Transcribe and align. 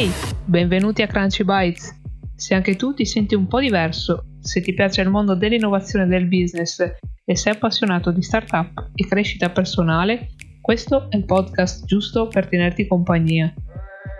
Ehi, 0.00 0.10
benvenuti 0.46 1.02
a 1.02 1.06
Crunchy 1.06 1.44
Bites. 1.44 1.94
Se 2.34 2.54
anche 2.54 2.74
tu 2.74 2.94
ti 2.94 3.04
senti 3.04 3.34
un 3.34 3.46
po' 3.46 3.60
diverso, 3.60 4.24
se 4.40 4.62
ti 4.62 4.72
piace 4.72 5.02
il 5.02 5.10
mondo 5.10 5.34
dell'innovazione 5.34 6.06
del 6.06 6.24
business 6.24 6.80
e 7.22 7.36
sei 7.36 7.52
appassionato 7.52 8.10
di 8.10 8.22
startup 8.22 8.92
e 8.94 9.06
crescita 9.06 9.50
personale, 9.50 10.30
questo 10.62 11.10
è 11.10 11.16
il 11.16 11.26
podcast 11.26 11.84
giusto 11.84 12.28
per 12.28 12.48
tenerti 12.48 12.86
compagnia. 12.86 13.52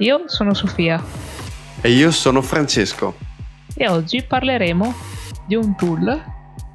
Io 0.01 0.25
sono 0.27 0.53
Sofia. 0.53 1.03
E 1.81 1.91
io 1.91 2.11
sono 2.11 2.43
Francesco. 2.43 3.17
E 3.75 3.89
oggi 3.89 4.23
parleremo 4.23 4.95
di 5.47 5.55
un 5.55 5.75
tool 5.77 6.23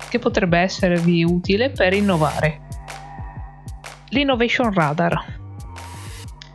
che 0.10 0.18
potrebbe 0.18 0.58
esservi 0.58 1.24
utile 1.24 1.70
per 1.70 1.94
innovare. 1.94 2.62
L'Innovation 4.10 4.74
Radar 4.74 5.44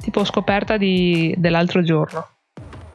tipo 0.01 0.25
scoperta 0.25 0.77
di, 0.77 1.33
dell'altro 1.39 1.83
giorno. 1.83 2.40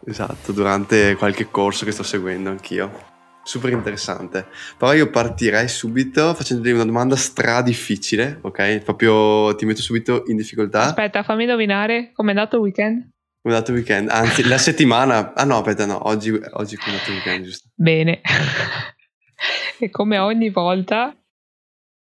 Esatto, 0.05 0.52
durante 0.52 1.16
qualche 1.16 1.50
corso 1.50 1.84
che 1.84 1.91
sto 1.91 2.04
seguendo 2.04 2.50
anch'io. 2.50 3.14
Super 3.44 3.72
interessante. 3.72 4.48
Però 4.78 4.94
io 4.94 5.09
partirei 5.09 5.68
subito 5.68 6.34
facendoti 6.34 6.72
una 6.72 6.86
domanda 6.86 7.16
stra 7.16 7.62
difficile, 7.62 8.40
ok? 8.41 8.80
Proprio 8.80 9.55
ti 9.55 9.66
metto 9.66 9.81
subito 9.81 10.23
in 10.28 10.38
difficoltà. 10.38 10.84
Aspetta, 10.84 11.23
fammi 11.23 11.44
indovinare 11.44 12.12
come 12.14 12.31
è 12.31 12.36
andato 12.36 12.55
il 12.58 12.62
weekend? 12.64 13.09
Come 13.41 13.54
è 13.54 13.58
andato 13.58 13.72
il 13.72 13.78
weekend? 13.78 14.09
Anzi, 14.09 14.48
la 14.48 14.58
settimana. 14.58 15.34
Ah 15.36 15.44
no, 15.44 15.58
aspetta, 15.58 15.86
no, 15.86 16.08
oggi, 16.08 16.31
oggi 16.31 16.76
come 16.76 16.92
è 16.92 17.00
andato 17.00 17.12
il 17.12 17.16
weekend, 17.17 17.45
giusto? 17.45 17.70
Bene. 17.76 18.22
e 19.80 19.90
come 19.90 20.17
ogni 20.17 20.50
volta 20.50 21.16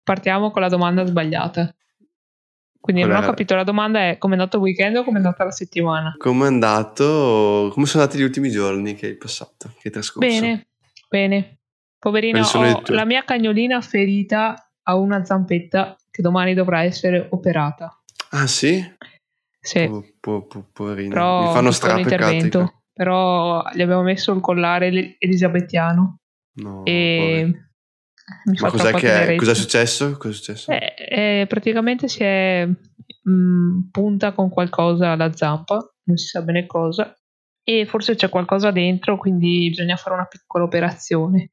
partiamo 0.03 0.51
con 0.51 0.61
la 0.61 0.69
domanda 0.69 1.05
sbagliata. 1.05 1.73
Quindi 2.83 3.03
Qual 3.03 3.13
non 3.13 3.23
ho 3.23 3.25
capito, 3.25 3.55
la 3.55 3.63
domanda 3.63 4.09
è 4.09 4.17
come 4.17 4.35
è 4.35 4.37
andato 4.37 4.57
il 4.57 4.63
weekend 4.63 4.97
o 4.97 5.03
come 5.05 5.15
è 5.15 5.21
andata 5.23 5.45
la 5.45 5.51
settimana? 5.51 6.15
Come 6.17 6.43
è 6.43 6.47
andato, 6.47 7.69
come 7.71 7.85
sono 7.85 8.03
andati 8.03 8.19
gli 8.19 8.25
ultimi 8.25 8.49
giorni 8.49 8.93
che 8.93 9.05
hai 9.05 9.15
passato, 9.15 9.69
che 9.79 9.87
hai 9.87 9.91
trascorso? 9.91 10.27
Bene, 10.27 10.67
bene. 11.07 11.59
Poverina, 11.97 12.41
ho 12.41 12.81
la 12.87 13.05
mia 13.05 13.23
cagnolina 13.23 13.79
ferita 13.79 14.69
a 14.81 14.95
una 14.97 15.23
zampetta 15.23 15.95
che 16.11 16.21
domani 16.21 16.53
dovrà 16.53 16.83
essere 16.83 17.25
operata. 17.31 18.03
Ah 18.31 18.47
sì? 18.47 18.85
Sì. 19.61 19.87
Po, 19.87 20.05
po, 20.19 20.45
po, 20.45 20.67
poverina, 20.73 21.13
però 21.13 21.47
mi 21.47 21.53
fanno 21.53 21.71
strapeccato. 21.71 22.81
Però 22.91 23.63
gli 23.71 23.81
abbiamo 23.81 24.03
messo 24.03 24.33
il 24.33 24.41
collare 24.41 25.15
elisabettiano. 25.19 26.17
No, 26.55 26.83
e 26.83 27.69
mi 28.45 28.57
Ma 28.59 28.69
cos'è 28.69 28.93
che 28.93 29.33
è? 29.33 29.35
Cos'è 29.35 29.55
successo? 29.55 30.17
Cos'è 30.17 30.33
successo? 30.33 30.71
Eh, 30.71 30.93
eh, 31.41 31.45
praticamente 31.47 32.07
si 32.07 32.23
è 32.23 32.65
mh, 32.65 33.31
mm, 33.31 33.79
punta 33.91 34.31
con 34.33 34.49
qualcosa 34.49 35.11
alla 35.11 35.33
zampa, 35.35 35.77
non 36.03 36.17
si 36.17 36.27
sa 36.27 36.41
bene 36.41 36.65
cosa, 36.65 37.13
e 37.63 37.85
forse 37.85 38.15
c'è 38.15 38.29
qualcosa 38.29 38.71
dentro, 38.71 39.17
quindi 39.17 39.69
bisogna 39.69 39.95
fare 39.95 40.15
una 40.15 40.25
piccola 40.25 40.65
operazione. 40.65 41.51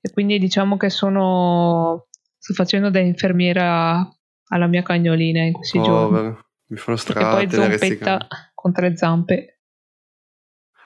E 0.00 0.10
quindi 0.12 0.38
diciamo 0.38 0.76
che 0.76 0.90
sono 0.90 2.08
sto 2.38 2.52
facendo 2.52 2.90
da 2.90 2.98
infermiera 2.98 4.06
alla 4.48 4.66
mia 4.66 4.82
cagnolina 4.82 5.42
in 5.42 5.52
questi 5.52 5.78
oh, 5.78 5.82
giorni. 5.82 6.36
Mi 6.66 6.76
fanno 6.76 6.96
strada. 6.96 7.40
E 7.40 7.46
poi 7.46 7.50
zompetta 7.50 8.26
con 8.54 8.72
tre 8.72 8.96
zampe 8.96 9.60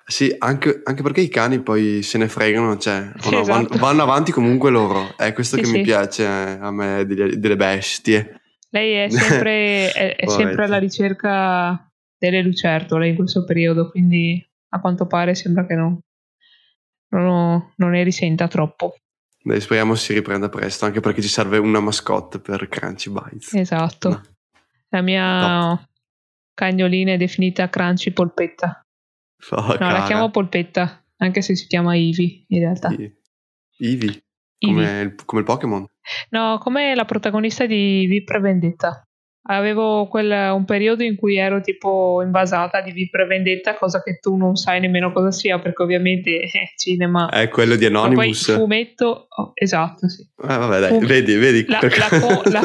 sì, 0.08 0.34
anche, 0.38 0.80
anche, 0.84 1.02
perché 1.02 1.20
i 1.20 1.28
cani 1.28 1.60
poi 1.60 2.02
se 2.02 2.16
ne 2.16 2.28
fregano, 2.28 2.78
cioè, 2.78 3.12
sì, 3.20 3.30
no, 3.30 3.42
esatto. 3.42 3.68
vanno, 3.68 3.68
vanno, 3.78 4.02
avanti 4.02 4.32
comunque 4.32 4.70
loro. 4.70 5.14
È 5.14 5.34
questo 5.34 5.56
sì, 5.56 5.62
che 5.62 5.68
sì. 5.68 5.76
mi 5.76 5.82
piace 5.82 6.26
a 6.26 6.70
me 6.70 7.04
delle, 7.04 7.38
delle 7.38 7.56
bestie. 7.56 8.40
Lei 8.70 8.94
è 8.94 9.10
sempre, 9.10 9.92
è, 9.92 10.16
è 10.16 10.26
sempre 10.26 10.64
alla 10.64 10.78
ricerca 10.78 11.86
delle 12.16 12.40
lucertole 12.40 13.08
in 13.08 13.16
questo 13.16 13.44
periodo, 13.44 13.90
quindi 13.90 14.42
a 14.70 14.80
quanto 14.80 15.06
pare 15.06 15.34
sembra 15.34 15.66
che 15.66 15.74
no, 15.74 16.00
non, 17.10 17.72
non 17.76 17.90
ne 17.90 18.02
risenta 18.02 18.48
troppo. 18.48 18.96
Dai, 19.42 19.60
speriamo 19.60 19.94
si 19.94 20.14
riprenda 20.14 20.48
presto, 20.48 20.86
anche 20.86 21.00
perché 21.00 21.20
ci 21.20 21.28
serve 21.28 21.58
una 21.58 21.80
mascotte 21.80 22.40
per 22.40 22.66
Crunchy 22.66 23.10
Bites. 23.10 23.52
Esatto. 23.52 24.08
No. 24.08 24.22
La 24.88 25.02
mia 25.02 25.66
no. 25.66 25.88
cagnolina 26.54 27.12
è 27.12 27.16
definita 27.18 27.68
Crunchy 27.68 28.10
Polpetta. 28.10 28.82
Oh, 29.50 29.66
no, 29.66 29.76
cara. 29.76 29.98
la 29.98 30.04
chiamo 30.04 30.30
Polpetta, 30.30 31.04
anche 31.18 31.42
se 31.42 31.54
si 31.54 31.66
chiama 31.66 31.94
Ivy 31.94 32.44
in 32.48 32.58
realtà. 32.58 32.90
Ivy? 33.78 34.22
Come, 34.58 35.00
il, 35.00 35.14
come 35.24 35.40
il 35.40 35.46
Pokémon? 35.46 35.86
No, 36.30 36.58
come 36.58 36.94
la 36.94 37.04
protagonista 37.04 37.66
di 37.66 38.06
Vipre 38.06 38.40
Vendetta. 38.40 39.02
Avevo 39.50 40.08
quel, 40.08 40.52
un 40.52 40.64
periodo 40.66 41.02
in 41.04 41.16
cui 41.16 41.36
ero 41.36 41.60
tipo 41.62 42.20
invasata 42.22 42.82
di 42.82 42.90
Vipre 42.90 43.24
Vendetta, 43.24 43.76
cosa 43.76 44.02
che 44.02 44.18
tu 44.18 44.36
non 44.36 44.56
sai 44.56 44.80
nemmeno 44.80 45.10
cosa 45.12 45.30
sia, 45.30 45.58
perché 45.58 45.82
ovviamente 45.82 46.40
è 46.40 46.72
cinema. 46.76 47.30
È 47.30 47.48
quello 47.48 47.76
di 47.76 47.86
Anonymous. 47.86 48.48
Ma 48.48 48.54
poi 48.54 48.62
fumetto, 48.62 49.26
oh, 49.28 49.52
esatto, 49.54 50.08
sì. 50.08 50.22
Eh, 50.22 50.46
vabbè, 50.46 50.80
dai, 50.80 50.88
Fum- 50.90 51.06
vedi, 51.06 51.34
vedi. 51.36 51.64
La, 51.66 51.80
la, 51.80 52.60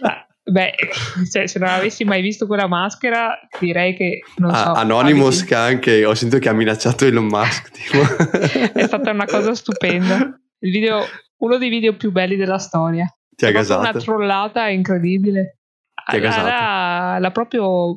la, 0.00 0.26
Beh, 0.50 0.74
cioè, 1.30 1.46
se 1.46 1.58
non 1.58 1.68
avessi 1.68 2.04
mai 2.04 2.20
visto 2.20 2.46
quella 2.46 2.66
maschera, 2.66 3.38
direi 3.58 3.94
che 3.94 4.20
non 4.36 4.50
ah, 4.50 4.56
so. 4.56 4.72
Anonymous, 4.72 5.44
che 5.44 5.54
anche 5.54 6.04
ho 6.04 6.14
sentito 6.14 6.40
che 6.40 6.48
ha 6.48 6.52
minacciato 6.52 7.06
Elon 7.06 7.26
Musk. 7.26 7.70
Tipo. 7.72 8.00
è 8.72 8.86
stata 8.86 9.10
una 9.10 9.26
cosa 9.26 9.54
stupenda. 9.54 10.16
Il 10.58 10.72
video, 10.72 11.04
uno 11.38 11.56
dei 11.56 11.68
video 11.68 11.96
più 11.96 12.10
belli 12.10 12.36
della 12.36 12.58
storia. 12.58 13.06
Ti 13.34 13.46
ha 13.46 13.52
gasato. 13.52 13.80
Una 13.80 13.92
trollata 13.92 14.68
incredibile. 14.68 15.58
Ti 16.10 16.16
ha 16.16 16.18
gasato. 16.18 16.46
L'ha, 16.46 17.18
l'ha 17.20 17.30
proprio 17.30 17.96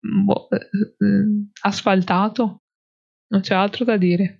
boh, 0.00 0.48
eh, 0.50 0.56
eh, 0.56 1.50
asfaltato. 1.60 2.62
Non 3.28 3.42
c'è 3.42 3.54
altro 3.54 3.84
da 3.84 3.96
dire. 3.96 4.38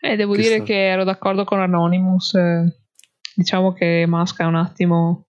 E 0.00 0.16
devo 0.16 0.34
che 0.34 0.42
dire 0.42 0.54
sta... 0.56 0.64
che 0.64 0.88
ero 0.88 1.04
d'accordo 1.04 1.44
con 1.44 1.60
Anonymous. 1.60 2.38
Diciamo 3.34 3.72
che 3.72 4.04
Musk 4.06 4.40
è 4.40 4.44
un 4.44 4.56
attimo 4.56 5.24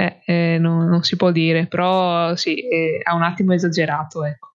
eh, 0.00 0.20
eh, 0.24 0.58
non, 0.60 0.86
non, 0.86 1.02
si 1.02 1.16
può 1.16 1.32
dire, 1.32 1.66
però 1.66 2.36
sì, 2.36 2.68
eh, 2.68 3.00
ha 3.02 3.14
un 3.14 3.22
attimo 3.22 3.52
esagerato, 3.52 4.24
ecco. 4.24 4.52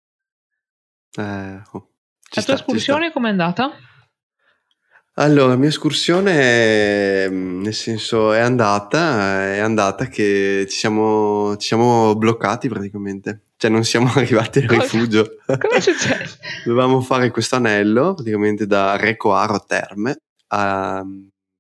Eh, 1.18 1.62
oh, 1.72 1.90
La 2.36 2.44
tua 2.44 2.54
escursione 2.54 3.12
com'è 3.12 3.30
andata? 3.30 3.72
Allora, 5.16 5.48
la 5.48 5.56
mia 5.56 5.70
escursione, 5.70 7.28
mm, 7.28 7.62
nel 7.64 7.74
senso, 7.74 8.34
è 8.34 8.40
andata, 8.40 9.56
è 9.56 9.58
andata 9.58 10.06
che 10.06 10.68
ci 10.70 10.78
siamo, 10.78 11.58
ci 11.58 11.70
siamo 11.70 12.16
bloccati 12.16 12.70
praticamente. 12.70 13.46
Cioè, 13.58 13.72
non 13.72 13.84
siamo 13.84 14.12
arrivati 14.14 14.60
al 14.60 14.68
rifugio. 14.68 15.38
Come 15.48 15.76
è 15.76 15.80
successo? 15.80 16.38
Dovevamo 16.66 17.02
fare 17.02 17.32
questo 17.32 17.56
anello, 17.56 18.14
praticamente 18.14 18.68
da 18.68 18.96
Recoaro 18.96 19.66
Terme, 19.66 20.18
a, 20.50 21.04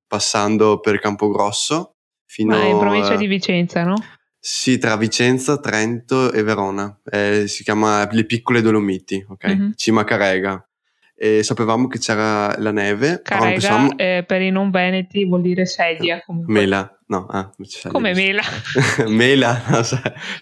passando 0.08 0.80
per 0.80 1.00
Campogrosso 1.00 1.91
fino 2.32 2.56
Ma 2.56 2.64
in 2.64 2.80
provincia 2.80 3.18
di 3.18 3.28
Vicenza, 3.28 3.84
no? 3.84 3.96
Sì, 4.40 4.78
tra 4.78 4.96
Vicenza, 4.96 5.60
Trento 5.60 6.32
e 6.32 6.44
Verona. 6.44 6.98
Eh, 7.04 7.44
si 7.48 7.62
chiama 7.62 8.08
Le 8.10 8.26
Piccole 8.26 8.62
Dolomiti, 8.62 9.24
ok? 9.28 9.48
Mm-hmm. 9.48 9.72
Cima 9.76 10.06
Carega. 10.06 10.66
E 11.14 11.44
sapevamo 11.44 11.88
che 11.88 12.00
c'era 12.00 12.58
la 12.58 12.72
neve. 12.72 13.22
Carega, 13.22 13.50
pensavamo... 13.50 13.98
eh, 13.98 14.24
per 14.26 14.42
i 14.42 14.50
non 14.50 14.72
veneti 14.72 15.26
vuol 15.26 15.42
dire 15.42 15.66
sedia. 15.66 16.24
Comunque. 16.26 16.54
Mela, 16.54 17.00
no. 17.08 17.28
Ah, 17.30 17.52
Come 17.92 18.14
mela? 18.14 18.42
mela, 19.08 19.62
no, 19.68 19.82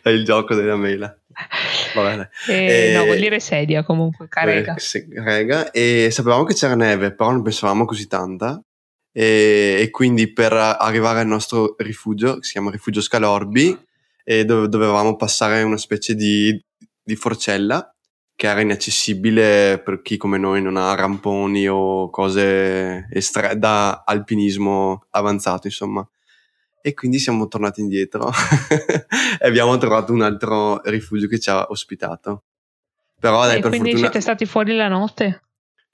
è 0.04 0.10
il 0.10 0.24
gioco 0.24 0.54
della 0.54 0.78
mela. 0.78 1.14
Vabbè, 1.96 2.30
eh, 2.50 2.94
no, 2.96 3.06
vuol 3.06 3.18
dire 3.18 3.40
sedia 3.40 3.84
comunque, 3.84 4.28
carega. 4.30 4.76
Eh, 4.76 5.08
carega. 5.12 5.72
E 5.72 6.10
sapevamo 6.12 6.44
che 6.44 6.54
c'era 6.54 6.76
neve, 6.76 7.16
però 7.16 7.32
non 7.32 7.42
pensavamo 7.42 7.86
così 7.86 8.08
tanta 8.08 8.64
e, 9.12 9.78
e, 9.82 9.90
quindi 9.90 10.32
per 10.32 10.54
arrivare 10.54 11.20
al 11.20 11.28
nostro 11.28 11.76
rifugio, 11.78 12.36
che 12.38 12.44
si 12.44 12.54
chiama 12.54 12.72
Rifugio 12.72 13.02
Scalorbi, 13.02 13.78
e 14.24 14.46
dove 14.46 14.70
dovevamo 14.70 15.16
passare 15.16 15.64
una 15.64 15.78
specie 15.78 16.16
di, 16.16 16.58
di 17.02 17.16
forcella 17.16 17.94
che 18.40 18.48
era 18.48 18.62
inaccessibile 18.62 19.82
per 19.84 20.02
chi 20.02 20.16
come 20.16 20.38
noi 20.38 20.62
non 20.62 20.78
ha 20.78 20.96
ramponi 20.96 21.68
o 21.68 22.10
cose 22.10 23.08
estre- 23.12 23.60
da 23.60 24.04
alpinismo 24.06 25.08
avanzato, 25.10 25.68
insomma. 25.68 26.08
E 26.82 26.94
quindi 26.94 27.20
siamo 27.20 27.50
tornati 27.50 27.82
indietro 27.82 28.32
e 29.42 29.46
abbiamo 29.46 29.78
trovato 29.78 30.14
un 30.14 30.22
altro 30.22 30.82
rifugio 30.84 31.28
che 31.28 31.38
ci 31.38 31.50
ha 31.50 31.66
ospitato. 31.68 32.44
Però 33.20 33.46
dai, 33.46 33.58
e 33.58 33.60
per 33.60 33.72
quindi 33.72 33.90
fortuna... 33.90 34.10
siete 34.10 34.22
stati 34.22 34.46
fuori 34.46 34.74
la 34.74 34.88
notte? 34.88 35.42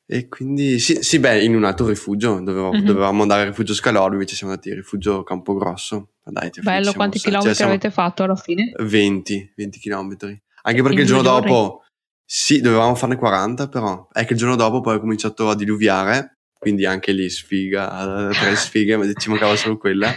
E 0.07 0.27
quindi 0.27 0.77
sì, 0.77 1.01
sì, 1.01 1.17
beh, 1.17 1.43
in 1.43 1.55
un 1.55 1.63
altro 1.63 1.87
rifugio, 1.87 2.39
dovevamo, 2.39 2.73
mm-hmm. 2.73 2.85
dovevamo 2.85 3.23
andare 3.23 3.41
al 3.41 3.47
rifugio 3.47 3.73
Scalorbi, 3.73 4.13
invece 4.13 4.35
siamo 4.35 4.51
andati 4.51 4.69
al 4.69 4.77
rifugio 4.77 5.23
Campogrosso. 5.23 6.11
Dai, 6.23 6.51
Bello, 6.61 6.93
quanti 6.93 7.17
cioè, 7.17 7.27
chilometri 7.27 7.55
cioè, 7.55 7.67
avete 7.67 7.89
fatto 7.89 8.23
alla 8.23 8.35
fine? 8.35 8.71
20, 8.77 9.53
20 9.55 9.79
chilometri. 9.79 10.39
Anche 10.63 10.81
perché 10.81 11.01
il 11.01 11.07
giorno 11.07 11.23
dopo, 11.23 11.83
sì, 12.23 12.61
dovevamo 12.61 12.95
farne 12.95 13.15
40, 13.15 13.67
però 13.67 14.07
è 14.11 14.25
che 14.25 14.33
il 14.33 14.39
giorno 14.39 14.55
dopo 14.55 14.81
poi 14.81 14.97
è 14.97 14.99
cominciato 14.99 15.49
a 15.49 15.55
diluviare, 15.55 16.37
quindi 16.57 16.85
anche 16.85 17.11
lì 17.11 17.27
sfiga, 17.29 18.29
tre 18.31 18.55
sfighe, 18.55 18.97
ma 18.97 19.11
ci 19.13 19.29
mancava 19.29 19.55
solo 19.55 19.77
quella. 19.77 20.13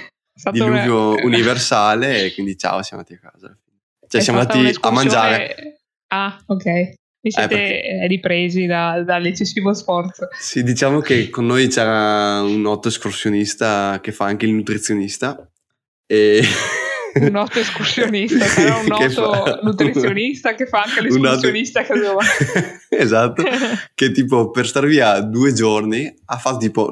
Diluvio 0.51 1.11
una... 1.13 1.25
universale 1.25 2.25
e 2.25 2.35
quindi 2.35 2.57
ciao, 2.59 2.83
siamo 2.83 3.03
andati 3.03 3.27
a 3.27 3.31
casa. 3.31 3.59
Cioè 4.07 4.21
è 4.21 4.25
siamo 4.25 4.41
andati 4.41 4.77
a 4.81 4.91
mangiare. 4.91 5.81
Ah, 6.09 6.39
ok. 6.47 6.95
Vi 7.21 7.31
siete 7.31 7.55
eh, 7.55 7.59
perché... 7.59 8.07
ripresi 8.07 8.67
da, 8.67 9.03
dall'eccessivo 9.03 9.75
sforzo. 9.75 10.29
Sì, 10.39 10.63
diciamo 10.63 11.01
che 11.01 11.29
con 11.31 11.47
noi 11.47 11.69
c'era 11.69 12.41
un 12.43 12.61
noto 12.61 12.89
escursionista 12.89 13.99
che 14.01 14.13
fa 14.13 14.27
anche 14.27 14.47
il 14.47 14.53
nutrizionista 14.53 15.49
e 16.07 16.43
un 17.21 17.31
noto 17.31 17.59
escursionista, 17.59 18.45
sarà 18.47 18.77
un 18.77 18.87
noto 18.87 19.33
fa... 19.33 19.61
nutrizionista 19.63 20.55
che 20.55 20.67
fa 20.67 20.83
anche 20.83 21.01
l'escursionista 21.01 21.81
noto... 21.89 21.93
che 21.93 22.01
dove 22.01 22.25
Esatto, 22.89 23.43
che 23.95 24.11
tipo 24.13 24.51
per 24.51 24.67
star 24.67 24.87
via 24.87 25.21
due 25.21 25.53
giorni 25.53 26.13
ha 26.27 26.37
fatto 26.37 26.59
tipo 26.59 26.91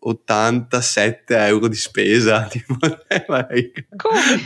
87 0.00 1.36
euro 1.46 1.68
di 1.68 1.76
spesa, 1.76 2.48
tipo, 2.50 2.76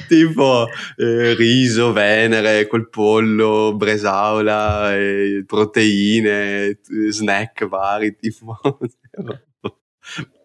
tipo 0.08 0.66
eh, 0.96 1.34
riso, 1.34 1.92
venere, 1.92 2.66
col 2.66 2.90
pollo, 2.90 3.74
bresaola, 3.74 4.94
eh, 4.94 5.44
proteine, 5.46 6.78
snack 7.08 7.66
vari, 7.66 8.16
tipo... 8.16 8.58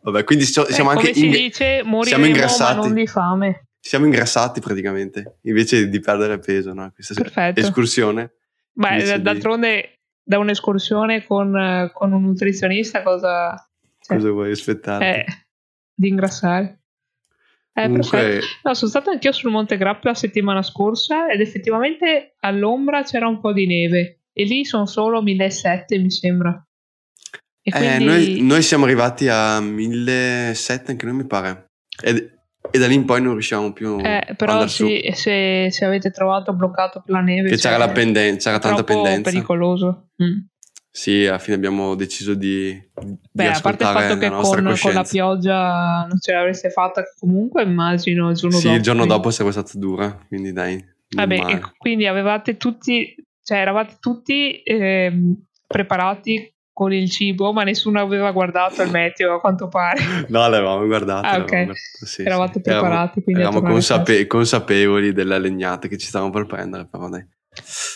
Vabbè, 0.01 0.23
quindi 0.23 0.45
siamo 0.45 0.91
eh, 0.91 0.95
anche... 0.95 1.11
Come 1.11 1.25
in... 1.25 1.33
si 1.33 1.39
dice, 1.39 1.81
moriremo 1.83 2.05
siamo 2.05 2.25
ingrassati. 2.25 2.77
non 2.77 2.93
di 2.93 3.07
fame 3.07 3.68
siamo 3.79 4.05
ingrassati 4.05 4.59
praticamente, 4.59 5.37
invece 5.43 5.89
di 5.89 5.99
perdere 5.99 6.39
peso, 6.39 6.73
no? 6.73 6.91
Questa 6.93 7.13
Perfetto. 7.13 7.59
escursione. 7.59 8.33
Beh, 8.71 9.21
d'altronde 9.21 9.81
di... 9.81 9.99
da 10.23 10.37
un'escursione 10.37 11.25
con, 11.25 11.89
con, 11.93 12.11
un 12.11 12.21
nutrizionista 12.21 13.01
cosa... 13.01 13.55
Cioè, 13.99 14.17
cosa 14.17 14.31
vuoi 14.31 14.51
aspettare? 14.51 15.25
Eh, 15.25 15.25
di 15.93 16.07
ingrassare. 16.07 16.79
Eh, 17.73 17.83
Comunque... 17.83 18.41
No, 18.63 18.73
sono 18.73 18.89
stata 18.89 19.11
anch'io 19.11 19.31
sul 19.31 19.51
Monte 19.51 19.77
Grappa 19.77 20.09
la 20.09 20.15
settimana 20.15 20.61
scorsa 20.61 21.29
ed 21.29 21.39
effettivamente 21.39 22.35
all'ombra 22.39 23.03
c'era 23.03 23.27
un 23.27 23.39
po' 23.39 23.53
di 23.53 23.65
neve 23.65 24.21
e 24.33 24.43
lì 24.43 24.65
sono 24.65 24.85
solo 24.85 25.21
1700 25.21 26.03
mi 26.03 26.11
sembra. 26.11 26.67
E 27.61 27.71
quindi... 27.71 28.03
eh, 28.03 28.05
noi, 28.05 28.41
noi, 28.41 28.61
siamo 28.61 28.85
arrivati 28.85 29.27
a 29.27 29.59
1700 29.59 30.91
anche 30.91 31.05
noi 31.05 31.15
mi 31.15 31.25
pare. 31.25 31.71
Ed, 32.01 32.38
e 32.71 32.77
da 32.77 32.87
lì 32.87 32.95
in 32.95 33.05
poi 33.05 33.21
non 33.21 33.33
riusciamo 33.33 33.71
più 33.71 33.99
eh, 33.99 34.33
però 34.35 34.67
sì, 34.67 35.09
se, 35.13 35.69
se, 35.71 35.85
avete 35.85 36.11
trovato 36.11 36.53
bloccato 36.53 37.01
per 37.03 37.15
la 37.15 37.21
neve 37.21 37.49
che 37.49 37.55
c'era, 37.55 37.77
la 37.77 37.89
pendenza, 37.89 38.49
c'era 38.49 38.61
tanta 38.61 38.83
pendenza. 38.83 39.31
pericoloso. 39.31 40.09
Mm. 40.21 40.39
sì 40.91 41.25
alla 41.25 41.39
fine 41.39 41.55
abbiamo 41.55 41.95
deciso 41.95 42.33
di, 42.33 42.71
di 43.01 43.17
beh 43.31 43.47
a 43.47 43.59
parte 43.61 43.83
il 43.83 43.89
fatto 43.89 44.17
che 44.17 44.29
con, 44.29 44.77
con, 44.79 44.93
la 44.93 45.03
pioggia 45.03 46.05
non 46.07 46.19
ce 46.19 46.33
l'avreste 46.33 46.69
fatta 46.69 47.03
comunque 47.17 47.63
immagino 47.63 48.29
il 48.29 48.35
giorno 48.35 48.57
sì, 48.57 48.63
dopo 48.65 48.75
il 48.75 48.81
giorno 48.81 49.05
dopo 49.05 49.31
sarebbe 49.31 49.53
stata 49.53 49.71
dura 49.75 50.25
quindi 50.27 50.51
dai 50.51 50.83
vabbè 51.15 51.59
quindi 51.77 52.05
avevate 52.07 52.57
tutti 52.57 53.15
cioè 53.41 53.59
eravate 53.59 53.95
tutti 53.99 54.61
eh, 54.61 55.11
preparati 55.65 56.53
con 56.79 56.93
il 56.93 57.09
cibo, 57.09 57.51
ma 57.51 57.63
nessuno 57.63 57.99
aveva 57.99 58.31
guardato 58.31 58.81
il 58.81 58.89
meteo 58.89 59.35
a 59.35 59.39
quanto 59.41 59.67
pare. 59.67 59.99
No, 60.29 60.47
l'avevamo 60.47 60.85
guardato. 60.85 61.27
Ah, 61.27 61.35
ok. 61.39 61.49
Guardato, 61.49 61.73
sì, 62.05 62.21
Eravate 62.21 62.53
sì. 62.53 62.61
preparati. 62.61 63.23
Eravamo, 63.25 63.57
eravamo 63.57 63.73
consape- 63.73 64.27
consapevoli 64.27 65.11
della 65.11 65.37
legnata 65.37 65.89
che 65.89 65.97
ci 65.97 66.07
stavamo 66.07 66.31
per 66.31 66.45
prendere, 66.45 66.87
però 66.89 67.09
dai. 67.09 67.27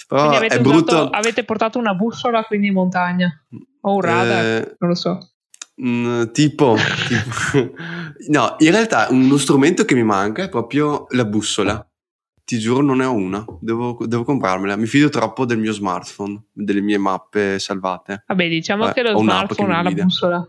Però 0.05 0.31
avete, 0.31 0.55
è 0.55 0.59
brutto... 0.59 0.95
usato, 0.95 1.09
avete 1.11 1.45
portato 1.45 1.79
una 1.79 1.93
bussola 1.93 2.43
quindi 2.43 2.67
in 2.67 2.73
montagna? 2.73 3.31
O 3.83 3.93
un 3.93 4.01
radar? 4.01 4.45
Eh, 4.45 4.75
non 4.79 4.89
lo 4.89 4.95
so. 4.95 5.17
Mh, 5.75 5.87
mm, 5.87 6.23
tipo, 6.33 6.75
tipo... 7.07 7.73
no, 8.27 8.55
in 8.57 8.71
realtà 8.71 9.07
uno 9.11 9.37
strumento 9.37 9.85
che 9.85 9.95
mi 9.95 10.03
manca 10.03 10.43
è 10.43 10.49
proprio 10.49 11.05
la 11.11 11.23
bussola. 11.23 11.87
Ti 12.45 12.59
giuro, 12.59 12.81
non 12.81 12.97
ne 12.97 13.05
ho 13.05 13.13
una. 13.13 13.45
Devo, 13.61 13.97
devo, 14.05 14.23
comprarmela. 14.23 14.75
Mi 14.75 14.85
fido 14.85 15.09
troppo 15.09 15.45
del 15.45 15.59
mio 15.59 15.71
smartphone, 15.71 16.47
delle 16.51 16.81
mie 16.81 16.97
mappe 16.97 17.57
salvate. 17.57 18.23
Vabbè, 18.27 18.49
diciamo 18.49 18.83
Vabbè, 18.83 18.93
che 18.93 19.01
lo 19.03 19.17
smartphone 19.17 19.73
ha 19.73 19.81
la 19.81 19.91
bussola. 19.91 20.47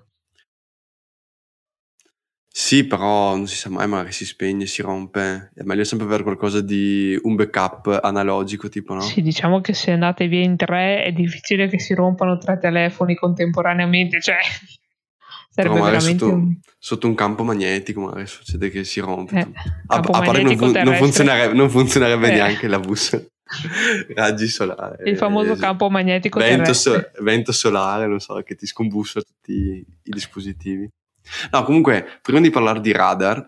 Sì, 2.57 2.87
però 2.87 3.35
non 3.35 3.49
si 3.49 3.57
sa 3.57 3.69
mai, 3.69 3.89
magari 3.89 4.13
si 4.13 4.25
spegne, 4.25 4.67
si 4.67 4.81
rompe. 4.81 5.51
È 5.55 5.63
meglio 5.65 5.83
sempre 5.83 6.07
avere 6.07 6.23
qualcosa 6.23 6.61
di 6.61 7.19
un 7.23 7.35
backup 7.35 7.99
analogico, 8.01 8.69
tipo, 8.69 8.95
no? 8.95 9.01
Sì, 9.01 9.23
diciamo 9.23 9.61
che 9.61 9.75
se 9.75 9.91
andate 9.91 10.29
via 10.29 10.45
in 10.45 10.57
tre 10.57 11.03
è 11.03 11.11
difficile 11.11 11.69
che 11.69 11.81
si 11.81 11.95
rompano 11.95 12.39
tre 12.39 12.59
telefoni 12.59 13.17
contemporaneamente, 13.17 14.21
cioè 14.21 14.39
Sarebbe 15.55 15.79
no, 15.79 15.85
veramente 15.85 16.19
sotto, 16.25 16.35
un... 16.35 16.57
sotto, 16.79 17.07
un 17.07 17.15
campo 17.15 17.45
magnetico 17.45 18.01
magari 18.01 18.27
succede 18.27 18.71
che 18.71 18.83
si 18.83 18.99
rompe. 18.99 19.39
Eh, 19.39 19.49
a, 19.87 19.97
a 19.99 20.01
parte 20.01 20.43
non, 20.43 20.57
fu- 20.57 20.73
non, 20.73 20.95
funzionerebbe, 20.97 21.55
non 21.55 21.71
funzionerebbe 21.71 22.29
eh. 22.29 22.33
neanche 22.33 22.67
la 22.67 22.81
bus. 22.81 23.17
Raggi 24.15 24.49
solari. 24.49 25.09
Il 25.09 25.17
famoso 25.17 25.53
eh, 25.53 25.57
campo 25.57 25.89
magnetico 25.89 26.41
vento, 26.41 26.73
so- 26.73 27.11
vento, 27.21 27.53
solare, 27.53 28.09
non 28.09 28.19
so, 28.19 28.43
che 28.43 28.57
ti 28.57 28.67
scombussa 28.67 29.21
tutti 29.21 29.53
i, 29.53 29.87
dispositivi. 30.03 30.89
No, 31.53 31.63
comunque, 31.63 32.19
prima 32.21 32.41
di 32.41 32.51
parlare 32.51 32.81
di 32.81 32.91
radar, 32.91 33.47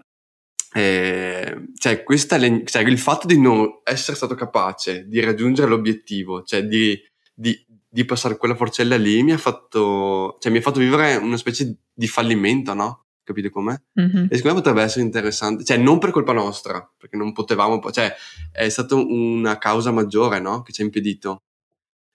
eh, 0.72 1.62
cioè, 1.76 2.04
leg- 2.38 2.68
cioè, 2.68 2.82
il 2.82 2.98
fatto 2.98 3.26
di 3.26 3.40
non 3.40 3.80
essere 3.82 4.16
stato 4.16 4.36
capace 4.36 5.08
di 5.08 5.18
raggiungere 5.18 5.68
l'obiettivo, 5.68 6.44
cioè 6.44 6.62
di, 6.62 6.96
di 7.34 7.65
di 7.88 8.04
passare 8.04 8.36
quella 8.36 8.54
forcella 8.54 8.96
lì 8.96 9.22
mi 9.22 9.32
ha 9.32 9.38
fatto, 9.38 10.36
cioè 10.40 10.52
mi 10.52 10.58
ha 10.58 10.62
fatto 10.62 10.80
vivere 10.80 11.16
una 11.16 11.36
specie 11.36 11.76
di 11.92 12.06
fallimento, 12.06 12.74
no? 12.74 13.06
Capite 13.22 13.50
com'è? 13.50 13.74
Mm-hmm. 14.00 14.26
E 14.30 14.36
secondo 14.36 14.48
me 14.48 14.54
potrebbe 14.54 14.82
essere 14.82 15.04
interessante, 15.04 15.64
cioè 15.64 15.76
non 15.76 15.98
per 15.98 16.10
colpa 16.10 16.32
nostra, 16.32 16.88
perché 16.96 17.16
non 17.16 17.32
potevamo, 17.32 17.80
cioè 17.90 18.14
è 18.52 18.68
stata 18.68 18.94
una 18.94 19.58
causa 19.58 19.90
maggiore, 19.90 20.38
no? 20.38 20.62
Che 20.62 20.72
ci 20.72 20.82
ha 20.82 20.84
impedito. 20.84 21.42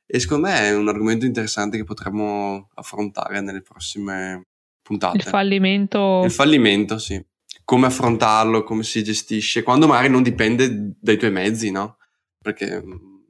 E 0.06 0.20
secondo 0.20 0.48
me 0.48 0.60
è 0.60 0.76
un 0.76 0.88
argomento 0.88 1.26
interessante 1.26 1.78
che 1.78 1.84
potremmo 1.84 2.70
affrontare 2.76 3.42
nelle 3.42 3.62
prossime 3.62 4.44
puntate. 4.82 5.18
Il 5.18 5.24
fallimento. 5.24 6.22
Il 6.24 6.32
fallimento, 6.32 6.98
sì. 6.98 7.24
Come 7.64 7.88
affrontarlo, 7.88 8.64
come 8.64 8.84
si 8.84 9.04
gestisce, 9.04 9.64
quando 9.64 9.88
magari 9.88 10.10
non 10.10 10.24
dipende 10.24 10.96
dai 11.00 11.18
tuoi 11.18 11.32
mezzi, 11.32 11.72
no? 11.72 11.98
Perché 12.42 12.84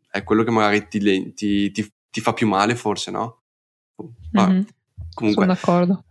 è 0.09 0.23
quello 0.23 0.43
che 0.43 0.51
magari 0.51 0.87
ti, 0.87 1.33
ti, 1.33 1.71
ti, 1.71 1.91
ti 2.11 2.21
fa 2.21 2.33
più 2.33 2.47
male 2.47 2.75
forse, 2.75 3.09
no? 3.09 3.41
Ma, 4.31 4.47
mm-hmm. 4.47 4.61
Comunque, 5.13 5.43
sono 5.43 5.53
d'accordo. 5.53 6.03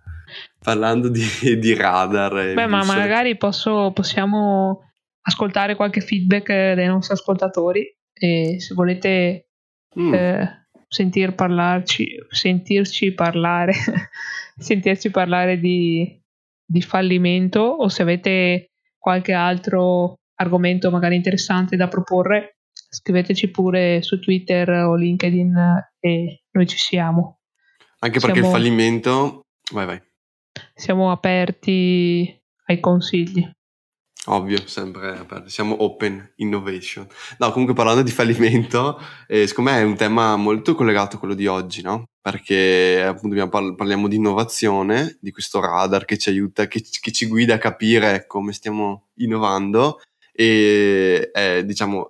Parlando 0.58 1.08
di, 1.08 1.22
di 1.58 1.74
radar. 1.74 2.54
Beh, 2.54 2.66
ma 2.66 2.84
magari 2.84 3.36
posso, 3.36 3.92
possiamo 3.92 4.90
ascoltare 5.22 5.76
qualche 5.76 6.00
feedback 6.00 6.74
dei 6.74 6.86
nostri 6.86 7.14
ascoltatori 7.14 7.86
e 8.12 8.56
se 8.60 8.74
volete 8.74 9.48
mm. 9.98 10.14
eh, 10.14 10.66
sentir 10.86 11.34
parlarci, 11.34 12.16
sentirci 12.28 13.12
parlare, 13.12 13.72
sentirci 14.56 15.10
parlare 15.10 15.58
di, 15.58 16.20
di 16.64 16.82
fallimento 16.82 17.60
o 17.60 17.88
se 17.88 18.02
avete 18.02 18.70
qualche 18.98 19.32
altro 19.32 20.18
argomento 20.34 20.90
magari 20.90 21.16
interessante 21.16 21.76
da 21.76 21.88
proporre 21.88 22.59
scriveteci 22.90 23.50
pure 23.50 24.02
su 24.02 24.18
Twitter 24.18 24.68
o 24.68 24.96
LinkedIn 24.96 25.56
e 26.00 26.42
noi 26.50 26.66
ci 26.66 26.76
siamo. 26.76 27.38
Anche 28.00 28.18
perché 28.18 28.40
siamo, 28.40 28.48
il 28.48 28.52
fallimento... 28.54 29.40
Vai, 29.72 29.86
vai. 29.86 30.02
Siamo 30.74 31.12
aperti 31.12 32.42
ai 32.66 32.80
consigli. 32.80 33.48
Ovvio, 34.26 34.66
sempre 34.66 35.16
aperti. 35.16 35.50
Siamo 35.50 35.82
open 35.82 36.32
innovation. 36.36 37.06
No, 37.38 37.50
comunque 37.52 37.74
parlando 37.74 38.02
di 38.02 38.10
fallimento, 38.10 39.00
eh, 39.26 39.46
secondo 39.46 39.70
me 39.70 39.78
è 39.78 39.82
un 39.82 39.96
tema 39.96 40.36
molto 40.36 40.74
collegato 40.74 41.16
a 41.16 41.18
quello 41.18 41.34
di 41.34 41.46
oggi, 41.46 41.82
no? 41.82 42.04
Perché 42.20 43.02
appunto 43.02 43.48
parl- 43.48 43.74
parliamo 43.76 44.08
di 44.08 44.16
innovazione, 44.16 45.16
di 45.20 45.30
questo 45.30 45.60
radar 45.60 46.04
che 46.04 46.18
ci 46.18 46.28
aiuta, 46.28 46.66
che, 46.66 46.84
che 47.00 47.12
ci 47.12 47.26
guida 47.26 47.54
a 47.54 47.58
capire 47.58 48.26
come 48.26 48.52
stiamo 48.52 49.08
innovando 49.16 50.00
e 50.32 51.30
eh, 51.32 51.64
diciamo 51.64 52.08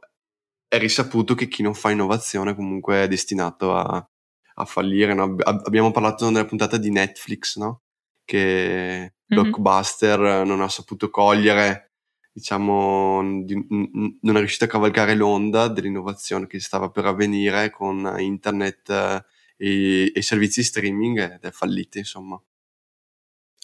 è 0.70 0.78
risaputo 0.78 1.34
che 1.34 1.48
chi 1.48 1.64
non 1.64 1.74
fa 1.74 1.90
innovazione 1.90 2.54
comunque 2.54 3.02
è 3.02 3.08
destinato 3.08 3.74
a, 3.74 4.08
a 4.54 4.64
fallire. 4.64 5.14
No? 5.14 5.34
abbiamo 5.42 5.90
parlato 5.90 6.30
nella 6.30 6.44
puntata 6.44 6.76
di 6.76 6.92
Netflix, 6.92 7.56
no? 7.56 7.82
che 8.24 8.96
mm-hmm. 8.96 9.10
Blockbuster 9.26 10.46
non 10.46 10.60
ha 10.60 10.68
saputo 10.68 11.10
cogliere, 11.10 11.94
diciamo, 12.30 13.42
di, 13.42 13.56
n- 13.56 14.18
non 14.20 14.36
è 14.36 14.38
riuscito 14.38 14.66
a 14.66 14.68
cavalcare 14.68 15.16
l'onda 15.16 15.66
dell'innovazione 15.66 16.46
che 16.46 16.60
stava 16.60 16.88
per 16.88 17.04
avvenire 17.06 17.70
con 17.70 18.14
internet 18.18 18.90
eh, 18.90 19.24
e, 19.56 20.12
e 20.14 20.22
servizi 20.22 20.62
streaming 20.62 21.32
ed 21.32 21.42
è 21.42 21.50
fallito, 21.50 21.98
insomma. 21.98 22.40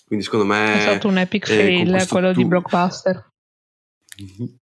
Quindi 0.05 0.25
secondo 0.25 0.47
me... 0.47 0.75
È 0.75 0.81
stato 0.81 1.07
un 1.07 1.19
epic 1.19 1.47
fail 1.47 2.05
quello 2.09 2.33
tu... 2.33 2.39
di 2.39 2.47
Blockbuster. 2.47 3.31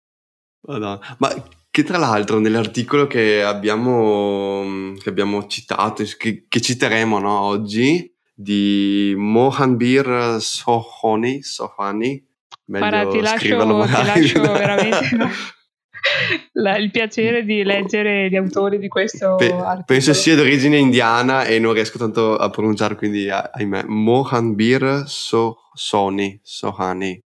Madonna. 0.69 1.17
Ma 1.19 1.35
che 1.79 1.85
tra 1.85 1.97
l'altro 1.99 2.41
nell'articolo 2.41 3.07
che 3.07 3.41
abbiamo, 3.41 4.95
che 5.01 5.09
abbiamo 5.09 5.47
citato, 5.47 6.03
che, 6.19 6.47
che 6.49 6.61
citeremo 6.61 7.21
no, 7.21 7.41
oggi, 7.43 8.13
di 8.35 9.15
Mohanbir 9.17 10.39
Sohoni, 10.41 11.41
Sohani, 11.41 12.27
Guarda, 12.65 13.07
ti 13.07 13.21
lascio, 13.21 13.85
ti 13.85 13.93
lascio 13.93 14.43
veramente... 14.43 15.07
La, 16.55 16.77
il 16.77 16.91
piacere 16.91 17.45
di 17.45 17.65
leggere 17.65 18.29
gli 18.29 18.37
autori 18.37 18.79
di 18.79 18.89
questo 18.89 19.35
Pe- 19.35 19.47
articolo. 19.47 19.85
Penso 19.85 20.15
sia 20.15 20.37
d'origine 20.37 20.79
indiana 20.79 21.45
e 21.45 21.59
non 21.59 21.73
riesco 21.73 21.99
tanto 21.99 22.37
a 22.37 22.49
pronunciare, 22.51 22.95
quindi 22.95 23.29
ahimè. 23.29 23.85
Mohanbir 23.85 25.05
so, 25.07 25.59
Sony, 25.75 26.41
Sohani. 26.43 27.21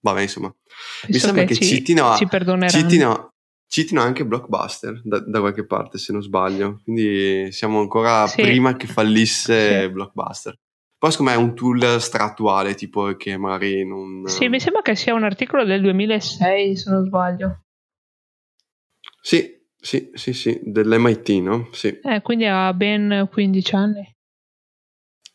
Vabbè, 0.00 0.20
insomma. 0.20 0.52
Penso 1.02 1.06
Mi 1.08 1.18
sembra 1.18 1.44
che, 1.44 1.54
che 1.54 1.64
ci, 1.64 1.76
citino, 1.76 2.16
ci 2.16 2.26
citino, 2.68 3.31
citino 3.72 4.02
anche 4.02 4.26
Blockbuster 4.26 5.00
da, 5.02 5.18
da, 5.20 5.40
qualche 5.40 5.64
parte, 5.64 5.96
se 5.96 6.12
non 6.12 6.20
sbaglio. 6.20 6.82
Quindi 6.84 7.50
siamo 7.52 7.80
ancora 7.80 8.26
sì. 8.26 8.42
prima 8.42 8.76
che 8.76 8.86
fallisse 8.86 9.84
sì. 9.84 9.88
Blockbuster. 9.88 10.58
Poi 10.98 11.10
secondo 11.10 11.32
me 11.32 11.38
è 11.38 11.40
un 11.40 11.54
tool 11.54 11.98
stratuale, 11.98 12.74
tipo 12.74 13.16
che 13.16 13.38
magari 13.38 13.86
non... 13.86 14.26
Sì, 14.26 14.48
mi 14.48 14.60
sembra 14.60 14.82
che 14.82 14.94
sia 14.94 15.14
un 15.14 15.24
articolo 15.24 15.64
del 15.64 15.80
2006, 15.80 16.76
se 16.76 16.90
non 16.90 17.04
sbaglio. 17.06 17.62
Sì, 19.22 19.58
sì, 19.74 20.10
sì, 20.12 20.34
sì, 20.34 20.60
dell'MIT, 20.62 21.28
no? 21.40 21.68
Sì. 21.72 21.98
Eh, 22.02 22.20
quindi 22.20 22.44
ha 22.44 22.74
ben 22.74 23.26
15 23.32 23.74
anni. 23.74 24.16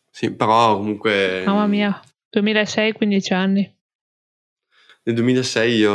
Sì, 0.08 0.32
però 0.32 0.76
comunque... 0.76 1.42
Mamma 1.44 1.66
mia, 1.66 2.00
2006, 2.30 2.92
15 2.92 3.32
anni. 3.32 3.77
Nel 5.08 5.16
2006 5.16 5.74
io 5.74 5.92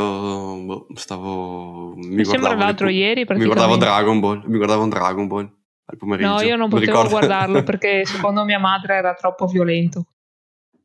boh, 0.64 0.86
stavo... 0.94 1.94
Mi, 1.94 2.16
mi 2.16 2.24
sembra 2.24 2.56
l'altro 2.56 2.88
ieri 2.88 3.24
Mi 3.28 3.44
guardavo 3.44 3.76
Dragon 3.76 4.18
Ball, 4.18 4.42
mi 4.46 4.56
guardavo 4.56 4.82
un 4.82 4.88
Dragon 4.88 5.28
Ball 5.28 5.56
al 5.84 5.96
pomeriggio. 5.96 6.30
No, 6.30 6.40
io 6.40 6.56
non 6.56 6.68
potevo 6.68 6.90
ricordo. 6.90 7.10
guardarlo 7.10 7.62
perché 7.64 8.04
secondo 8.04 8.44
mia 8.44 8.58
madre 8.58 8.96
era 8.96 9.14
troppo 9.14 9.46
violento. 9.46 10.06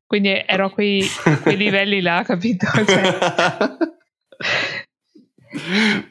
Quindi 0.06 0.44
ero 0.46 0.68
a 0.68 0.70
quei, 0.70 1.04
quei 1.42 1.58
livelli 1.58 2.02
là, 2.02 2.22
capito? 2.24 2.68
Cioè... 2.68 3.18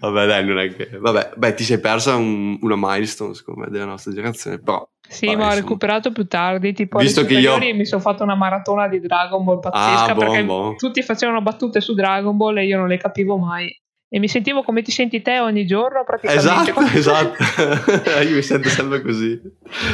Vabbè, 0.00 0.26
dai, 0.26 0.44
non 0.44 0.58
è 0.58 0.74
che. 0.74 0.90
Vabbè, 0.98 1.32
beh, 1.36 1.54
ti 1.54 1.64
sei 1.64 1.78
persa 1.80 2.16
un, 2.16 2.58
una 2.60 2.74
milestone, 2.76 3.34
secondo 3.34 3.60
me, 3.60 3.68
della 3.70 3.84
nostra 3.84 4.12
generazione. 4.12 4.58
Però. 4.58 4.86
Sì, 5.08 5.26
vabbè, 5.26 5.38
ma 5.38 5.50
ho 5.50 5.54
recuperato 5.54 6.12
più 6.12 6.26
tardi. 6.26 6.72
Tipo, 6.72 6.98
Visto 6.98 7.24
che 7.24 7.34
io. 7.34 7.56
mi 7.58 7.86
sono 7.86 8.00
fatto 8.00 8.22
una 8.22 8.34
maratona 8.34 8.88
di 8.88 9.00
Dragon 9.00 9.44
Ball 9.44 9.60
pazzesca 9.60 10.12
ah, 10.12 10.14
perché 10.14 10.44
bon. 10.44 10.76
tutti 10.76 11.02
facevano 11.02 11.40
battute 11.40 11.80
su 11.80 11.94
Dragon 11.94 12.36
Ball 12.36 12.58
e 12.58 12.66
io 12.66 12.78
non 12.78 12.88
le 12.88 12.98
capivo 12.98 13.36
mai 13.36 13.74
e 14.10 14.18
mi 14.18 14.28
sentivo 14.28 14.62
come 14.62 14.80
ti 14.80 14.90
senti 14.90 15.20
te 15.20 15.38
ogni 15.38 15.66
giorno 15.66 16.02
praticamente. 16.02 16.70
Esatto, 16.70 16.80
esatto. 16.96 18.22
Io 18.26 18.36
mi 18.36 18.42
sento 18.42 18.68
sempre 18.70 19.02
così. 19.02 19.38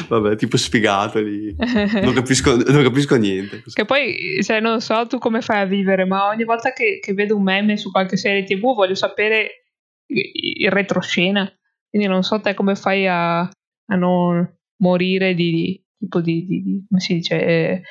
Vabbè, 0.09 0.37
tipo 0.37 0.57
sfigato 0.57 1.19
lì. 1.21 1.55
Non 2.01 2.15
capisco, 2.15 2.55
non 2.57 2.85
capisco 2.85 3.17
niente. 3.17 3.65
Che 3.73 3.85
poi, 3.85 4.39
cioè, 4.43 4.61
non 4.61 4.81
so 4.81 5.07
tu 5.09 5.19
come 5.19 5.41
fai 5.41 5.63
a 5.63 5.67
vivere, 5.67 6.05
ma 6.05 6.29
ogni 6.29 6.45
volta 6.45 6.73
che, 6.73 7.01
che 7.03 7.13
vedo 7.13 7.37
un 7.37 7.43
meme 7.43 7.77
su 7.77 7.91
qualche 7.91 8.17
serie 8.17 8.45
tv 8.45 8.75
voglio 8.75 8.95
sapere 8.95 9.65
il 10.07 10.71
retroscena. 10.71 11.51
Quindi 11.91 12.07
non 12.09 12.23
so 12.23 12.41
te 12.41 12.55
come 12.55 12.77
fai 12.77 13.09
a, 13.09 13.41
a 13.41 13.97
non 13.97 14.49
morire 14.77 15.35
di, 15.35 15.83
tipo 15.99 16.21
di, 16.21 16.47
di, 16.47 16.63
di 16.63 16.87
come 16.89 17.01
si 17.01 17.15
dice, 17.15 17.45
eh, 17.45 17.83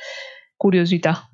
curiosità. 0.56 1.28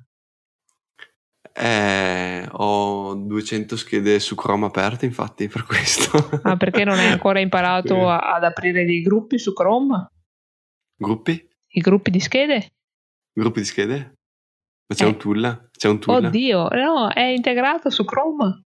Eh, 1.52 2.48
ho 2.50 3.14
200 3.14 3.76
schede 3.76 4.20
su 4.20 4.34
Chrome 4.34 4.66
aperte, 4.66 5.06
infatti, 5.06 5.48
per 5.48 5.64
questo. 5.64 6.10
Ah, 6.42 6.56
perché 6.56 6.84
non 6.84 6.98
hai 6.98 7.08
ancora 7.08 7.40
imparato 7.40 8.08
a, 8.08 8.34
ad 8.34 8.44
aprire 8.44 8.84
dei 8.84 9.02
gruppi 9.02 9.38
su 9.38 9.52
Chrome? 9.52 10.08
Gruppi? 10.96 11.48
I 11.72 11.80
gruppi 11.80 12.10
di 12.10 12.20
schede? 12.20 12.72
Gruppi 13.32 13.60
di 13.60 13.66
schede? 13.66 14.14
Ma 14.86 14.94
c'è 14.94 15.04
eh. 15.04 15.08
un 15.08 15.16
tool? 15.18 15.68
C'è 15.70 15.88
un 15.88 16.00
tool? 16.00 16.24
Oddio, 16.24 16.68
no, 16.68 17.12
è 17.12 17.22
integrato 17.22 17.90
su 17.90 18.04
Chrome. 18.04 18.62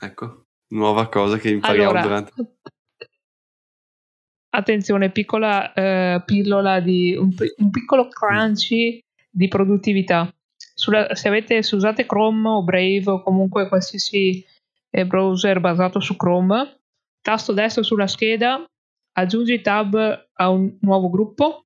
Ecco, 0.00 0.46
nuova 0.68 1.08
cosa 1.08 1.38
che 1.38 1.50
impariamo 1.50 1.90
allora, 1.90 2.02
durante... 2.02 2.32
Attenzione, 4.50 5.10
piccola 5.10 5.72
eh, 5.74 6.22
pillola 6.24 6.80
di 6.80 7.14
un, 7.14 7.30
un 7.58 7.70
piccolo 7.70 8.08
crunchy 8.08 8.98
di 9.30 9.48
produttività 9.48 10.34
sulla, 10.76 11.14
se, 11.14 11.28
avete, 11.28 11.62
se 11.62 11.74
usate 11.74 12.04
Chrome 12.04 12.48
o 12.48 12.62
Brave 12.62 13.04
o 13.06 13.22
comunque 13.22 13.66
qualsiasi 13.66 14.44
eh, 14.90 15.06
browser 15.06 15.58
basato 15.58 16.00
su 16.00 16.16
Chrome, 16.16 16.80
tasto 17.22 17.52
destro 17.52 17.82
sulla 17.82 18.06
scheda, 18.06 18.62
aggiungi 19.12 19.60
tab 19.62 20.28
a 20.32 20.50
un 20.50 20.76
nuovo 20.80 21.08
gruppo. 21.08 21.64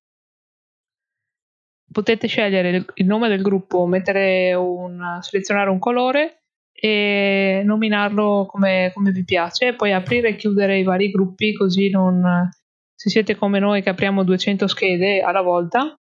Potete 1.91 2.27
scegliere 2.27 2.85
il 2.93 3.05
nome 3.05 3.27
del 3.27 3.41
gruppo, 3.41 3.81
un, 3.81 5.17
selezionare 5.19 5.69
un 5.69 5.79
colore 5.79 6.43
e 6.71 7.63
nominarlo 7.65 8.45
come, 8.49 8.91
come 8.93 9.11
vi 9.11 9.25
piace, 9.25 9.75
poi 9.75 9.91
aprire 9.91 10.29
e 10.29 10.35
chiudere 10.37 10.79
i 10.79 10.83
vari 10.83 11.11
gruppi 11.11 11.53
così 11.53 11.89
non, 11.89 12.49
se 12.95 13.09
siete 13.09 13.35
come 13.35 13.59
noi 13.59 13.81
che 13.81 13.89
apriamo 13.89 14.23
200 14.23 14.67
schede 14.67 15.19
alla 15.19 15.41
volta, 15.41 15.99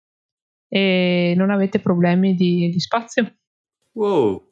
e 0.70 1.34
non 1.36 1.50
avete 1.50 1.80
problemi 1.80 2.36
di, 2.36 2.70
di 2.70 2.80
spazio. 2.80 3.34
Wow. 3.94 4.48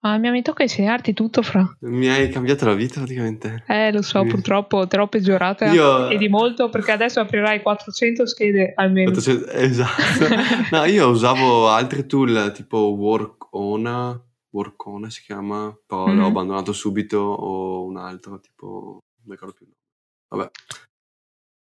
Ah, 0.00 0.18
mi 0.18 0.42
tocca 0.42 0.62
insegnarti 0.62 1.14
tutto, 1.14 1.42
Fra. 1.42 1.68
Mi 1.80 2.08
hai 2.08 2.28
cambiato 2.28 2.64
la 2.64 2.74
vita 2.74 3.00
praticamente. 3.00 3.64
Eh, 3.66 3.90
lo 3.90 4.02
so, 4.02 4.22
purtroppo 4.24 4.86
te 4.86 4.98
l'ho 4.98 5.08
peggiorata 5.08 5.72
io... 5.72 6.08
e 6.08 6.16
di 6.16 6.28
molto 6.28 6.68
perché 6.68 6.92
adesso 6.92 7.18
aprirai 7.18 7.60
400 7.60 8.24
schede 8.24 8.72
almeno. 8.76 9.10
400... 9.10 9.50
Esatto. 9.50 10.26
no, 10.70 10.84
io 10.84 11.08
usavo 11.08 11.70
altri 11.70 12.06
tool 12.06 12.52
tipo 12.54 12.76
Workona, 12.76 14.22
Workona 14.50 15.10
si 15.10 15.22
chiama, 15.22 15.76
però 15.84 16.06
mm-hmm. 16.06 16.18
l'ho 16.18 16.26
abbandonato 16.26 16.72
subito 16.72 17.18
o 17.18 17.84
un 17.84 17.96
altro 17.96 18.38
tipo, 18.38 19.00
non 19.24 19.32
ricordo 19.32 19.54
più. 19.54 19.66
Vabbè, 20.28 20.50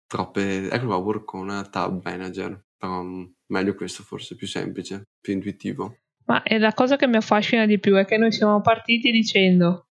troppe, 0.06 0.70
ecco 0.70 0.86
qua, 0.86 0.96
Workona 0.96 1.64
Tab 1.64 2.00
Manager. 2.04 2.64
Mm, 2.84 3.24
meglio 3.46 3.74
questo 3.74 4.02
forse, 4.02 4.36
più 4.36 4.46
semplice, 4.46 5.02
più 5.20 5.34
intuitivo. 5.34 5.96
Ma 6.26 6.42
la 6.58 6.72
cosa 6.72 6.96
che 6.96 7.06
mi 7.06 7.16
affascina 7.16 7.66
di 7.66 7.78
più 7.78 7.96
è 7.96 8.04
che 8.04 8.16
noi 8.16 8.32
siamo 8.32 8.60
partiti 8.60 9.10
dicendo 9.10 9.88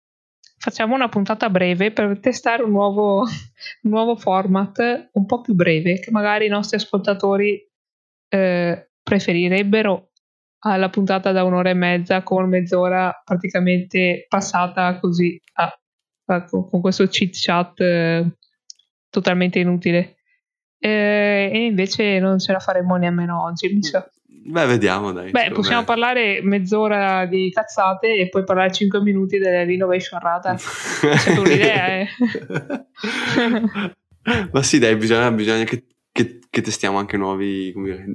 facciamo 0.57 0.95
una 0.95 1.09
puntata 1.09 1.49
breve 1.49 1.91
per 1.91 2.19
testare 2.19 2.63
un 2.63 2.71
nuovo, 2.71 3.21
un 3.21 3.27
nuovo 3.89 4.15
format 4.15 5.09
un 5.13 5.25
po' 5.25 5.41
più 5.41 5.53
breve 5.53 5.99
che 5.99 6.11
magari 6.11 6.45
i 6.45 6.49
nostri 6.49 6.77
ascoltatori 6.77 7.59
eh, 8.29 8.91
preferirebbero 9.01 10.11
alla 10.59 10.89
puntata 10.89 11.31
da 11.31 11.43
un'ora 11.43 11.69
e 11.69 11.75
mezza 11.75 12.23
con 12.23 12.49
mezz'ora 12.49 13.21
praticamente 13.23 14.25
passata 14.27 14.99
così 14.99 15.39
a, 15.53 15.71
a, 16.25 16.43
con 16.45 16.81
questo 16.81 17.05
chit 17.07 17.35
chat 17.39 17.79
eh, 17.79 18.25
totalmente 19.09 19.59
inutile 19.59 20.16
eh, 20.79 21.51
e 21.53 21.65
invece 21.65 22.19
non 22.19 22.39
ce 22.39 22.51
la 22.51 22.59
faremo 22.59 22.95
nemmeno 22.95 23.43
oggi, 23.43 23.73
mi 23.73 23.83
sa. 23.83 24.09
Beh, 24.49 24.65
vediamo 24.65 25.11
dai. 25.11 25.31
Beh, 25.31 25.51
possiamo 25.51 25.81
me. 25.81 25.85
parlare 25.85 26.39
mezz'ora 26.41 27.25
di 27.25 27.51
cazzate 27.51 28.15
e 28.15 28.29
poi 28.29 28.45
parlare 28.45 28.71
5 28.71 29.01
minuti 29.01 29.39
delle 29.39 29.65
Renovation 29.65 30.21
Rata. 30.21 30.55
C'è 30.55 31.37
un'idea, 31.37 31.87
eh. 31.87 32.07
Ma 34.51 34.63
sì, 34.63 34.79
dai, 34.79 34.95
bisogna, 34.95 35.29
bisogna 35.31 35.65
che, 35.65 35.83
che, 36.13 36.39
che, 36.49 36.61
testiamo 36.61 36.97
anche 36.97 37.17
nuovi, 37.17 37.73
dire, 37.75 38.05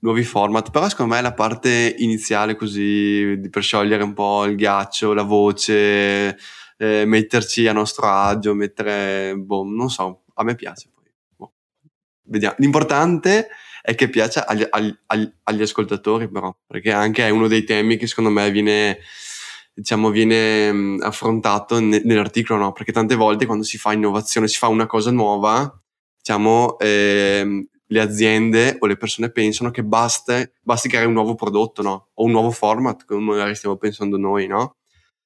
nuovi 0.00 0.24
format. 0.24 0.70
Però 0.70 0.86
secondo 0.90 1.14
me 1.14 1.22
la 1.22 1.32
parte 1.32 1.94
iniziale 1.98 2.54
così, 2.54 3.48
per 3.50 3.62
sciogliere 3.62 4.02
un 4.02 4.12
po' 4.12 4.44
il 4.44 4.56
ghiaccio, 4.56 5.14
la 5.14 5.22
voce, 5.22 6.36
eh, 6.76 7.04
metterci 7.06 7.66
a 7.66 7.72
nostro 7.72 8.08
agio, 8.08 8.54
mettere, 8.54 9.34
boh, 9.36 9.64
non 9.64 9.88
so, 9.88 10.24
a 10.34 10.44
me 10.44 10.54
piace 10.54 10.90
vediamo. 12.28 12.54
L'importante 12.58 13.48
è 13.82 13.94
che 13.94 14.08
piaccia 14.08 14.46
agli, 14.46 14.66
agli, 14.68 14.94
agli, 15.42 15.62
ascoltatori, 15.62 16.28
però, 16.28 16.54
perché 16.66 16.92
anche 16.92 17.26
è 17.26 17.30
uno 17.30 17.48
dei 17.48 17.64
temi 17.64 17.96
che 17.96 18.06
secondo 18.06 18.30
me 18.30 18.50
viene, 18.50 18.98
diciamo, 19.72 20.10
viene 20.10 20.98
affrontato 21.00 21.80
ne, 21.80 22.02
nell'articolo, 22.04 22.58
no? 22.58 22.72
Perché 22.72 22.92
tante 22.92 23.14
volte 23.14 23.46
quando 23.46 23.64
si 23.64 23.78
fa 23.78 23.92
innovazione, 23.92 24.48
si 24.48 24.58
fa 24.58 24.68
una 24.68 24.86
cosa 24.86 25.10
nuova, 25.10 25.82
diciamo, 26.16 26.78
eh, 26.78 27.66
le 27.90 28.00
aziende 28.00 28.76
o 28.78 28.86
le 28.86 28.96
persone 28.96 29.30
pensano 29.30 29.70
che 29.70 29.82
basta, 29.82 30.46
basti 30.62 30.88
creare 30.88 31.06
un 31.06 31.14
nuovo 31.14 31.34
prodotto, 31.34 31.82
no? 31.82 32.08
O 32.14 32.24
un 32.24 32.32
nuovo 32.32 32.50
format, 32.50 33.04
come 33.06 33.22
magari 33.22 33.54
stiamo 33.54 33.76
pensando 33.76 34.18
noi, 34.18 34.46
no? 34.46 34.76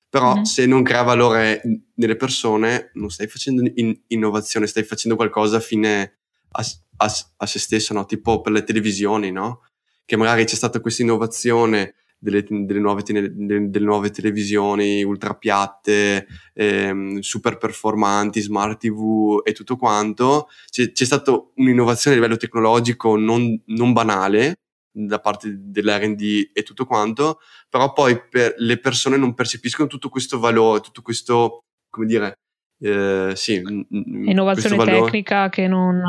Però 0.09 0.35
mm-hmm. 0.35 0.43
se 0.43 0.67
non 0.67 0.83
crea 0.83 1.03
valore 1.03 1.63
nelle 1.95 2.17
persone, 2.17 2.91
non 2.95 3.11
stai 3.11 3.27
facendo 3.27 3.69
in- 3.75 3.99
innovazione, 4.09 4.67
stai 4.67 4.85
facendo 4.85 5.17
qualcosa 5.17 5.59
fine 5.59 6.19
a, 6.53 6.65
a, 7.03 7.13
a 7.37 7.47
se 7.47 7.59
stesso, 7.59 7.93
no? 7.95 8.05
tipo 8.05 8.41
per 8.41 8.53
le 8.53 8.65
televisioni, 8.65 9.31
no? 9.31 9.63
che 10.05 10.17
magari 10.17 10.45
c'è 10.45 10.55
stata 10.55 10.81
questa 10.81 11.03
innovazione 11.03 11.95
delle, 12.19 12.45
delle, 12.49 12.79
nuove, 12.79 13.03
delle, 13.03 13.85
nuove, 13.85 14.11
televisioni 14.11 15.03
ultra 15.03 15.35
piatte, 15.35 16.27
ehm, 16.55 17.19
super 17.19 17.59
performanti, 17.59 18.41
smart 18.41 18.79
TV 18.79 19.41
e 19.43 19.53
tutto 19.53 19.77
quanto, 19.77 20.49
c'è, 20.71 20.93
c'è 20.93 21.05
stata 21.05 21.33
un'innovazione 21.57 22.17
a 22.17 22.21
livello 22.21 22.39
tecnologico 22.39 23.17
non, 23.17 23.61
non 23.67 23.93
banale, 23.93 24.55
da 24.95 25.19
parte 25.19 25.57
dell'R&D 25.59 26.51
e 26.53 26.63
tutto 26.63 26.85
quanto, 26.85 27.41
però 27.69 27.93
poi 27.93 28.21
per 28.29 28.55
le 28.59 28.79
persone 28.79 29.17
non 29.17 29.35
percepiscono 29.35 29.89
tutto 29.89 30.09
questo 30.09 30.39
valore, 30.39 30.81
tutto 30.81 31.03
questo, 31.03 31.61
come 31.91 32.07
dire, 32.07 32.35
eh, 32.85 33.33
sì, 33.37 33.62
innovazione 33.91 34.85
tecnica 34.85 35.49
che 35.49 35.69
non 35.69 36.03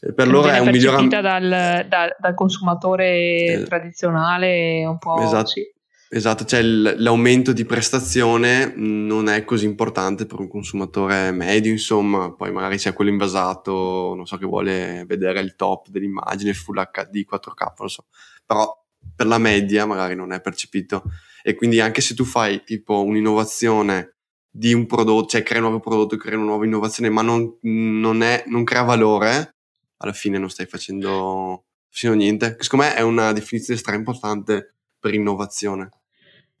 eh, 0.00 0.12
per 0.12 0.26
che 0.26 0.32
loro 0.32 0.48
è 0.48 0.58
un 0.58 0.70
miglioramento 0.70 1.20
dal, 1.20 1.86
dal, 1.88 2.16
dal, 2.18 2.34
consumatore 2.34 3.44
eh, 3.44 3.62
tradizionale 3.62 4.84
un 4.84 4.98
po' 4.98 5.22
esatto. 5.22 5.46
Sì. 5.46 5.62
Esatto, 6.10 6.46
cioè 6.46 6.62
l'aumento 6.62 7.52
di 7.52 7.66
prestazione 7.66 8.72
non 8.74 9.28
è 9.28 9.44
così 9.44 9.66
importante 9.66 10.24
per 10.24 10.40
un 10.40 10.48
consumatore 10.48 11.32
medio, 11.32 11.70
insomma, 11.70 12.32
poi 12.32 12.50
magari 12.50 12.78
c'è 12.78 12.94
quello 12.94 13.10
invasato, 13.10 14.14
non 14.16 14.24
so, 14.24 14.38
che 14.38 14.46
vuole 14.46 15.04
vedere 15.06 15.40
il 15.40 15.54
top 15.54 15.88
dell'immagine 15.88 16.54
Full 16.54 16.82
HD 16.90 17.26
4K, 17.30 17.72
non 17.78 17.88
so, 17.90 18.06
però 18.46 18.74
per 19.14 19.26
la 19.26 19.36
media 19.36 19.84
magari 19.84 20.14
non 20.14 20.32
è 20.32 20.40
percepito 20.40 21.02
e 21.42 21.54
quindi 21.54 21.78
anche 21.78 22.00
se 22.00 22.14
tu 22.14 22.24
fai 22.24 22.64
tipo 22.64 23.04
un'innovazione 23.04 24.17
di 24.58 24.74
un 24.74 24.86
prodotto, 24.86 25.28
cioè 25.28 25.44
crea 25.44 25.60
un 25.60 25.68
nuovo 25.68 25.80
prodotto, 25.80 26.16
crea 26.16 26.36
una 26.36 26.46
nuova 26.46 26.64
innovazione, 26.64 27.08
ma 27.10 27.22
non, 27.22 27.58
non, 27.62 28.22
è, 28.22 28.42
non 28.48 28.64
crea 28.64 28.82
valore, 28.82 29.54
alla 29.98 30.12
fine 30.12 30.36
non 30.36 30.50
stai 30.50 30.66
facendo, 30.66 31.66
facendo 31.88 32.16
niente. 32.16 32.56
Secondo 32.58 32.86
me 32.86 32.94
è 32.94 33.02
una 33.02 33.32
definizione 33.32 33.78
stra 33.78 33.94
importante 33.94 34.74
per 34.98 35.14
innovazione. 35.14 35.90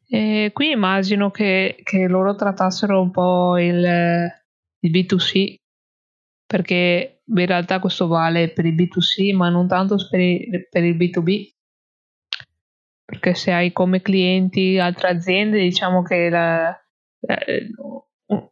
E 0.08 0.52
qui 0.54 0.70
immagino 0.70 1.32
che, 1.32 1.80
che, 1.82 2.06
loro 2.06 2.36
trattassero 2.36 3.02
un 3.02 3.10
po' 3.10 3.58
il, 3.58 3.84
il, 4.78 4.90
B2C, 4.90 5.56
perché 6.46 7.22
in 7.26 7.46
realtà 7.46 7.80
questo 7.80 8.06
vale 8.06 8.52
per 8.52 8.64
il 8.64 8.76
B2C, 8.76 9.34
ma 9.34 9.48
non 9.48 9.66
tanto 9.66 9.96
per 10.08 10.20
il, 10.20 10.68
per 10.70 10.84
il 10.84 10.96
B2B. 10.96 11.50
Perché 13.04 13.34
se 13.34 13.52
hai 13.52 13.72
come 13.72 14.02
clienti 14.02 14.78
altre 14.78 15.08
aziende, 15.08 15.58
diciamo 15.58 16.02
che 16.02 16.28
la, 16.28 16.78
eh, 17.20 17.70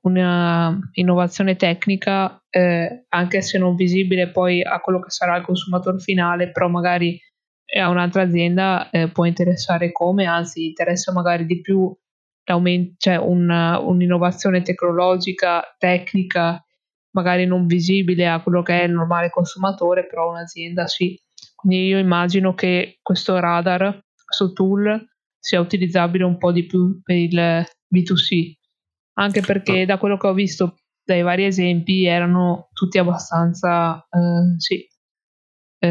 una 0.02 0.78
innovazione 0.92 1.56
tecnica, 1.56 2.42
eh, 2.48 3.04
anche 3.08 3.42
se 3.42 3.58
non 3.58 3.74
visibile 3.74 4.30
poi 4.30 4.62
a 4.62 4.80
quello 4.80 5.00
che 5.00 5.10
sarà 5.10 5.36
il 5.36 5.44
consumatore 5.44 5.98
finale, 5.98 6.50
però 6.50 6.68
magari 6.68 7.20
a 7.78 7.88
un'altra 7.88 8.22
azienda 8.22 8.90
eh, 8.90 9.08
può 9.10 9.24
interessare 9.24 9.92
come, 9.92 10.24
anzi 10.24 10.66
interessa 10.66 11.12
magari 11.12 11.44
di 11.46 11.60
più 11.60 11.94
cioè 12.96 13.16
una, 13.16 13.80
un'innovazione 13.80 14.62
tecnologica, 14.62 15.74
tecnica, 15.78 16.64
magari 17.10 17.44
non 17.44 17.66
visibile 17.66 18.28
a 18.28 18.40
quello 18.40 18.62
che 18.62 18.80
è 18.80 18.84
il 18.84 18.92
normale 18.92 19.30
consumatore, 19.30 20.06
però 20.06 20.30
un'azienda 20.30 20.86
sì. 20.86 21.20
Quindi 21.56 21.86
io 21.86 21.98
immagino 21.98 22.54
che 22.54 22.98
questo 23.02 23.38
radar, 23.40 24.00
questo 24.24 24.52
tool, 24.52 25.04
sia 25.46 25.60
utilizzabile 25.60 26.24
un 26.24 26.38
po' 26.38 26.50
di 26.50 26.66
più 26.66 27.00
per 27.04 27.14
il 27.14 27.64
B2C, 27.94 28.54
anche 29.14 29.42
perché 29.42 29.86
da 29.86 29.96
quello 29.96 30.16
che 30.16 30.26
ho 30.26 30.34
visto 30.34 30.74
dai 31.04 31.22
vari 31.22 31.44
esempi 31.44 32.04
erano 32.04 32.68
tutti 32.72 32.98
abbastanza, 32.98 34.04
eh, 34.10 34.58
sì, 34.58 34.84
eh, 35.78 35.88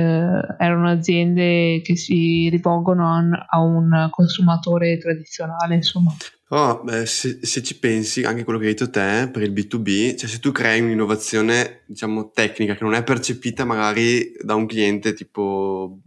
erano 0.60 0.90
aziende 0.90 1.80
che 1.82 1.96
si 1.96 2.50
rivolgono 2.50 3.10
a, 3.50 3.62
un 3.62 4.08
consumatore 4.10 4.98
tradizionale, 4.98 5.76
insomma. 5.76 6.14
Oh, 6.50 6.84
beh, 6.84 7.06
se, 7.06 7.40
se, 7.42 7.64
ci 7.64 7.80
pensi, 7.80 8.24
anche 8.24 8.44
quello 8.44 8.60
che 8.60 8.66
hai 8.66 8.74
detto 8.74 8.90
te 8.90 9.30
per 9.32 9.42
il 9.42 9.54
B2B, 9.54 10.18
cioè 10.18 10.28
se 10.28 10.40
tu 10.40 10.52
crei 10.52 10.82
un'innovazione, 10.82 11.84
diciamo, 11.88 12.30
tecnica 12.32 12.76
che 12.76 12.84
non 12.84 12.94
è 12.94 13.04
percepita 13.04 13.64
magari 13.64 14.34
da 14.44 14.54
un 14.56 14.66
cliente 14.66 15.14
tipo 15.14 16.02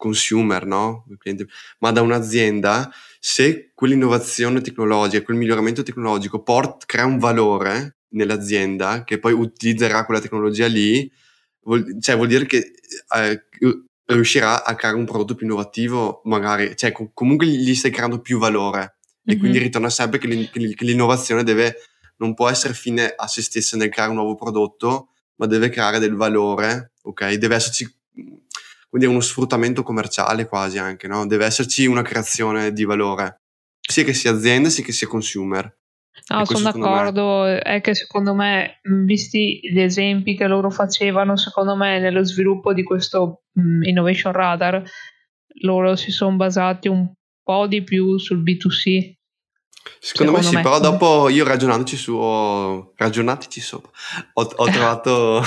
consumer, 0.00 0.64
no? 0.64 1.04
Ma 1.80 1.90
da 1.92 2.00
un'azienda, 2.00 2.90
se 3.20 3.70
quell'innovazione 3.74 4.62
tecnologica, 4.62 5.22
quel 5.22 5.36
miglioramento 5.36 5.82
tecnologico 5.82 6.42
port, 6.42 6.86
crea 6.86 7.04
un 7.04 7.18
valore 7.18 7.98
nell'azienda 8.12 9.04
che 9.04 9.18
poi 9.18 9.34
utilizzerà 9.34 10.06
quella 10.06 10.20
tecnologia 10.20 10.66
lì, 10.66 11.08
vuol, 11.64 12.00
cioè 12.00 12.16
vuol 12.16 12.28
dire 12.28 12.46
che 12.46 12.72
eh, 13.14 13.44
riuscirà 14.06 14.64
a 14.64 14.74
creare 14.74 14.96
un 14.96 15.04
prodotto 15.04 15.34
più 15.34 15.44
innovativo, 15.44 16.22
magari, 16.24 16.74
cioè 16.76 16.92
com- 16.92 17.10
comunque 17.12 17.46
gli 17.46 17.74
stai 17.74 17.90
creando 17.90 18.20
più 18.20 18.38
valore. 18.38 18.78
Mm-hmm. 18.78 19.36
E 19.36 19.36
quindi 19.36 19.58
mhm. 19.58 19.64
ritorna 19.64 19.90
sempre 19.90 20.18
che, 20.18 20.26
l'in- 20.26 20.48
che 20.50 20.84
l'innovazione 20.84 21.44
deve, 21.44 21.76
non 22.16 22.32
può 22.32 22.48
essere 22.48 22.72
fine 22.72 23.12
a 23.14 23.26
se 23.26 23.42
stessa 23.42 23.76
nel 23.76 23.90
creare 23.90 24.10
un 24.10 24.16
nuovo 24.16 24.34
prodotto, 24.34 25.10
ma 25.36 25.44
deve 25.44 25.68
creare 25.68 25.98
del 25.98 26.14
valore, 26.14 26.92
ok? 27.02 27.34
Deve 27.34 27.54
esserci 27.54 27.86
quindi 28.90 29.06
è 29.06 29.10
uno 29.10 29.20
sfruttamento 29.20 29.84
commerciale 29.84 30.46
quasi 30.46 30.78
anche, 30.78 31.06
no? 31.06 31.24
Deve 31.24 31.44
esserci 31.46 31.86
una 31.86 32.02
creazione 32.02 32.72
di 32.72 32.84
valore, 32.84 33.42
sia 33.80 34.02
che 34.02 34.12
sia 34.12 34.32
azienda 34.32 34.68
sia 34.68 34.82
che 34.82 34.92
sia 34.92 35.06
consumer. 35.06 35.78
No, 36.28 36.44
sono 36.44 36.72
d'accordo, 36.72 37.42
me... 37.44 37.60
è 37.60 37.80
che 37.80 37.94
secondo 37.94 38.34
me, 38.34 38.80
visti 38.82 39.60
gli 39.62 39.80
esempi 39.80 40.36
che 40.36 40.46
loro 40.48 40.70
facevano, 40.70 41.36
secondo 41.36 41.76
me 41.76 42.00
nello 42.00 42.24
sviluppo 42.24 42.72
di 42.72 42.82
questo 42.82 43.42
um, 43.54 43.82
Innovation 43.84 44.32
Radar, 44.32 44.82
loro 45.62 45.94
si 45.94 46.10
sono 46.10 46.34
basati 46.34 46.88
un 46.88 47.12
po' 47.42 47.66
di 47.68 47.82
più 47.84 48.18
sul 48.18 48.42
B2C, 48.42 49.14
Secondo, 49.98 50.32
Secondo 50.32 50.32
me 50.32 50.42
sì, 50.42 50.54
me. 50.54 50.62
però 50.62 50.80
dopo 50.80 51.28
io 51.28 51.44
ragionandoci 51.44 51.96
su, 51.96 52.14
ho, 52.14 52.92
ragionatici 52.96 53.60
sopra, 53.60 53.90
ho, 54.34 54.42
ho 54.42 54.64
trovato 54.70 55.42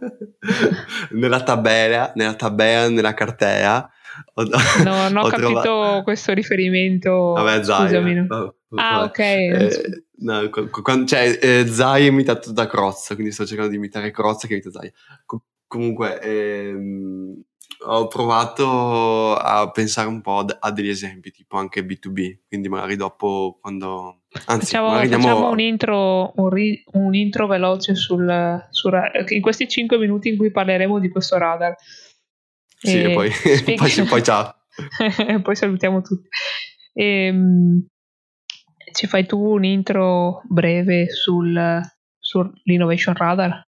nella 1.10 1.42
tabella, 1.42 2.12
nella 2.14 2.34
tabella, 2.34 2.88
nella 2.88 3.14
cartea. 3.14 3.88
Ho, 4.34 4.42
no, 4.42 4.58
non 4.84 5.16
ho, 5.16 5.20
ho 5.26 5.28
capito 5.28 5.60
trovato... 5.60 6.02
questo 6.02 6.32
riferimento. 6.32 7.32
Vabbè, 7.32 7.64
Zai. 7.64 8.26
No, 8.26 8.54
ah, 8.76 9.02
ok. 9.02 9.18
Eh, 9.18 10.04
no, 10.18 10.50
quando, 10.82 11.06
cioè, 11.06 11.38
eh, 11.40 11.66
Zai 11.66 12.06
è 12.06 12.10
imitato 12.10 12.52
da 12.52 12.66
Crozza, 12.66 13.14
quindi 13.14 13.32
sto 13.32 13.44
cercando 13.46 13.70
di 13.70 13.76
imitare 13.76 14.10
Crozza 14.10 14.46
che 14.46 14.54
imita 14.54 14.70
Zai. 14.70 14.92
Com- 15.24 15.42
comunque, 15.66 16.20
ehm, 16.20 17.42
ho 17.86 18.06
provato 18.08 19.34
a 19.34 19.70
pensare 19.70 20.08
un 20.08 20.20
po' 20.20 20.44
a 20.58 20.70
degli 20.70 20.88
esempi, 20.88 21.30
tipo 21.30 21.56
anche 21.56 21.84
B2B, 21.84 22.38
quindi 22.48 22.68
magari 22.68 22.96
dopo 22.96 23.58
quando... 23.60 24.22
Anzi, 24.46 24.66
facciamo, 24.72 24.90
facciamo 24.90 25.14
andiamo... 25.14 25.50
un, 25.50 25.60
intro, 25.60 26.32
un, 26.36 26.48
ri, 26.48 26.84
un, 26.92 27.14
intro 27.14 27.46
veloce 27.46 27.94
sul, 27.94 28.66
sul, 28.70 29.00
in 29.28 29.40
questi 29.40 29.68
5 29.68 29.98
minuti 29.98 30.28
in 30.28 30.36
cui 30.36 30.50
parleremo 30.50 30.98
di 30.98 31.08
questo 31.08 31.38
radar. 31.38 31.74
Sì, 32.78 33.00
e, 33.00 33.10
e 33.10 33.14
poi, 33.14 33.30
poi, 33.76 34.04
poi 34.08 34.22
ciao. 34.22 34.54
poi 35.42 35.56
salutiamo 35.56 36.02
tutti. 36.02 36.28
E, 36.92 37.26
ehm, 37.26 37.86
ci 38.92 39.06
fai 39.06 39.26
tu 39.26 39.38
un 39.38 39.64
intro 39.64 40.42
breve 40.48 41.10
sul, 41.10 41.80
sull'Innovation 42.18 43.14
Radar? 43.14 43.66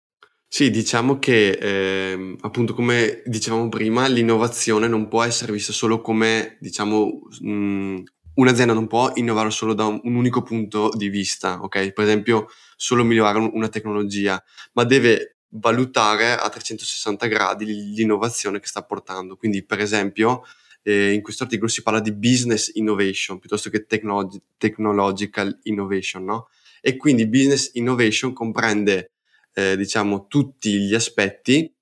Sì, 0.55 0.69
diciamo 0.69 1.17
che 1.17 1.49
eh, 1.49 2.35
appunto 2.41 2.75
come 2.75 3.23
dicevamo 3.25 3.69
prima, 3.69 4.05
l'innovazione 4.05 4.87
non 4.87 5.07
può 5.07 5.23
essere 5.23 5.51
vista 5.51 5.73
solo 5.73 5.99
come, 5.99 6.57
diciamo, 6.59 7.21
mh, 7.41 8.03
un'azienda 8.35 8.71
non 8.73 8.85
può 8.85 9.11
innovare 9.15 9.49
solo 9.49 9.73
da 9.73 9.85
un, 9.85 9.99
un, 10.03 10.13
unico 10.13 10.43
punto 10.43 10.91
di 10.95 11.09
vista, 11.09 11.59
ok? 11.59 11.91
Per 11.93 12.03
esempio, 12.03 12.49
solo 12.75 13.03
migliorare 13.03 13.39
un, 13.39 13.49
una 13.51 13.67
tecnologia, 13.67 14.43
ma 14.73 14.83
deve 14.83 15.37
valutare 15.55 16.33
a 16.33 16.47
360 16.49 17.25
gradi 17.25 17.65
l'innovazione 17.65 18.59
che 18.59 18.67
sta 18.67 18.83
portando. 18.83 19.35
Quindi, 19.35 19.65
per 19.65 19.79
esempio, 19.79 20.43
eh, 20.83 21.13
in 21.13 21.23
questo 21.23 21.43
articolo 21.45 21.67
si 21.67 21.81
parla 21.81 21.99
di 21.99 22.13
business 22.13 22.69
innovation 22.75 23.39
piuttosto 23.39 23.71
che 23.71 23.87
technolog- 23.87 24.39
technological 24.57 25.57
innovation, 25.63 26.23
no? 26.25 26.49
E 26.79 26.95
quindi 26.95 27.27
business 27.27 27.71
innovation 27.73 28.33
comprende 28.33 29.12
eh, 29.53 29.77
diciamo, 29.77 30.27
tutti 30.27 30.79
gli 30.79 30.93
aspetti 30.93 31.73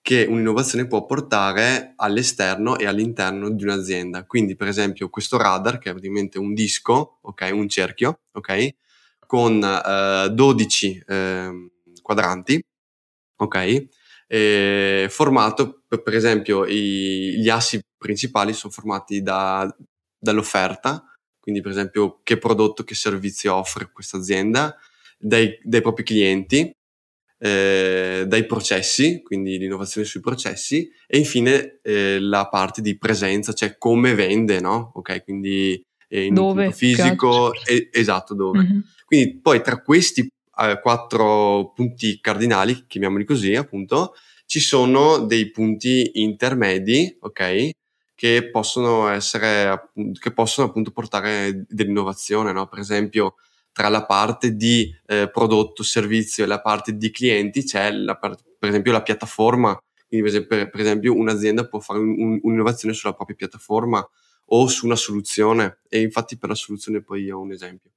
che 0.00 0.24
un'innovazione 0.28 0.86
può 0.86 1.04
portare 1.04 1.92
all'esterno 1.96 2.78
e 2.78 2.86
all'interno 2.86 3.50
di 3.50 3.64
un'azienda. 3.64 4.24
Quindi, 4.24 4.56
per 4.56 4.68
esempio, 4.68 5.10
questo 5.10 5.36
radar, 5.36 5.78
che 5.78 5.90
è 5.90 5.92
praticamente 5.92 6.38
un 6.38 6.54
disco, 6.54 7.18
ok, 7.20 7.50
un 7.52 7.68
cerchio, 7.68 8.20
ok, 8.32 8.74
con 9.26 9.62
eh, 9.62 10.30
12 10.32 11.02
eh, 11.06 11.70
quadranti, 12.00 12.62
ok, 13.36 13.86
formato, 15.08 15.82
per, 15.86 16.02
per 16.02 16.14
esempio, 16.14 16.64
i, 16.64 17.38
gli 17.38 17.48
assi 17.50 17.80
principali 17.98 18.52
sono 18.54 18.72
formati 18.72 19.20
da, 19.20 19.70
dall'offerta, 20.18 21.04
quindi 21.38 21.60
per 21.60 21.72
esempio 21.72 22.20
che 22.22 22.38
prodotto, 22.38 22.84
che 22.84 22.94
servizio 22.94 23.54
offre 23.54 23.90
questa 23.92 24.16
azienda, 24.16 24.76
dai, 25.18 25.58
dai 25.62 25.82
propri 25.82 26.04
clienti, 26.04 26.74
eh, 27.38 28.24
dai 28.26 28.46
processi, 28.46 29.22
quindi 29.22 29.58
l'innovazione 29.58 30.06
sui 30.06 30.20
processi, 30.20 30.90
e 31.06 31.18
infine 31.18 31.78
eh, 31.82 32.18
la 32.20 32.48
parte 32.48 32.80
di 32.82 32.98
presenza, 32.98 33.52
cioè 33.52 33.78
come 33.78 34.14
vende, 34.14 34.60
no? 34.60 34.90
Ok, 34.94 35.22
quindi 35.24 35.82
eh, 36.08 36.24
in 36.24 36.34
dove? 36.34 36.72
fisico, 36.72 37.52
e, 37.64 37.88
esatto, 37.92 38.34
dove. 38.34 38.60
Mm-hmm. 38.60 38.78
Quindi 39.04 39.38
poi 39.40 39.62
tra 39.62 39.80
questi 39.80 40.28
eh, 40.60 40.80
quattro 40.82 41.72
punti 41.74 42.18
cardinali, 42.20 42.84
chiamiamoli 42.86 43.24
così, 43.24 43.54
appunto, 43.54 44.14
ci 44.46 44.60
sono 44.60 45.18
dei 45.18 45.50
punti 45.50 46.10
intermedi, 46.14 47.16
ok? 47.20 47.70
che 48.18 48.50
possono 48.50 49.06
essere, 49.10 49.90
che 50.18 50.32
possono 50.32 50.66
appunto 50.66 50.90
portare 50.90 51.64
dell'innovazione, 51.68 52.50
no? 52.50 52.66
Per 52.66 52.80
esempio, 52.80 53.36
tra 53.78 53.88
la 53.88 54.04
parte 54.04 54.56
di 54.56 54.92
eh, 55.06 55.30
prodotto, 55.30 55.84
servizio 55.84 56.42
e 56.42 56.48
la 56.48 56.60
parte 56.60 56.96
di 56.96 57.12
clienti 57.12 57.62
c'è 57.62 57.92
la, 57.92 58.16
per 58.16 58.36
esempio 58.58 58.90
la 58.90 59.02
piattaforma. 59.02 59.80
Quindi, 60.08 60.44
per, 60.46 60.68
per 60.68 60.80
esempio, 60.80 61.14
un'azienda 61.14 61.68
può 61.68 61.78
fare 61.78 62.00
un, 62.00 62.40
un'innovazione 62.42 62.92
sulla 62.92 63.12
propria 63.12 63.36
piattaforma 63.36 64.04
o 64.46 64.66
su 64.66 64.84
una 64.84 64.96
soluzione. 64.96 65.78
E 65.88 66.00
infatti, 66.00 66.36
per 66.36 66.48
la 66.48 66.56
soluzione, 66.56 67.04
poi 67.04 67.30
ho 67.30 67.38
un 67.38 67.52
esempio. 67.52 67.92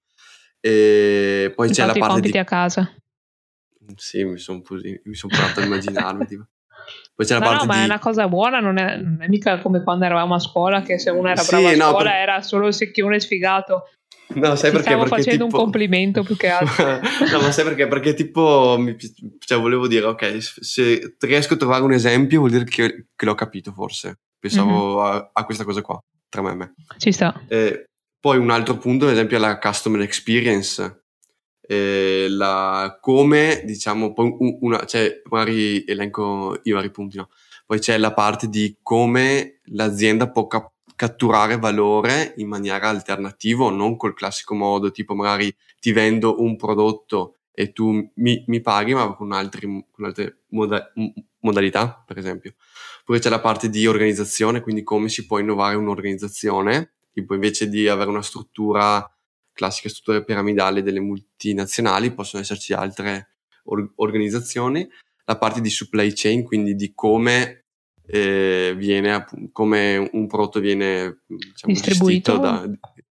E 0.59 1.51
poi 1.55 1.69
infatti 1.69 1.87
c'è 1.89 1.99
la 1.99 2.05
parte 2.07 2.29
di... 2.29 2.37
a 2.37 2.43
casa. 2.43 2.93
Sì, 3.95 4.23
mi 4.23 4.37
sono 4.37 4.61
son 4.63 5.29
provato 5.31 5.61
a 5.61 5.63
immaginarmi. 5.63 6.27
tipo. 6.27 6.45
Poi 7.15 7.25
c'è 7.25 7.33
la 7.33 7.39
no, 7.39 7.45
parte 7.45 7.65
no, 7.65 7.71
ma 7.71 7.77
di... 7.77 7.81
è 7.81 7.85
una 7.85 7.99
cosa 7.99 8.27
buona, 8.27 8.59
non 8.59 8.77
è, 8.77 8.97
non 8.97 9.17
è, 9.19 9.27
mica 9.27 9.57
come 9.57 9.81
quando 9.81 10.05
eravamo 10.05 10.35
a 10.35 10.39
scuola, 10.39 10.83
che 10.83 10.99
se 10.99 11.09
uno 11.09 11.27
era 11.27 11.41
bravo 11.43 11.69
sì, 11.69 11.73
a 11.73 11.87
scuola 11.87 12.11
per... 12.11 12.19
era 12.19 12.41
solo 12.43 12.67
il 12.67 12.73
secchione 12.75 13.19
sfigato. 13.19 13.85
No, 14.35 14.55
sai 14.55 14.69
Ti 14.69 14.77
perché? 14.77 14.89
Stavo 14.91 15.03
perché 15.03 15.23
facendo 15.23 15.45
tipo... 15.45 15.57
un 15.57 15.63
complimento 15.63 16.23
più 16.23 16.35
che 16.35 16.47
altro. 16.47 16.99
no, 17.31 17.41
ma 17.41 17.51
sai 17.51 17.63
perché? 17.63 17.87
Perché 17.87 18.13
tipo, 18.13 18.75
mi, 18.79 18.95
cioè 19.39 19.59
volevo 19.59 19.87
dire, 19.87 20.05
ok, 20.05 20.37
se 20.39 21.15
riesco 21.19 21.55
a 21.55 21.57
trovare 21.57 21.83
un 21.83 21.93
esempio 21.93 22.39
vuol 22.39 22.51
dire 22.51 22.63
che, 22.63 23.07
che 23.15 23.25
l'ho 23.25 23.35
capito 23.35 23.71
forse. 23.71 24.19
Pensavo 24.39 25.01
mm-hmm. 25.01 25.13
a, 25.13 25.29
a, 25.33 25.45
questa 25.45 25.63
cosa 25.63 25.81
qua, 25.81 26.01
tra 26.29 26.41
me 26.41 26.51
e 26.51 26.55
me. 26.55 26.73
Ci 26.97 27.11
sta. 27.11 27.39
Eh, 27.47 27.85
poi 28.19 28.37
un 28.37 28.49
altro 28.49 28.77
punto, 28.77 29.05
ad 29.05 29.11
esempio, 29.11 29.37
è 29.37 29.39
la 29.39 29.59
customer 29.59 30.01
experience. 30.01 31.03
Eh, 31.61 32.27
la, 32.29 32.97
come, 32.99 33.61
diciamo, 33.65 34.13
poi 34.13 34.35
una, 34.61 34.83
cioè, 34.85 35.21
magari 35.29 35.83
elenco 35.85 36.59
i 36.63 36.71
vari 36.71 36.91
punti, 36.91 37.17
no? 37.17 37.29
Poi 37.65 37.79
c'è 37.79 37.97
la 37.97 38.13
parte 38.13 38.49
di 38.49 38.77
come 38.81 39.61
l'azienda 39.65 40.29
può 40.29 40.47
catturare 41.01 41.57
valore 41.57 42.35
in 42.37 42.47
maniera 42.47 42.87
alternativa, 42.87 43.71
non 43.71 43.97
col 43.97 44.13
classico 44.13 44.53
modo, 44.53 44.91
tipo 44.91 45.15
magari 45.15 45.51
ti 45.79 45.93
vendo 45.93 46.39
un 46.43 46.55
prodotto 46.55 47.37
e 47.51 47.71
tu 47.71 48.11
mi, 48.17 48.43
mi 48.45 48.61
paghi, 48.61 48.93
ma 48.93 49.11
con, 49.15 49.31
altri, 49.31 49.65
con 49.89 50.05
altre 50.05 50.41
moda, 50.49 50.93
modalità, 51.39 52.03
per 52.05 52.19
esempio. 52.19 52.53
Poi 53.03 53.17
c'è 53.17 53.29
la 53.29 53.39
parte 53.39 53.67
di 53.67 53.87
organizzazione, 53.87 54.61
quindi 54.61 54.83
come 54.83 55.09
si 55.09 55.25
può 55.25 55.39
innovare 55.39 55.73
un'organizzazione, 55.75 56.91
tipo 57.11 57.33
invece 57.33 57.67
di 57.67 57.87
avere 57.87 58.11
una 58.11 58.21
struttura, 58.21 59.03
classica 59.53 59.89
struttura 59.89 60.21
piramidale 60.21 60.83
delle 60.83 60.99
multinazionali, 60.99 62.13
possono 62.13 62.43
esserci 62.43 62.73
altre 62.73 63.37
or- 63.63 63.91
organizzazioni. 63.95 64.87
La 65.25 65.39
parte 65.39 65.61
di 65.61 65.69
supply 65.71 66.11
chain, 66.13 66.43
quindi 66.43 66.75
di 66.75 66.93
come 66.93 67.60
eh, 68.07 68.73
viene 68.77 69.25
come 69.51 70.09
un 70.11 70.27
prodotto 70.27 70.59
viene 70.59 71.21
diciamo, 71.27 71.73
distribuito. 71.73 72.37
da, 72.37 72.69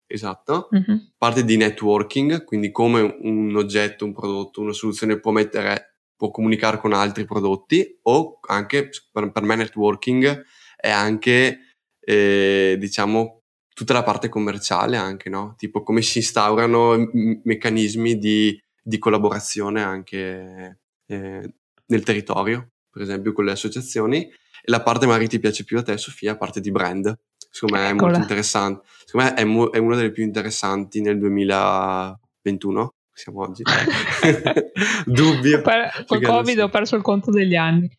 esatto 0.07 0.69
mm-hmm. 0.73 0.97
parte 1.17 1.43
di 1.43 1.57
networking 1.57 2.43
quindi 2.43 2.71
come 2.71 3.01
un 3.21 3.55
oggetto 3.55 4.05
un 4.05 4.13
prodotto 4.13 4.61
una 4.61 4.73
soluzione 4.73 5.19
può 5.19 5.31
mettere 5.31 5.95
può 6.15 6.31
comunicare 6.31 6.77
con 6.77 6.93
altri 6.93 7.25
prodotti 7.25 7.99
o 8.03 8.39
anche 8.47 8.89
per, 9.11 9.31
per 9.31 9.43
me 9.43 9.55
networking 9.55 10.45
è 10.75 10.89
anche 10.89 11.59
eh, 11.99 12.75
diciamo 12.79 13.41
tutta 13.73 13.93
la 13.93 14.03
parte 14.03 14.29
commerciale 14.29 14.95
anche 14.95 15.29
no? 15.29 15.53
Tipo 15.57 15.83
come 15.83 16.01
si 16.01 16.19
instaurano 16.19 16.95
m- 16.97 17.41
meccanismi 17.43 18.17
di, 18.17 18.57
di 18.81 18.97
collaborazione 18.97 19.83
anche 19.83 20.79
eh, 21.07 21.53
nel 21.87 22.03
territorio 22.03 22.69
per 22.89 23.01
esempio 23.01 23.33
con 23.33 23.43
le 23.43 23.51
associazioni 23.51 24.31
e 24.65 24.71
la 24.71 24.81
parte 24.81 25.05
magari 25.05 25.27
ti 25.27 25.39
piace 25.39 25.63
più 25.63 25.77
a 25.77 25.83
te, 25.83 25.97
Sofia, 25.97 26.35
parte 26.35 26.59
di 26.59 26.71
brand. 26.71 27.15
Secondo 27.49 27.77
me 27.77 27.89
è 27.89 27.93
molto 27.93 28.17
interessante. 28.17 28.85
Secondo 29.05 29.27
me 29.27 29.33
è, 29.35 29.43
mo- 29.43 29.69
è 29.71 29.77
una 29.77 29.95
delle 29.95 30.11
più 30.11 30.23
interessanti 30.23 31.01
nel 31.01 31.19
2021 31.19 32.93
siamo 33.15 33.41
oggi. 33.41 33.63
Dubbio. 35.05 35.61
Per, 35.61 36.03
col 36.05 36.21
Covid 36.21 36.59
ho 36.59 36.69
perso 36.69 36.95
il 36.95 37.01
conto 37.01 37.31
degli 37.31 37.55
anni. 37.55 37.89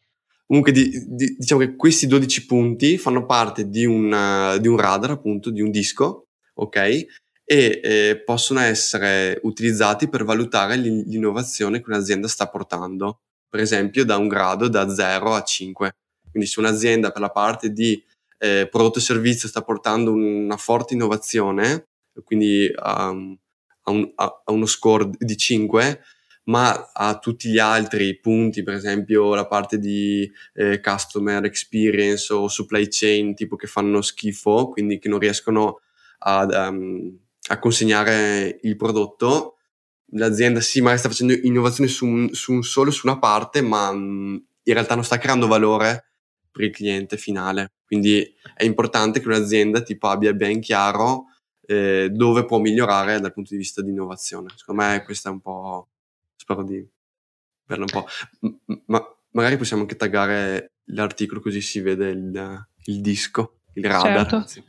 Comunque 0.46 0.70
di, 0.70 0.88
di, 1.08 1.36
diciamo 1.38 1.62
che 1.62 1.74
questi 1.74 2.06
12 2.06 2.46
punti 2.46 2.98
fanno 2.98 3.26
parte 3.26 3.68
di 3.68 3.84
un, 3.84 4.58
di 4.60 4.68
un 4.68 4.76
radar, 4.76 5.10
appunto, 5.10 5.50
di 5.50 5.60
un 5.60 5.70
disco, 5.70 6.28
ok? 6.54 6.76
E 6.76 7.06
eh, 7.82 8.22
possono 8.24 8.60
essere 8.60 9.40
utilizzati 9.42 10.08
per 10.08 10.24
valutare 10.24 10.76
l'innovazione 10.76 11.80
che 11.80 11.90
un'azienda 11.90 12.28
sta 12.28 12.48
portando. 12.48 13.22
Per 13.48 13.60
esempio 13.60 14.04
da 14.04 14.18
un 14.18 14.28
grado 14.28 14.68
da 14.68 14.88
0 14.88 15.34
a 15.34 15.42
5. 15.42 15.92
Quindi 16.36 16.52
se 16.52 16.60
un'azienda 16.60 17.12
per 17.12 17.22
la 17.22 17.30
parte 17.30 17.72
di 17.72 18.02
eh, 18.36 18.68
prodotto 18.70 18.98
e 18.98 19.02
servizio 19.02 19.48
sta 19.48 19.62
portando 19.62 20.12
una 20.12 20.58
forte 20.58 20.92
innovazione, 20.92 21.86
quindi 22.24 22.70
um, 22.76 23.34
ha, 23.84 23.90
un, 23.90 24.12
uno 24.44 24.66
score 24.66 25.08
di 25.16 25.34
5, 25.34 26.02
ma 26.44 26.90
ha 26.92 27.18
tutti 27.18 27.48
gli 27.48 27.58
altri 27.58 28.20
punti, 28.20 28.62
per 28.62 28.74
esempio 28.74 29.34
la 29.34 29.46
parte 29.46 29.78
di 29.78 30.30
eh, 30.52 30.78
customer 30.80 31.42
experience 31.46 32.30
o 32.34 32.48
supply 32.48 32.86
chain, 32.90 33.34
tipo 33.34 33.56
che 33.56 33.66
fanno 33.66 34.02
schifo, 34.02 34.68
quindi 34.68 34.98
che 34.98 35.08
non 35.08 35.18
riescono 35.18 35.80
ad, 36.18 36.52
um, 36.52 37.18
a 37.48 37.58
consegnare 37.58 38.58
il 38.60 38.76
prodotto, 38.76 39.56
l'azienda 40.10 40.60
sì, 40.60 40.80
magari 40.82 40.98
sta 40.98 41.08
facendo 41.08 41.32
innovazione 41.32 41.88
su, 41.88 42.04
un, 42.04 42.28
su 42.34 42.52
un 42.52 42.62
solo, 42.62 42.90
su 42.90 43.06
una 43.06 43.18
parte, 43.18 43.62
ma 43.62 43.88
um, 43.88 44.34
in 44.62 44.74
realtà 44.74 44.94
non 44.94 45.04
sta 45.04 45.16
creando 45.16 45.46
valore 45.46 46.04
per 46.56 46.64
il 46.64 46.72
cliente 46.72 47.18
finale. 47.18 47.72
Quindi 47.84 48.26
è 48.54 48.64
importante 48.64 49.20
che 49.20 49.28
un'azienda 49.28 49.82
tipo 49.82 50.08
abbia 50.08 50.32
ben 50.32 50.60
chiaro 50.60 51.26
eh, 51.66 52.08
dove 52.10 52.46
può 52.46 52.58
migliorare 52.58 53.20
dal 53.20 53.32
punto 53.32 53.50
di 53.50 53.58
vista 53.58 53.82
di 53.82 53.90
innovazione. 53.90 54.48
Secondo 54.56 54.82
me 54.82 55.02
questa 55.04 55.28
è 55.28 55.32
un 55.32 55.40
po', 55.40 55.88
spero 56.34 56.64
di 56.64 56.84
averla 57.66 57.84
un 57.84 58.02
po'. 58.02 58.82
Ma 58.86 59.04
magari 59.32 59.58
possiamo 59.58 59.82
anche 59.82 59.96
taggare 59.96 60.72
l'articolo 60.86 61.40
così 61.40 61.60
si 61.60 61.80
vede 61.80 62.08
il, 62.08 62.66
il 62.84 63.00
disco, 63.00 63.60
il 63.74 63.84
radar. 63.84 64.26
Certo. 64.26 64.64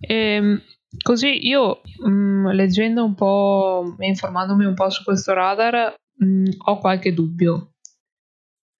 E, 0.00 0.14
ehm, 0.14 0.62
così 1.02 1.46
io 1.46 1.80
mh, 2.00 2.10
mm, 2.10 2.46
leggendo 2.48 3.04
un 3.04 3.14
po' 3.14 3.96
e 3.98 4.06
informandomi 4.06 4.66
un 4.66 4.74
po' 4.74 4.90
su 4.90 5.02
questo 5.02 5.32
radar 5.32 5.94
mh, 6.18 6.26
mm, 6.26 6.44
ho 6.66 6.78
qualche 6.78 7.14
dubbio. 7.14 7.72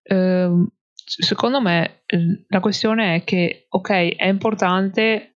Eh, 0.02 0.66
secondo 1.04 1.60
me 1.60 2.02
la 2.48 2.60
questione 2.60 3.16
è 3.16 3.24
che, 3.24 3.66
ok, 3.68 4.16
è 4.16 4.26
importante 4.26 5.36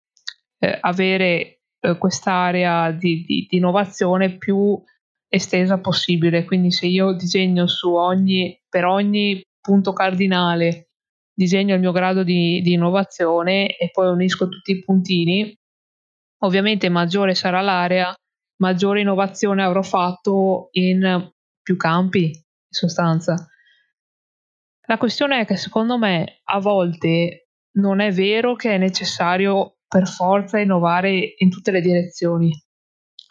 eh, 0.59 0.79
avere 0.81 1.63
eh, 1.81 1.99
quest'area 1.99 2.93
di, 2.93 3.25
di, 3.27 3.47
di, 3.49 3.57
innovazione 3.57 4.37
più 4.37 4.81
estesa 5.29 5.79
possibile, 5.81 6.45
quindi 6.45 6.71
se 6.71 6.87
io 6.87 7.13
disegno 7.13 7.67
su 7.67 7.93
ogni, 7.93 8.59
per 8.69 8.85
ogni 8.85 9.43
punto 9.61 9.93
cardinale, 9.93 10.91
disegno 11.35 11.75
il 11.75 11.81
mio 11.81 11.93
grado 11.93 12.23
di, 12.23 12.61
di 12.63 12.73
innovazione 12.73 13.77
e 13.77 13.91
poi 13.91 14.09
unisco 14.09 14.49
tutti 14.49 14.71
i 14.73 14.83
puntini, 14.83 15.55
ovviamente 16.45 16.89
maggiore 16.89 17.35
sarà 17.35 17.61
l'area, 17.61 18.15
maggiore 18.59 19.01
innovazione 19.01 19.63
avrò 19.63 19.83
fatto 19.83 20.69
in 20.73 21.31
più 21.63 21.77
campi, 21.77 22.25
in 22.27 22.43
sostanza. 22.71 23.49
La 24.87 24.99
questione 24.99 25.41
è 25.41 25.45
che 25.45 25.57
secondo 25.57 25.99
me 25.99 26.41
a 26.45 26.61
volte 26.61 27.49
non 27.77 28.01
è 28.01 28.13
vero 28.13 28.55
che 28.55 28.75
è 28.75 28.79
necessario 28.79 29.79
per 29.89 30.07
forza 30.09 30.59
innovare 30.59 31.35
in 31.39 31.51
tutte 31.51 31.71
le 31.71 31.81
direzioni. 31.81 32.51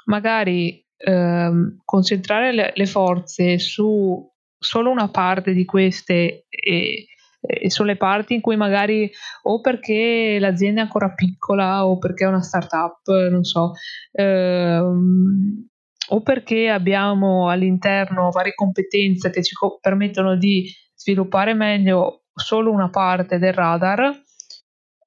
Magari 0.06 0.86
ehm, 0.98 1.82
concentrare 1.84 2.54
le, 2.54 2.72
le, 2.76 2.86
forze 2.86 3.58
su 3.58 4.22
solo 4.58 4.92
una 4.92 5.10
parte 5.10 5.54
di 5.54 5.66
queste 5.66 6.46
e, 6.50 7.06
e 7.40 7.70
sulle 7.70 7.98
parti 7.98 8.34
in 8.34 8.42
cui 8.42 8.56
magari 8.56 9.10
o 9.44 9.62
perché 9.62 10.38
l'azienda 10.40 10.82
è 10.82 10.84
ancora 10.84 11.14
piccola 11.14 11.86
o 11.86 11.98
perché 11.98 12.26
è 12.26 12.28
una 12.28 12.42
startup, 12.42 13.08
non 13.30 13.44
so, 13.44 13.72
ehm, 14.12 15.68
o 16.10 16.22
perché 16.22 16.70
abbiamo 16.70 17.50
all'interno 17.50 18.30
varie 18.30 18.54
competenze 18.54 19.30
che 19.30 19.44
ci 19.44 19.56
co- 19.56 19.80
permettono 19.82 20.36
di 20.38 20.70
sviluppare 21.06 21.54
meglio 21.54 22.24
solo 22.34 22.72
una 22.72 22.90
parte 22.90 23.38
del 23.38 23.54
radar, 23.54 24.12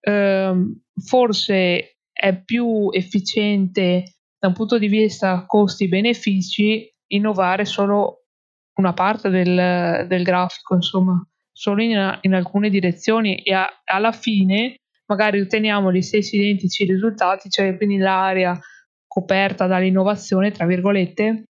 ehm, 0.00 0.82
forse 1.04 1.98
è 2.12 2.40
più 2.44 2.88
efficiente 2.92 4.14
da 4.38 4.46
un 4.46 4.54
punto 4.54 4.78
di 4.78 4.86
vista 4.86 5.44
costi-benefici 5.44 6.88
innovare 7.08 7.64
solo 7.64 8.26
una 8.74 8.92
parte 8.92 9.28
del, 9.28 10.06
del 10.06 10.22
grafico, 10.22 10.76
insomma, 10.76 11.20
solo 11.50 11.82
in, 11.82 12.18
in 12.20 12.34
alcune 12.34 12.70
direzioni 12.70 13.42
e 13.42 13.52
a, 13.52 13.68
alla 13.84 14.12
fine 14.12 14.76
magari 15.06 15.40
otteniamo 15.40 15.90
gli 15.90 16.02
stessi 16.02 16.36
identici 16.36 16.84
risultati, 16.84 17.50
cioè 17.50 17.76
quindi 17.76 17.96
l'area 17.96 18.56
coperta 19.04 19.66
dall'innovazione, 19.66 20.52
tra 20.52 20.64
virgolette, 20.64 21.44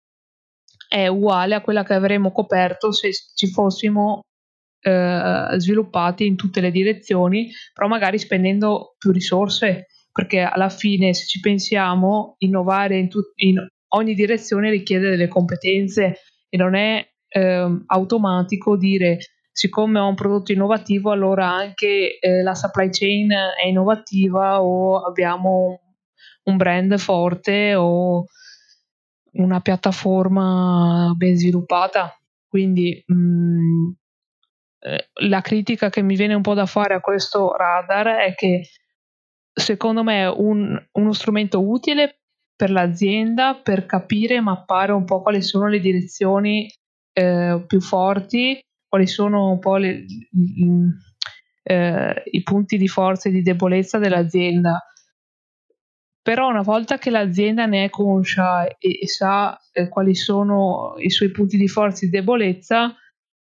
è 0.87 1.07
uguale 1.07 1.55
a 1.55 1.61
quella 1.61 1.83
che 1.83 1.95
avremmo 1.95 2.31
coperto 2.31 2.93
se 2.93 3.09
ci 3.11 3.47
fossimo 3.47 4.21
eh, 4.79 5.53
sviluppati 5.57 6.25
in 6.25 6.35
tutte 6.35 6.61
le 6.61 6.71
direzioni, 6.71 7.49
però 7.73 7.87
magari 7.87 8.17
spendendo 8.17 8.95
più 8.97 9.11
risorse, 9.11 9.87
perché 10.11 10.41
alla 10.41 10.69
fine 10.69 11.13
se 11.13 11.25
ci 11.25 11.39
pensiamo, 11.39 12.35
innovare 12.39 12.97
in, 12.97 13.09
tu- 13.09 13.31
in 13.35 13.57
ogni 13.89 14.13
direzione 14.13 14.69
richiede 14.69 15.09
delle 15.09 15.27
competenze 15.27 16.17
e 16.49 16.57
non 16.57 16.75
è 16.75 17.05
eh, 17.29 17.83
automatico 17.87 18.77
dire 18.77 19.19
siccome 19.51 19.99
ho 19.99 20.07
un 20.07 20.15
prodotto 20.15 20.51
innovativo 20.51 21.11
allora 21.11 21.49
anche 21.49 22.19
eh, 22.19 22.43
la 22.43 22.53
supply 22.53 22.89
chain 22.91 23.31
è 23.31 23.67
innovativa 23.67 24.61
o 24.61 25.03
abbiamo 25.03 25.79
un 26.43 26.57
brand 26.57 26.95
forte 26.97 27.73
o 27.75 28.25
una 29.33 29.59
piattaforma 29.59 31.11
ben 31.15 31.35
sviluppata. 31.37 32.15
Quindi 32.47 33.03
mh, 33.05 33.13
mm, 33.15 33.89
la 35.21 35.41
critica 35.41 35.89
che 35.89 36.01
mi 36.01 36.15
viene 36.15 36.33
un 36.33 36.41
po' 36.41 36.53
da 36.53 36.65
fare 36.65 36.93
a 36.93 36.99
questo 36.99 37.55
radar 37.55 38.07
è 38.07 38.35
che 38.35 38.69
secondo 39.53 40.03
me 40.03 40.21
è 40.21 40.29
un, 40.29 40.79
uno 40.91 41.13
strumento 41.13 41.67
utile 41.67 42.19
per 42.55 42.71
l'azienda 42.71 43.55
per 43.55 43.85
capire 43.85 44.35
e 44.35 44.41
mappare 44.41 44.91
un 44.91 45.05
po' 45.05 45.21
quali 45.21 45.41
sono 45.41 45.67
le 45.67 45.79
direzioni 45.79 46.67
eh, 47.13 47.63
più 47.65 47.79
forti, 47.79 48.59
quali 48.87 49.05
sono 49.05 49.51
un 49.51 49.59
po' 49.59 49.77
le, 49.77 50.05
eh, 51.63 52.23
i 52.25 52.43
punti 52.43 52.77
di 52.77 52.87
forza 52.87 53.29
e 53.29 53.31
di 53.31 53.43
debolezza 53.43 53.99
dell'azienda. 53.99 54.81
Però 56.21 56.49
una 56.49 56.61
volta 56.61 56.97
che 56.97 57.09
l'azienda 57.09 57.65
ne 57.65 57.85
è 57.85 57.89
conscia 57.89 58.67
e, 58.67 58.99
e 59.01 59.07
sa 59.07 59.57
eh, 59.71 59.87
quali 59.87 60.15
sono 60.15 60.95
i 60.97 61.09
suoi 61.09 61.29
punti 61.29 61.57
di 61.57 61.67
forza 61.67 62.05
e 62.05 62.09
di 62.09 62.17
debolezza, 62.17 62.95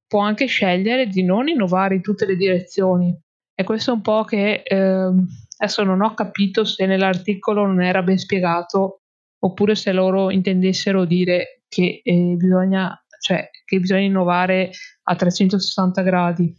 può 0.07 0.21
anche 0.21 0.47
scegliere 0.47 1.07
di 1.07 1.23
non 1.23 1.49
innovare 1.49 1.97
in 1.97 2.03
tutte 2.03 2.27
le 2.27 2.37
direzioni. 2.37 3.15
E 3.55 3.65
questo 3.65 3.91
è 3.91 3.95
un 3.95 4.03
po' 4.03 4.25
che 4.25 4.63
eh, 4.63 5.11
adesso 5.59 5.83
non 5.83 6.03
ho 6.03 6.15
capito 6.15 6.65
se 6.65 6.87
nell'articolo 6.87 7.65
non 7.65 7.83
era 7.83 8.03
ben 8.03 8.19
spiegato 8.19 9.01
oppure 9.39 9.75
se 9.75 9.93
loro 9.93 10.31
intendessero 10.31 11.05
dire 11.05 11.63
che, 11.69 12.01
eh, 12.03 12.35
bisogna, 12.37 12.99
cioè, 13.21 13.51
che 13.65 13.81
bisogna 13.81 14.01
innovare 14.01 14.71
a 15.05 15.17
360 15.17 16.03
gradi. 16.03 16.55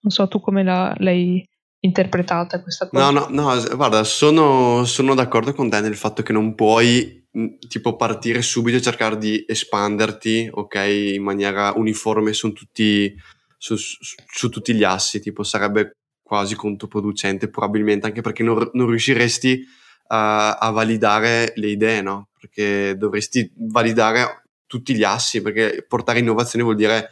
Non 0.00 0.10
so 0.10 0.28
tu 0.28 0.40
come 0.40 0.62
la, 0.62 0.94
l'hai 0.98 1.46
interpretata 1.84 2.60
questa 2.62 2.88
cosa. 2.88 3.10
No, 3.10 3.26
no, 3.26 3.26
no, 3.30 3.76
guarda, 3.76 4.04
sono, 4.04 4.84
sono 4.84 5.14
d'accordo 5.14 5.52
con 5.52 5.68
te 5.68 5.80
nel 5.80 5.96
fatto 5.96 6.22
che 6.22 6.32
non 6.32 6.54
puoi 6.54 7.26
tipo 7.66 7.96
partire 7.96 8.42
subito 8.42 8.76
e 8.76 8.82
cercare 8.82 9.16
di 9.16 9.44
espanderti, 9.46 10.50
ok, 10.52 10.74
in 11.14 11.22
maniera 11.22 11.72
uniforme 11.74 12.32
su 12.32 12.52
tutti, 12.52 13.14
su, 13.56 13.76
su, 13.76 13.96
su 14.26 14.48
tutti 14.48 14.74
gli 14.74 14.84
assi, 14.84 15.20
tipo 15.20 15.42
sarebbe 15.42 15.96
quasi 16.22 16.54
controproducente 16.54 17.48
probabilmente, 17.48 18.06
anche 18.06 18.20
perché 18.20 18.42
non, 18.42 18.70
non 18.74 18.88
riusciresti 18.88 19.64
a, 20.08 20.52
a 20.54 20.70
validare 20.70 21.52
le 21.56 21.68
idee, 21.68 22.02
no? 22.02 22.28
Perché 22.38 22.96
dovresti 22.96 23.50
validare 23.56 24.44
tutti 24.66 24.94
gli 24.94 25.04
assi, 25.04 25.42
perché 25.42 25.84
portare 25.86 26.20
innovazione 26.20 26.64
vuol 26.64 26.76
dire 26.76 27.10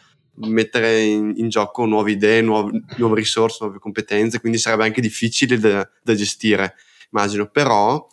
mettere 0.49 1.01
in, 1.03 1.33
in 1.37 1.49
gioco 1.49 1.85
nuove 1.85 2.13
idee, 2.13 2.41
nuove, 2.43 2.83
nuove, 2.97 3.17
risorse, 3.17 3.59
nuove 3.61 3.79
competenze, 3.79 4.41
quindi 4.41 4.59
sarebbe 4.59 4.85
anche 4.85 5.01
difficile 5.01 5.59
da, 5.59 5.89
da 6.03 6.15
gestire, 6.15 6.75
immagino. 7.11 7.49
Però 7.51 8.07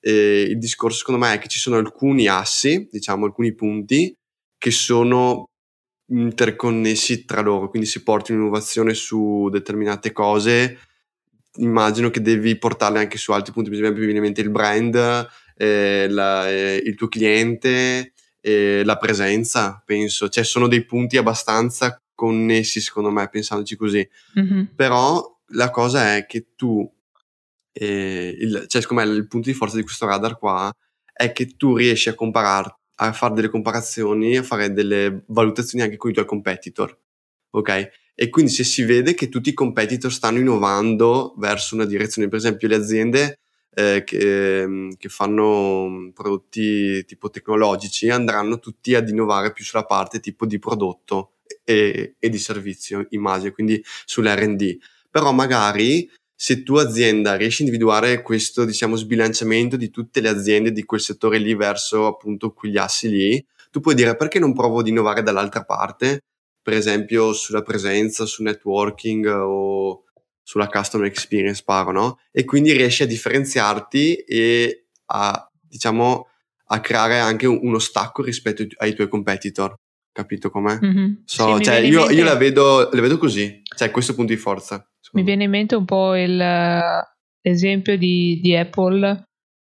eh, 0.00 0.46
il 0.48 0.58
discorso 0.58 0.98
secondo 0.98 1.20
me 1.20 1.34
è 1.34 1.38
che 1.38 1.48
ci 1.48 1.58
sono 1.58 1.76
alcuni 1.76 2.26
assi, 2.26 2.88
diciamo 2.90 3.26
alcuni 3.26 3.54
punti, 3.54 4.14
che 4.58 4.70
sono 4.70 5.48
interconnessi 6.10 7.24
tra 7.24 7.40
loro, 7.40 7.68
quindi 7.68 7.88
se 7.88 8.02
porti 8.02 8.32
un'innovazione 8.32 8.94
su 8.94 9.48
determinate 9.50 10.12
cose, 10.12 10.78
immagino 11.56 12.10
che 12.10 12.20
devi 12.20 12.56
portarle 12.56 12.98
anche 12.98 13.18
su 13.18 13.32
altri 13.32 13.52
punti, 13.52 13.70
per 13.70 13.78
esempio 13.78 14.00
mi 14.00 14.06
viene 14.06 14.20
in 14.20 14.26
mente 14.26 14.40
il 14.40 14.50
brand, 14.50 15.28
eh, 15.56 16.06
la, 16.08 16.50
eh, 16.50 16.82
il 16.84 16.94
tuo 16.94 17.08
cliente, 17.08 18.12
e 18.40 18.82
la 18.84 18.96
presenza, 18.96 19.82
penso. 19.84 20.28
Cioè, 20.28 20.44
sono 20.44 20.66
dei 20.66 20.84
punti 20.84 21.16
abbastanza 21.16 22.00
connessi, 22.14 22.80
secondo 22.80 23.10
me, 23.10 23.28
pensandoci 23.28 23.76
così. 23.76 24.08
Mm-hmm. 24.38 24.64
Però 24.74 25.38
la 25.52 25.70
cosa 25.70 26.16
è 26.16 26.26
che 26.26 26.48
tu, 26.56 26.90
eh, 27.72 28.36
il, 28.38 28.64
cioè, 28.66 28.82
secondo 28.82 29.04
me, 29.04 29.10
il 29.10 29.26
punto 29.26 29.48
di 29.48 29.54
forza 29.54 29.76
di 29.76 29.82
questo 29.82 30.06
radar 30.06 30.38
qua 30.38 30.72
è 31.12 31.32
che 31.32 31.56
tu 31.56 31.76
riesci 31.76 32.08
a 32.08 32.14
comparare, 32.14 32.74
a 32.96 33.12
fare 33.12 33.34
delle 33.34 33.48
comparazioni, 33.48 34.36
a 34.36 34.42
fare 34.42 34.72
delle 34.72 35.24
valutazioni 35.28 35.84
anche 35.84 35.96
con 35.96 36.10
i 36.10 36.14
tuoi 36.14 36.26
competitor. 36.26 36.98
Ok? 37.50 37.90
E 38.14 38.28
quindi 38.28 38.50
se 38.50 38.64
si 38.64 38.82
vede 38.82 39.14
che 39.14 39.28
tutti 39.28 39.48
i 39.48 39.54
competitor 39.54 40.12
stanno 40.12 40.38
innovando 40.38 41.34
verso 41.38 41.74
una 41.74 41.86
direzione, 41.86 42.28
per 42.28 42.38
esempio 42.38 42.68
le 42.68 42.76
aziende 42.76 43.38
eh, 43.74 44.02
che, 44.04 44.66
mm, 44.66 44.90
che, 44.98 45.08
fanno 45.08 46.10
prodotti 46.14 47.04
tipo 47.04 47.30
tecnologici 47.30 48.08
andranno 48.08 48.58
tutti 48.58 48.94
ad 48.94 49.08
innovare 49.08 49.52
più 49.52 49.64
sulla 49.64 49.84
parte 49.84 50.20
tipo 50.20 50.46
di 50.46 50.58
prodotto 50.58 51.34
e, 51.64 52.16
e 52.18 52.28
di 52.28 52.38
servizio, 52.38 53.06
immagino, 53.10 53.52
quindi 53.52 53.82
sull'RD. 54.04 54.78
Però 55.10 55.32
magari 55.32 56.10
se 56.34 56.62
tu 56.62 56.76
azienda 56.76 57.36
riesci 57.36 57.62
a 57.62 57.66
individuare 57.66 58.22
questo 58.22 58.64
diciamo 58.64 58.96
sbilanciamento 58.96 59.76
di 59.76 59.90
tutte 59.90 60.20
le 60.20 60.30
aziende 60.30 60.72
di 60.72 60.84
quel 60.84 61.00
settore 61.00 61.38
lì 61.38 61.54
verso 61.54 62.06
appunto 62.06 62.52
quegli 62.52 62.78
assi 62.78 63.08
lì, 63.10 63.46
tu 63.70 63.80
puoi 63.80 63.94
dire 63.94 64.16
perché 64.16 64.38
non 64.38 64.54
provo 64.54 64.80
ad 64.80 64.88
innovare 64.88 65.22
dall'altra 65.22 65.64
parte, 65.64 66.20
per 66.62 66.74
esempio 66.74 67.32
sulla 67.32 67.62
presenza, 67.62 68.26
sul 68.26 68.46
networking 68.46 69.26
o 69.26 70.04
sulla 70.50 70.66
customer 70.66 71.06
experience 71.06 71.62
paro, 71.64 71.92
no? 71.92 72.18
E 72.32 72.44
quindi 72.44 72.72
riesci 72.72 73.04
a 73.04 73.06
differenziarti 73.06 74.16
e 74.16 74.86
a, 75.12 75.48
diciamo, 75.60 76.26
a 76.72 76.80
creare 76.80 77.20
anche 77.20 77.46
uno 77.46 77.78
stacco 77.78 78.20
rispetto 78.24 78.66
ai 78.78 78.92
tuoi 78.92 79.08
competitor. 79.08 79.76
Capito 80.10 80.50
com'è? 80.50 80.76
Mm-hmm. 80.84 81.12
So, 81.24 81.56
sì, 81.58 81.62
cioè, 81.62 81.76
io, 81.76 82.00
mente... 82.00 82.14
io 82.14 82.24
la, 82.24 82.34
vedo, 82.34 82.90
la 82.90 83.00
vedo 83.00 83.16
così, 83.16 83.62
cioè 83.76 83.92
questo 83.92 84.16
punto 84.16 84.32
di 84.32 84.40
forza. 84.40 84.84
Mi 85.12 85.22
viene 85.22 85.44
in 85.44 85.50
mente 85.50 85.76
un 85.76 85.84
po' 85.84 86.16
il, 86.16 86.36
l'esempio 87.42 87.96
di, 87.96 88.40
di 88.42 88.56
Apple 88.56 89.28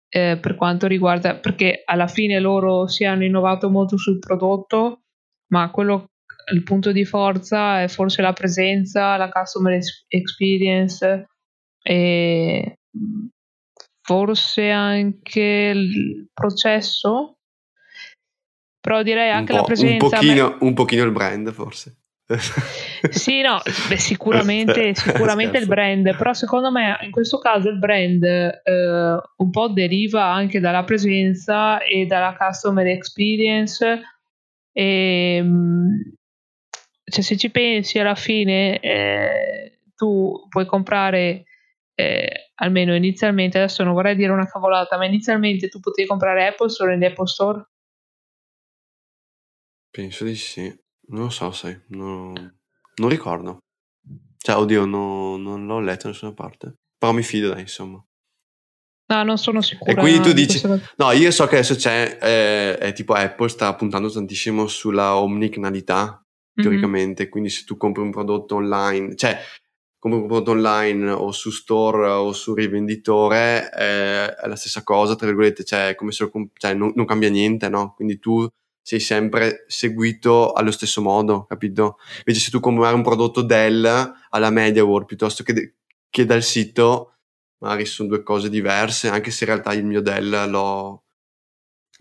eh, 0.09 0.39
per 0.41 0.55
quanto 0.55 0.87
riguarda, 0.87 1.35
perché 1.35 1.83
alla 1.85 2.07
fine 2.07 2.39
loro 2.39 2.87
si 2.87 3.05
hanno 3.05 3.23
innovato 3.23 3.69
molto 3.69 3.97
sul 3.97 4.17
prodotto, 4.17 5.01
ma 5.51 5.69
quello 5.69 6.07
il 6.51 6.63
punto 6.63 6.91
di 6.91 7.05
forza 7.05 7.81
è 7.81 7.87
forse 7.87 8.21
la 8.21 8.33
presenza, 8.33 9.17
la 9.17 9.29
customer 9.29 9.79
experience 10.07 11.27
e 11.81 12.75
forse 14.01 14.69
anche 14.69 15.71
il 15.73 16.27
processo. 16.33 17.37
Però 18.79 19.03
direi 19.03 19.29
anche 19.29 19.53
la 19.53 19.63
presenza. 19.63 20.05
Un 20.05 20.11
pochino, 20.11 20.57
un 20.61 20.73
pochino 20.73 21.03
il 21.03 21.11
brand, 21.11 21.51
forse. 21.51 21.97
sì, 23.09 23.41
no, 23.41 23.61
beh, 23.89 23.97
sicuramente, 23.97 24.95
sicuramente 24.95 25.57
il 25.57 25.67
brand, 25.67 26.15
però 26.15 26.33
secondo 26.33 26.71
me 26.71 26.97
in 27.01 27.11
questo 27.11 27.39
caso 27.39 27.69
il 27.69 27.77
brand 27.77 28.23
eh, 28.23 29.21
un 29.37 29.49
po' 29.49 29.67
deriva 29.69 30.25
anche 30.25 30.59
dalla 30.59 30.83
presenza 30.83 31.79
e 31.83 32.05
dalla 32.05 32.35
customer 32.37 32.87
experience 32.87 34.01
e, 34.71 35.43
cioè, 37.11 37.23
se 37.23 37.37
ci 37.37 37.51
pensi 37.51 37.99
alla 37.99 38.15
fine 38.15 38.79
eh, 38.79 39.81
tu 39.95 40.47
puoi 40.49 40.65
comprare 40.65 41.43
eh, 41.93 42.51
almeno 42.55 42.95
inizialmente 42.95 43.57
adesso 43.57 43.83
non 43.83 43.93
vorrei 43.93 44.15
dire 44.15 44.31
una 44.31 44.47
cavolata 44.47 44.97
ma 44.97 45.05
inizialmente 45.05 45.67
tu 45.67 45.79
potevi 45.79 46.07
comprare 46.07 46.47
Apple 46.47 46.69
solo 46.69 46.93
in 46.93 47.03
Apple 47.03 47.27
Store? 47.27 47.69
Penso 49.91 50.23
di 50.23 50.35
sì. 50.35 50.73
Non 51.09 51.23
lo 51.23 51.29
so 51.29 51.51
sai 51.51 51.77
non, 51.89 52.33
non 52.95 53.09
ricordo. 53.09 53.57
Cioè 54.37 54.55
oddio 54.55 54.85
no, 54.85 55.35
non 55.37 55.65
l'ho 55.65 55.79
letto 55.79 56.03
da 56.03 56.09
nessuna 56.09 56.33
parte. 56.33 56.77
Però 56.97 57.11
mi 57.11 57.23
fido 57.23 57.49
dai 57.49 57.61
insomma. 57.61 58.03
No, 59.11 59.23
non 59.23 59.37
sono 59.37 59.61
sicura. 59.61 59.91
E 59.91 59.95
quindi 59.95 60.21
tu 60.21 60.31
dici, 60.31 60.61
no, 60.95 61.11
io 61.11 61.31
so 61.31 61.45
che 61.45 61.55
adesso 61.55 61.75
c'è, 61.75 62.17
eh, 62.21 62.77
è 62.77 62.93
tipo 62.93 63.11
Apple 63.11 63.49
sta 63.49 63.75
puntando 63.75 64.09
tantissimo 64.09 64.67
sulla 64.67 65.17
omnicanalità, 65.17 66.20
teoricamente, 66.53 67.23
mm-hmm. 67.23 67.31
quindi 67.31 67.49
se 67.49 67.63
tu 67.63 67.77
compri 67.77 68.01
un 68.01 68.11
prodotto 68.11 68.55
online, 68.55 69.15
cioè 69.15 69.37
compri 70.01 70.19
un 70.19 70.25
prodotto 70.25 70.51
online 70.51 71.11
o 71.11 71.31
su 71.31 71.51
store 71.51 72.09
o 72.09 72.33
su 72.33 72.55
rivenditore 72.55 73.69
eh, 73.71 74.33
è 74.33 74.47
la 74.47 74.55
stessa 74.55 74.83
cosa, 74.83 75.15
tra 75.15 75.27
virgolette, 75.27 75.63
cioè, 75.63 75.93
come 75.95 76.11
se 76.11 76.23
lo, 76.23 76.49
cioè 76.53 76.73
non, 76.73 76.91
non, 76.95 77.05
cambia 77.05 77.29
niente, 77.29 77.69
no? 77.69 77.93
Quindi 77.93 78.17
tu 78.17 78.47
sei 78.81 78.99
sempre 78.99 79.63
seguito 79.67 80.53
allo 80.53 80.71
stesso 80.71 81.03
modo, 81.03 81.45
capito? 81.45 81.97
Invece 82.25 82.45
se 82.45 82.49
tu 82.49 82.59
compri 82.59 82.91
un 82.91 83.03
prodotto 83.03 83.43
Dell 83.43 83.85
alla 84.29 84.49
MediaWorld 84.49 85.05
piuttosto 85.05 85.43
che, 85.43 85.75
che 86.09 86.25
dal 86.25 86.41
sito, 86.41 87.17
magari 87.59 87.85
sono 87.85 88.09
due 88.09 88.23
cose 88.23 88.49
diverse, 88.49 89.07
anche 89.07 89.29
se 89.29 89.43
in 89.43 89.51
realtà 89.51 89.71
il 89.73 89.85
mio 89.85 90.01
Dell 90.01 90.49
l'ho, 90.49 91.03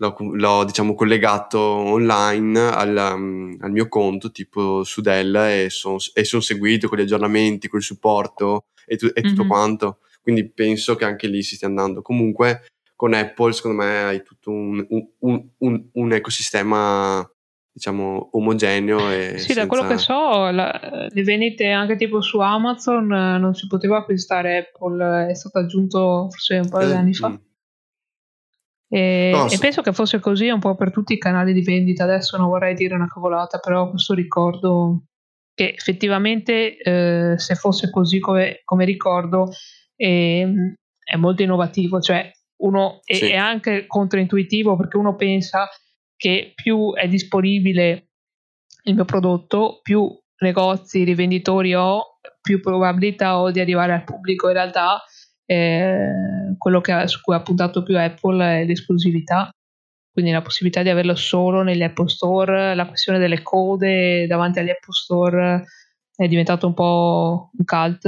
l'ho, 0.01 0.15
l'ho 0.33 0.63
diciamo 0.63 0.95
collegato 0.95 1.59
online 1.59 2.59
al, 2.59 3.13
um, 3.13 3.55
al, 3.61 3.71
mio 3.71 3.87
conto 3.87 4.31
tipo 4.31 4.83
su 4.83 5.01
Dell 5.01 5.35
e 5.35 5.67
sono 5.69 5.97
son 5.99 6.41
seguito 6.41 6.87
con 6.87 6.97
gli 6.97 7.01
aggiornamenti, 7.01 7.67
con 7.67 7.79
il 7.79 7.85
supporto 7.85 8.65
e, 8.85 8.97
tu, 8.97 9.05
e 9.13 9.21
tutto 9.21 9.41
mm-hmm. 9.41 9.49
quanto. 9.49 9.99
Quindi 10.21 10.49
penso 10.49 10.95
che 10.95 11.05
anche 11.05 11.27
lì 11.27 11.43
si 11.43 11.55
stia 11.55 11.67
andando. 11.67 12.01
Comunque 12.01 12.65
con 12.95 13.13
Apple 13.13 13.53
secondo 13.53 13.83
me 13.83 14.03
hai 14.03 14.23
tutto 14.23 14.51
un, 14.51 14.85
un, 15.19 15.49
un, 15.57 15.89
un 15.93 16.13
ecosistema 16.13 17.27
diciamo 17.73 18.31
omogeneo 18.33 19.09
e 19.09 19.37
sì 19.37 19.53
senza... 19.53 19.61
da 19.61 19.67
quello 19.67 19.87
che 19.87 19.97
so 19.97 20.49
la, 20.51 21.07
le 21.09 21.23
vendite 21.23 21.69
anche 21.69 21.95
tipo 21.95 22.21
su 22.21 22.39
Amazon 22.39 23.07
non 23.07 23.55
si 23.55 23.65
poteva 23.65 23.99
acquistare 23.99 24.57
Apple 24.57 25.29
è 25.29 25.33
stato 25.33 25.59
aggiunto 25.59 26.27
forse 26.29 26.57
un 26.57 26.69
paio 26.69 26.87
di 26.87 26.93
anni 26.93 27.13
fa 27.13 27.29
mm. 27.29 27.35
E, 28.93 29.31
no, 29.33 29.49
e 29.49 29.57
penso 29.57 29.81
che 29.81 29.93
fosse 29.93 30.19
così 30.19 30.49
un 30.49 30.59
po' 30.59 30.75
per 30.75 30.91
tutti 30.91 31.13
i 31.13 31.17
canali 31.17 31.53
di 31.53 31.61
vendita 31.61 32.03
adesso 32.03 32.37
non 32.37 32.47
vorrei 32.47 32.73
dire 32.73 32.93
una 32.93 33.07
cavolata 33.07 33.59
però 33.59 33.89
questo 33.89 34.13
ricordo 34.13 35.03
che 35.53 35.73
effettivamente 35.73 36.77
eh, 36.77 37.37
se 37.37 37.55
fosse 37.55 37.89
così 37.89 38.19
come, 38.19 38.61
come 38.65 38.83
ricordo 38.83 39.49
eh, 39.95 40.75
è 41.03 41.15
molto 41.15 41.41
innovativo 41.41 42.01
cioè 42.01 42.29
uno 42.61 42.99
è, 43.03 43.15
sì. 43.15 43.29
è 43.29 43.35
anche 43.35 43.85
controintuitivo 43.87 44.75
perché 44.75 44.97
uno 44.97 45.15
pensa 45.15 45.69
che 46.15 46.51
più 46.53 46.93
è 46.93 47.07
disponibile 47.07 48.09
il 48.83 48.95
mio 48.95 49.05
prodotto, 49.05 49.79
più 49.81 50.07
negozi, 50.39 51.03
rivenditori 51.03 51.73
ho, 51.73 52.19
più 52.41 52.59
probabilità 52.61 53.39
ho 53.39 53.51
di 53.51 53.59
arrivare 53.59 53.93
al 53.93 54.03
pubblico. 54.03 54.47
In 54.47 54.53
realtà 54.53 55.03
eh, 55.51 56.55
quello 56.57 56.79
che, 56.79 57.07
su 57.07 57.19
cui 57.21 57.35
ha 57.35 57.41
puntato 57.41 57.83
più 57.83 57.97
Apple 57.97 58.61
è 58.61 58.65
l'esclusività, 58.65 59.49
quindi 60.09 60.31
la 60.31 60.41
possibilità 60.41 60.81
di 60.81 60.89
averlo 60.89 61.15
solo 61.15 61.61
negli 61.61 61.83
Apple 61.83 62.07
Store, 62.07 62.73
la 62.73 62.87
questione 62.87 63.19
delle 63.19 63.41
code 63.41 64.27
davanti 64.27 64.59
agli 64.59 64.69
Apple 64.69 64.93
Store 64.93 65.65
è 66.15 66.27
diventato 66.27 66.67
un 66.67 66.73
po' 66.73 67.49
un 67.57 67.65
cult. 67.65 68.05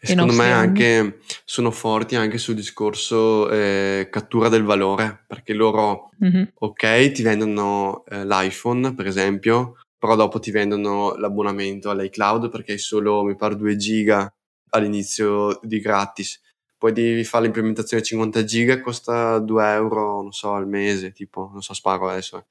E 0.00 0.06
secondo 0.06 0.32
me 0.32 0.50
anche 0.50 1.18
sono 1.44 1.70
forti 1.70 2.16
anche 2.16 2.38
sul 2.38 2.54
discorso 2.54 3.48
eh, 3.50 4.08
cattura 4.10 4.48
del 4.48 4.64
valore, 4.64 5.24
perché 5.28 5.52
loro, 5.52 6.10
mm-hmm. 6.24 6.44
ok, 6.54 7.12
ti 7.12 7.22
vendono 7.22 8.04
eh, 8.06 8.24
l'iPhone, 8.24 8.94
per 8.94 9.06
esempio, 9.06 9.76
però 9.96 10.16
dopo 10.16 10.40
ti 10.40 10.50
vendono 10.50 11.14
l'abbonamento 11.14 11.90
all'iCloud 11.90 12.48
perché 12.50 12.72
hai 12.72 12.78
solo, 12.78 13.22
mi 13.22 13.36
pare, 13.36 13.56
2 13.56 13.76
giga 13.76 14.34
all'inizio 14.74 15.58
di 15.62 15.80
gratis. 15.80 16.40
Poi 16.76 16.92
devi 16.92 17.24
fare 17.24 17.44
l'implementazione 17.44 18.02
50 18.02 18.44
giga, 18.44 18.80
costa 18.80 19.38
2 19.38 19.72
euro, 19.72 20.22
non 20.22 20.32
so, 20.32 20.52
al 20.52 20.68
mese, 20.68 21.12
tipo, 21.12 21.48
non 21.52 21.62
so, 21.62 21.72
sparo 21.72 22.08
adesso. 22.08 22.38
Eh. 22.38 22.44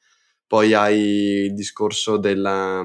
Poi 0.48 0.74
hai 0.74 1.00
il 1.46 1.54
discorso 1.54 2.18
della 2.18 2.84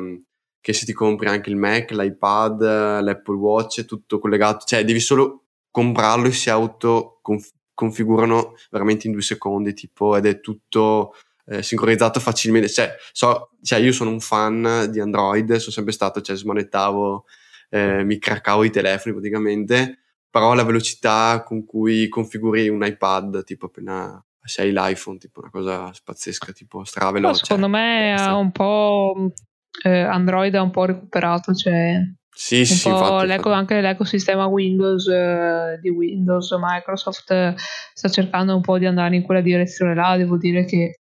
che 0.61 0.73
se 0.73 0.85
ti 0.85 0.93
compri 0.93 1.29
anche 1.29 1.49
il 1.49 1.57
Mac, 1.57 1.93
l'iPad, 1.93 2.61
l'Apple 3.01 3.37
Watch, 3.37 3.85
tutto 3.85 4.19
collegato, 4.19 4.67
cioè 4.67 4.85
devi 4.85 5.01
solo 5.01 5.45
comprarlo 5.71 6.27
e 6.27 6.33
si 6.33 6.51
auto 6.51 7.21
configurano 7.73 8.55
veramente 8.71 9.07
in 9.07 9.13
due 9.13 9.23
secondi, 9.23 9.73
tipo, 9.73 10.17
ed 10.17 10.27
è 10.27 10.41
tutto 10.41 11.15
eh, 11.47 11.63
sincronizzato 11.63 12.21
facilmente. 12.21 12.69
Cioè, 12.69 12.95
so, 13.13 13.51
cioè, 13.63 13.79
io 13.79 13.93
sono 13.93 14.11
un 14.11 14.21
fan 14.21 14.89
di 14.91 15.01
Android, 15.01 15.55
sono 15.55 15.71
sempre 15.71 15.93
stato, 15.93 16.21
cioè, 16.21 16.37
smanettavo, 16.37 17.25
eh, 17.69 18.05
mi 18.05 18.19
craccavo 18.19 18.65
i 18.65 18.71
telefoni 18.71 19.15
praticamente, 19.15 19.99
però 20.31 20.55
la 20.55 20.65
velocità 20.65 21.43
con 21.45 21.65
cui 21.65 22.09
configuri 22.09 22.69
un 22.69 22.85
iPad, 22.85 23.45
tipo 23.45 23.67
appena 23.67 24.23
sei 24.43 24.73
l'iPhone, 24.73 25.19
tipo 25.19 25.41
una 25.41 25.51
cosa 25.51 25.93
pazzesca, 26.03 26.53
tipo 26.53 26.83
straveloce. 26.85 27.45
secondo 27.45 27.69
me 27.69 28.15
ha 28.15 28.37
un 28.37 28.51
po' 28.51 29.33
eh, 29.83 30.01
Android 30.01 30.55
ha 30.55 30.63
un 30.63 30.71
po' 30.71 30.87
recuperato, 30.87 31.55
cioè 31.55 32.01
sì, 32.31 32.65
sì, 32.65 32.89
infatti, 32.89 33.27
l'eco, 33.27 33.51
anche 33.51 33.81
l'ecosistema 33.81 34.47
Windows 34.47 35.07
eh, 35.09 35.79
di 35.81 35.91
Windows, 35.91 36.51
Microsoft 36.59 37.31
eh, 37.33 37.55
sta 37.93 38.09
cercando 38.09 38.55
un 38.55 38.63
po' 38.63 38.79
di 38.79 38.87
andare 38.87 39.17
in 39.17 39.23
quella 39.23 39.41
direzione 39.41 39.95
là, 39.95 40.17
devo 40.17 40.37
dire 40.37 40.65
che 40.65 41.01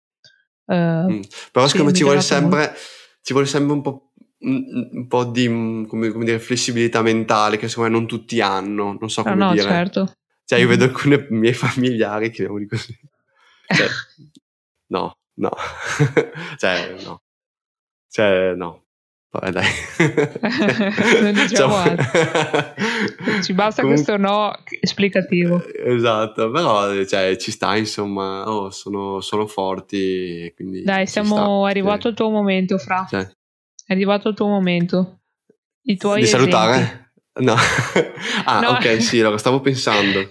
eh, 0.67 0.75
mm. 0.75 1.21
però 1.53 1.67
secondo 1.67 1.91
me 1.91 1.97
ci 1.97 2.05
vuole 2.05 2.21
sempre 2.21 2.73
ci 3.21 3.33
vuole 3.33 3.49
sempre 3.49 3.73
un 3.73 3.83
po', 3.83 4.13
un, 4.45 5.07
po 5.09 5.25
di 5.25 5.47
come, 5.47 6.11
come 6.11 6.25
dire, 6.25 6.39
flessibilità 6.39 7.03
mentale 7.03 7.57
che 7.57 7.69
secondo 7.69 7.91
me 7.91 7.97
non 7.97 8.07
tutti 8.07 8.41
hanno, 8.41 8.97
non 8.99 9.11
so 9.11 9.21
ah, 9.21 9.25
come 9.25 9.43
ah, 9.43 9.47
no, 9.47 9.53
dire. 9.53 9.69
Certo. 9.69 10.13
Cioè 10.45 10.59
io 10.59 10.67
mm. 10.67 10.69
vedo 10.69 10.85
alcuni 10.85 11.27
miei 11.31 11.55
familiari 11.55 12.31
che 12.31 12.47
di 12.47 12.67
così. 12.67 12.99
Cioè, 13.67 13.87
no, 14.89 15.17
no. 15.35 15.51
cioè, 16.59 16.95
no. 17.03 17.23
Cioè, 18.09 18.55
no. 18.55 18.83
Vabbè, 19.31 19.51
dai. 19.51 19.67
non 21.23 21.33
diciamo 21.33 21.75
altro. 21.75 22.05
Ci 23.43 23.53
basta 23.53 23.83
Comunque, 23.83 24.05
questo 24.05 24.17
no 24.17 24.55
esplicativo. 24.81 25.61
Esatto, 25.67 26.53
però 26.53 27.05
cioè, 27.05 27.37
ci 27.37 27.51
sta, 27.51 27.75
insomma, 27.75 28.49
oh, 28.49 28.71
sono, 28.71 29.21
sono, 29.21 29.49
forti. 29.49 30.53
Quindi 30.55 30.85
dai, 30.85 31.09
siamo 31.09 31.65
arrivato 31.65 32.03
sì. 32.03 32.07
al 32.09 32.15
tuo 32.15 32.31
momento, 32.31 32.79
Fra. 32.79 33.07
Cioè. 33.09 33.29
È 33.87 33.93
arrivato 33.93 34.31
il 34.31 34.35
tuo 34.35 34.47
momento. 34.47 35.21
I 35.83 35.97
tuoi 35.97 36.21
Di 36.21 36.23
esempi. 36.23 36.51
salutare? 36.51 37.13
No. 37.41 37.55
ah, 38.45 38.61
no. 38.61 38.69
ok, 38.71 39.03
sì, 39.03 39.21
allora 39.21 39.37
stavo 39.37 39.61
pensando. 39.61 40.31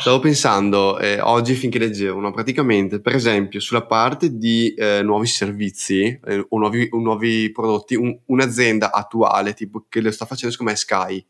Stavo 0.00 0.18
pensando 0.18 0.98
eh, 0.98 1.20
oggi 1.20 1.54
finché 1.54 1.78
leggevo, 1.78 2.18
no? 2.18 2.32
praticamente 2.32 3.00
per 3.00 3.14
esempio 3.14 3.60
sulla 3.60 3.84
parte 3.86 4.36
di 4.36 4.74
eh, 4.74 5.02
nuovi 5.02 5.26
servizi 5.26 6.18
eh, 6.24 6.44
o, 6.48 6.58
nuovi, 6.58 6.88
o, 6.90 6.98
nuovi, 6.98 7.52
prodotti, 7.52 7.94
un, 7.94 8.18
un'azienda 8.26 8.90
attuale 8.90 9.54
tipo 9.54 9.86
che 9.88 10.00
lo 10.00 10.10
sta 10.10 10.26
facendo 10.26 10.50
secondo 10.50 10.72
me 10.72 10.78
è 10.78 10.80
Sky, 10.80 11.24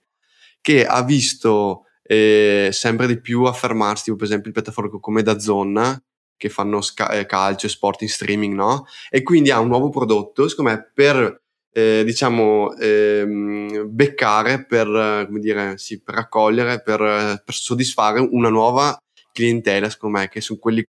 che 0.63 0.87
ha 0.87 1.03
visto 1.03 1.85
eh, 2.03 2.71
sempre 2.73 3.07
di 3.07 3.21
più 3.21 3.45
affermarsi, 3.45 4.05
tipo 4.05 4.17
per 4.17 4.27
esempio 4.27 4.53
piattaforme 4.53 4.99
come 5.01 5.23
DAZN 5.23 6.03
che 6.37 6.49
fanno 6.49 6.81
sca- 6.81 7.11
eh, 7.11 7.27
calcio 7.27 7.67
e 7.67 7.69
sport 7.69 8.01
in 8.03 8.09
streaming, 8.09 8.55
no? 8.55 8.87
E 9.11 9.23
quindi 9.23 9.51
ha 9.51 9.61
un 9.61 9.69
nuovo 9.69 9.91
prodotto, 9.91 10.49
secondo 10.49 10.71
me, 10.71 10.91
per 10.95 11.43
eh, 11.73 12.03
diciamo, 12.05 12.75
ehm, 12.77 13.89
beccare 13.89 14.65
per, 14.65 15.25
come 15.27 15.39
dire, 15.39 15.79
sì, 15.79 16.01
per 16.03 16.15
raccogliere, 16.15 16.83
per, 16.83 17.43
per, 17.45 17.55
soddisfare 17.55 18.21
una 18.21 18.49
nuova 18.49 18.99
clientela, 19.33 19.89
secondo 19.89 20.19
me, 20.19 20.29
che 20.29 20.41
sono 20.41 20.59
quelli 20.59 20.85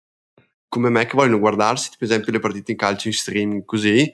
come 0.67 0.89
me 0.89 1.05
che 1.05 1.15
vogliono 1.15 1.39
guardarsi, 1.39 1.89
per 1.97 2.07
esempio, 2.07 2.31
le 2.31 2.39
partite 2.39 2.71
in 2.71 2.77
calcio 2.77 3.07
in 3.07 3.13
streaming 3.13 3.65
così, 3.65 4.11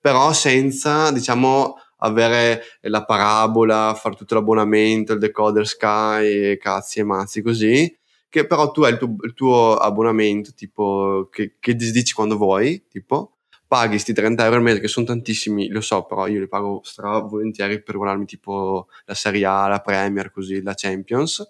però 0.00 0.32
senza, 0.32 1.10
diciamo, 1.12 1.74
avere 1.98 2.62
la 2.82 3.04
parabola, 3.04 3.94
fare 3.94 4.16
tutto 4.16 4.34
l'abbonamento, 4.34 5.12
il 5.12 5.18
decoder 5.18 5.66
Sky, 5.66 6.56
cazzi 6.56 7.00
e 7.00 7.04
mazzi 7.04 7.42
così, 7.42 7.98
che 8.28 8.46
però 8.46 8.70
tu 8.70 8.82
hai 8.82 8.92
il 8.92 8.98
tuo, 8.98 9.16
il 9.22 9.34
tuo 9.34 9.76
abbonamento, 9.76 10.52
tipo, 10.54 11.28
che, 11.30 11.56
che 11.60 11.74
disdici 11.74 12.14
quando 12.14 12.36
vuoi, 12.36 12.86
tipo, 12.88 13.37
paghi 13.68 13.90
questi 13.90 14.14
30 14.14 14.44
euro 14.44 14.56
al 14.56 14.62
mese, 14.62 14.80
che 14.80 14.88
sono 14.88 15.06
tantissimi, 15.06 15.68
lo 15.68 15.82
so, 15.82 16.04
però 16.04 16.26
io 16.26 16.40
li 16.40 16.48
pago 16.48 16.80
stra 16.82 17.18
volentieri 17.18 17.82
per 17.82 17.96
guardarmi 17.96 18.24
tipo 18.24 18.88
la 19.04 19.14
Serie 19.14 19.44
A, 19.44 19.68
la 19.68 19.80
Premier, 19.80 20.30
così, 20.30 20.62
la 20.62 20.72
Champions. 20.74 21.46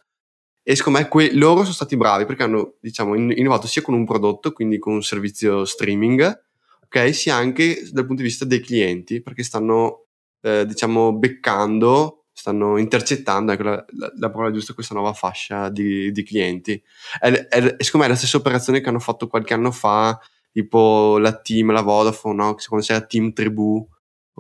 E 0.63 0.77
secondo 0.77 0.99
me 0.99 1.09
que- 1.09 1.33
loro 1.33 1.63
sono 1.63 1.73
stati 1.73 1.97
bravi 1.97 2.27
perché 2.27 2.43
hanno, 2.43 2.75
diciamo, 2.81 3.15
innovato 3.15 3.67
sia 3.69 3.83
con 3.83 3.95
un 3.95 4.05
prodotto, 4.05 4.53
quindi 4.53 4.79
con 4.79 4.95
un 4.95 5.03
servizio 5.03 5.65
streaming, 5.65 6.43
ok, 6.85 7.15
sia 7.15 7.37
anche 7.37 7.89
dal 7.93 8.05
punto 8.05 8.23
di 8.23 8.29
vista 8.29 8.45
dei 8.45 8.61
clienti, 8.61 9.23
perché 9.23 9.45
stanno, 9.45 10.07
eh, 10.43 10.67
diciamo, 10.67 11.15
beccando, 11.17 12.27
stanno 12.33 12.79
intercettando, 12.79 13.53
ecco 13.53 13.63
la, 13.63 13.85
la, 13.97 14.13
la 14.17 14.31
parola 14.31 14.51
giusta, 14.51 14.75
questa 14.75 14.95
nuova 14.95 15.13
fascia 15.13 15.71
di, 15.71 16.11
di 16.11 16.23
clienti. 16.25 16.83
È, 17.19 17.31
è, 17.31 17.77
secondo 17.79 17.99
me 17.99 18.07
è 18.07 18.09
la 18.09 18.17
stessa 18.17 18.37
operazione 18.37 18.81
che 18.81 18.89
hanno 18.89 18.99
fatto 18.99 19.29
qualche 19.29 19.55
anno 19.55 19.71
fa 19.71 20.19
tipo 20.59 21.19
la 21.19 21.33
team, 21.39 21.71
la 21.71 21.83
Vodafone, 21.83 22.35
no? 22.35 22.57
Quando 22.67 22.85
c'è 22.85 22.95
la 22.95 23.03
team 23.03 23.33
Tribù 23.33 23.87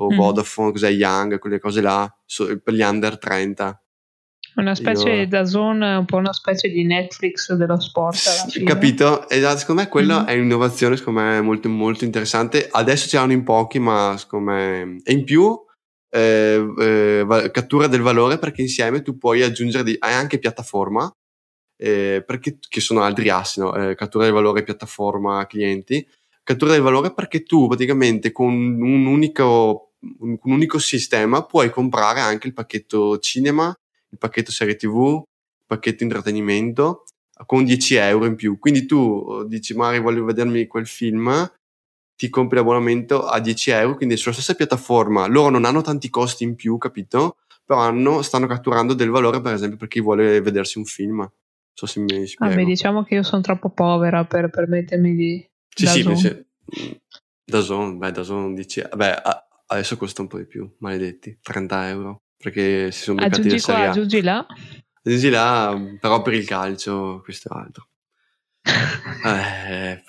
o 0.00 0.12
mm. 0.12 0.16
Vodafone, 0.16 0.72
cos'è 0.72 0.90
Young, 0.90 1.38
quelle 1.38 1.60
cose 1.60 1.80
là, 1.80 2.12
so, 2.24 2.58
per 2.58 2.74
gli 2.74 2.82
under 2.82 3.18
30. 3.18 3.82
Una 4.56 4.74
specie 4.74 5.10
Io... 5.10 5.28
da 5.28 5.44
zone, 5.44 5.94
un 5.94 6.04
po' 6.04 6.16
una 6.16 6.32
specie 6.32 6.68
di 6.68 6.84
Netflix 6.84 7.52
dello 7.52 7.78
sport. 7.78 8.16
Fine. 8.50 8.64
Capito? 8.64 9.28
Esatto, 9.28 9.58
secondo 9.58 9.82
me 9.82 9.88
quella 9.88 10.22
mm 10.22 10.26
è 10.26 10.34
un'innovazione, 10.34 10.96
secondo 10.96 11.20
me, 11.20 11.40
molto, 11.40 11.68
molto 11.68 12.04
interessante. 12.04 12.68
Adesso 12.68 13.08
ce 13.08 13.16
l'hanno 13.16 13.32
in 13.32 13.44
pochi, 13.44 13.78
ma 13.78 14.16
secondo 14.18 14.50
me... 14.50 15.00
E 15.04 15.12
in 15.12 15.22
più, 15.22 15.56
eh, 16.10 16.74
eh, 16.78 17.50
cattura 17.52 17.86
del 17.86 18.00
valore 18.00 18.38
perché 18.38 18.62
insieme 18.62 19.02
tu 19.02 19.16
puoi 19.16 19.42
aggiungere, 19.42 19.84
di... 19.84 19.96
hai 20.00 20.14
anche 20.14 20.38
piattaforma, 20.38 21.08
eh, 21.78 22.22
perché, 22.26 22.58
che 22.68 22.80
sono 22.80 23.02
altri 23.02 23.28
assi, 23.30 23.60
no? 23.60 23.74
eh, 23.74 23.94
cattura 23.94 24.24
del 24.24 24.32
valore 24.32 24.64
piattaforma 24.64 25.46
clienti, 25.46 26.06
cattura 26.42 26.72
del 26.72 26.82
valore 26.82 27.14
perché 27.14 27.44
tu 27.44 27.68
praticamente 27.68 28.32
con 28.32 28.52
un 28.52 29.06
unico, 29.06 29.92
un, 30.20 30.36
un 30.42 30.52
unico 30.52 30.78
sistema 30.78 31.44
puoi 31.44 31.70
comprare 31.70 32.20
anche 32.20 32.48
il 32.48 32.52
pacchetto 32.52 33.18
cinema, 33.18 33.74
il 34.10 34.18
pacchetto 34.18 34.50
serie 34.50 34.76
tv, 34.76 35.22
il 35.24 35.64
pacchetto 35.66 36.02
intrattenimento, 36.02 37.04
con 37.46 37.64
10 37.64 37.94
euro 37.96 38.26
in 38.26 38.34
più. 38.34 38.58
Quindi 38.58 38.86
tu 38.86 39.44
dici, 39.46 39.74
magari 39.74 40.00
voglio 40.00 40.24
vedermi 40.24 40.66
quel 40.66 40.86
film, 40.86 41.50
ti 42.16 42.28
compri 42.28 42.56
l'abbonamento 42.56 43.26
a 43.26 43.38
10 43.38 43.70
euro, 43.70 43.96
quindi 43.96 44.16
sulla 44.16 44.34
stessa 44.34 44.54
piattaforma. 44.54 45.26
Loro 45.26 45.50
non 45.50 45.64
hanno 45.64 45.82
tanti 45.82 46.10
costi 46.10 46.44
in 46.44 46.56
più, 46.56 46.76
capito? 46.78 47.36
Però 47.64 47.78
hanno, 47.80 48.22
stanno 48.22 48.46
catturando 48.46 48.94
del 48.94 49.10
valore, 49.10 49.40
per 49.40 49.52
esempio, 49.52 49.78
per 49.78 49.88
chi 49.88 50.00
vuole 50.00 50.40
vedersi 50.40 50.78
un 50.78 50.84
film. 50.84 51.30
So 51.78 51.86
se 51.86 52.00
mi 52.00 52.26
spiego. 52.26 52.52
Vabbè, 52.52 52.64
diciamo 52.64 53.04
che 53.04 53.14
io 53.14 53.22
sono 53.22 53.40
troppo 53.40 53.70
povera 53.70 54.24
per 54.24 54.50
permettermi 54.50 55.14
di... 55.14 55.48
Sì, 55.68 55.86
sì, 55.86 56.00
invece... 56.00 56.48
Da 57.44 57.60
Zone, 57.60 57.94
beh, 57.94 58.10
da 58.10 58.24
Zone 58.24 58.52
dici... 58.52 58.82
Beh, 58.96 59.22
adesso 59.66 59.96
costa 59.96 60.22
un 60.22 60.26
po' 60.26 60.38
di 60.38 60.46
più, 60.46 60.68
maledetti. 60.78 61.38
30 61.40 61.88
euro. 61.90 62.22
Perché 62.36 62.90
si 62.90 63.02
sono 63.02 63.20
beccati 63.20 63.42
aggiungi 63.42 63.62
qua, 63.62 63.90
aggiungi 63.90 64.22
là. 64.22 64.46
Aggiungi 65.04 65.28
là, 65.30 65.96
però 66.00 66.20
per 66.20 66.32
il 66.32 66.44
calcio, 66.44 67.20
questo 67.22 67.48
è 67.48 67.56
altro. 67.56 67.88
eh, 69.24 70.02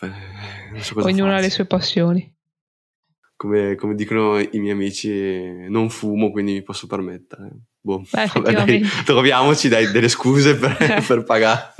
so 0.79 0.99
Ognuno 1.01 1.35
ha 1.35 1.39
le 1.39 1.51
sue 1.51 1.65
passioni. 1.65 2.35
Come, 3.35 3.75
come, 3.75 3.93
dicono 3.93 4.39
i 4.39 4.57
miei 4.57 4.73
amici, 4.73 5.67
non 5.69 5.91
fumo, 5.91 6.31
quindi 6.31 6.53
mi 6.53 6.63
posso 6.63 6.87
permettere. 6.87 7.51
Boh, 7.81 8.03
Beh, 8.11 8.29
vabbè, 8.33 8.51
dai, 8.51 8.83
troviamoci 9.05 9.69
dai, 9.69 9.91
delle 9.91 10.09
scuse 10.09 10.55
per, 10.55 10.75
per 11.07 11.23
pagare. 11.23 11.73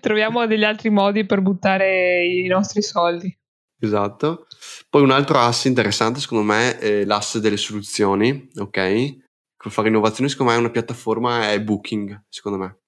Troviamo 0.00 0.46
degli 0.46 0.64
altri 0.64 0.90
modi 0.90 1.24
per 1.24 1.40
buttare 1.40 2.24
i 2.26 2.46
nostri 2.46 2.82
soldi. 2.82 3.34
Esatto. 3.80 4.46
Poi 4.90 5.02
un 5.02 5.10
altro 5.10 5.38
asse 5.38 5.68
interessante, 5.68 6.20
secondo 6.20 6.44
me, 6.44 6.78
è 6.78 7.04
l'asse 7.04 7.40
delle 7.40 7.56
soluzioni, 7.56 8.48
ok? 8.56 9.16
Per 9.56 9.70
fare 9.72 9.88
innovazione, 9.88 10.28
secondo 10.28 10.52
me, 10.52 10.58
una 10.58 10.70
piattaforma 10.70 11.50
è 11.50 11.60
Booking, 11.60 12.24
secondo 12.28 12.58
me 12.58 12.78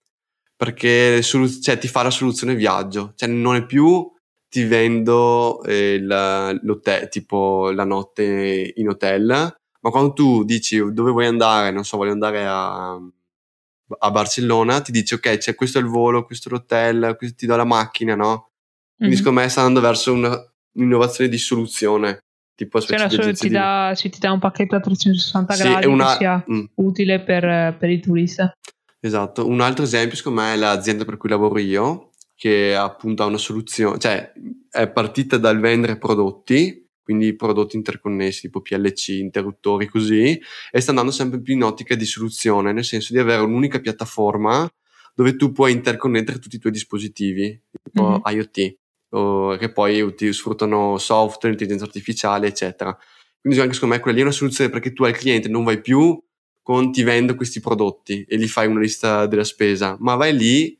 perché 0.60 1.22
solu- 1.22 1.58
cioè, 1.62 1.78
ti 1.78 1.88
fa 1.88 2.02
la 2.02 2.10
soluzione 2.10 2.54
viaggio, 2.54 3.14
cioè 3.16 3.30
non 3.30 3.56
è 3.56 3.64
più 3.64 4.06
ti 4.46 4.64
vendo 4.64 5.62
eh, 5.62 5.98
la, 6.02 6.52
l'hotel, 6.60 7.08
tipo 7.08 7.70
la 7.70 7.84
notte 7.84 8.72
in 8.74 8.88
hotel, 8.88 9.59
ma 9.80 9.90
quando 9.90 10.12
tu 10.12 10.44
dici 10.44 10.78
dove 10.92 11.10
vuoi 11.10 11.26
andare, 11.26 11.70
non 11.70 11.84
so, 11.84 11.96
voglio 11.96 12.12
andare 12.12 12.46
a, 12.46 12.92
a 12.92 14.10
Barcellona, 14.10 14.80
ti 14.80 14.92
dice 14.92 15.16
ok, 15.16 15.38
c'è 15.38 15.54
questo 15.54 15.78
è 15.78 15.80
il 15.80 15.88
volo, 15.88 16.24
questo 16.24 16.48
è 16.48 16.52
l'hotel, 16.52 17.14
questo 17.16 17.36
ti 17.36 17.46
do 17.46 17.56
la 17.56 17.64
macchina, 17.64 18.14
no? 18.14 18.50
Quindi 18.96 19.14
mm-hmm. 19.14 19.24
secondo 19.24 19.40
me 19.40 19.48
sta 19.48 19.60
andando 19.60 19.80
verso 19.80 20.12
una, 20.12 20.52
un'innovazione 20.72 21.30
di 21.30 21.38
soluzione. 21.38 22.24
Tipo 22.54 22.78
cioè, 22.82 23.08
solo 23.08 23.32
ti, 23.32 23.48
di... 23.48 23.54
dà, 23.54 23.94
ti 23.96 24.18
dà 24.18 24.32
un 24.32 24.38
pacchetto 24.38 24.76
a 24.76 24.80
360 24.80 25.54
sì, 25.54 25.62
gradi 25.62 25.86
una... 25.86 26.10
che 26.10 26.16
sia 26.18 26.44
mm. 26.50 26.64
utile 26.74 27.20
per, 27.20 27.74
per 27.78 27.88
il 27.88 28.00
turista. 28.00 28.52
Esatto, 29.00 29.46
un 29.46 29.62
altro 29.62 29.84
esempio 29.84 30.14
secondo 30.14 30.42
me 30.42 30.52
è 30.52 30.56
l'azienda 30.56 31.06
per 31.06 31.16
cui 31.16 31.30
lavoro 31.30 31.58
io, 31.58 32.10
che 32.34 32.76
appunto 32.76 33.22
ha 33.22 33.26
una 33.26 33.38
soluzione, 33.38 33.98
cioè 33.98 34.30
è 34.70 34.88
partita 34.90 35.38
dal 35.38 35.58
vendere 35.58 35.96
prodotti, 35.96 36.86
quindi 37.02 37.34
prodotti 37.34 37.76
interconnessi 37.76 38.42
tipo 38.42 38.60
PLC, 38.60 39.08
interruttori 39.08 39.86
così, 39.86 40.40
e 40.70 40.80
sta 40.80 40.90
andando 40.90 41.10
sempre 41.10 41.40
più 41.40 41.54
in 41.54 41.62
ottica 41.62 41.94
di 41.94 42.04
soluzione, 42.04 42.72
nel 42.72 42.84
senso 42.84 43.12
di 43.12 43.18
avere 43.18 43.42
un'unica 43.42 43.80
piattaforma 43.80 44.68
dove 45.14 45.36
tu 45.36 45.52
puoi 45.52 45.72
interconnettere 45.72 46.38
tutti 46.38 46.56
i 46.56 46.58
tuoi 46.58 46.72
dispositivi, 46.72 47.60
tipo 47.82 48.08
mm-hmm. 48.08 48.38
IoT, 48.38 48.76
o, 49.10 49.56
che 49.56 49.72
poi 49.72 50.14
ti 50.14 50.32
sfruttano 50.32 50.98
software, 50.98 51.50
intelligenza 51.52 51.84
artificiale, 51.84 52.46
eccetera. 52.46 52.96
Quindi 53.40 53.60
anche 53.60 53.74
secondo 53.74 53.94
me 53.94 54.00
quella 54.00 54.16
lì 54.16 54.22
è 54.22 54.26
una 54.26 54.34
soluzione 54.34 54.70
perché 54.70 54.92
tu 54.92 55.04
al 55.04 55.16
cliente 55.16 55.48
non 55.48 55.64
vai 55.64 55.80
più 55.80 56.18
con 56.62 56.92
ti 56.92 57.02
vendo 57.02 57.34
questi 57.34 57.60
prodotti 57.60 58.24
e 58.28 58.38
gli 58.38 58.46
fai 58.46 58.66
una 58.66 58.80
lista 58.80 59.26
della 59.26 59.44
spesa, 59.44 59.96
ma 60.00 60.14
vai 60.14 60.36
lì 60.36 60.78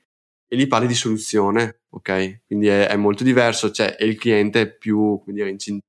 e 0.52 0.56
gli 0.56 0.66
parli 0.66 0.86
di 0.86 0.94
soluzione, 0.94 1.82
ok? 1.90 2.42
Quindi 2.46 2.68
è, 2.68 2.88
è 2.88 2.96
molto 2.96 3.24
diverso, 3.24 3.70
cioè, 3.70 3.96
il 4.00 4.16
cliente 4.16 4.60
è 4.62 4.76
più, 4.76 5.20
come 5.22 5.32
dire, 5.32 5.48
incin- 5.48 5.80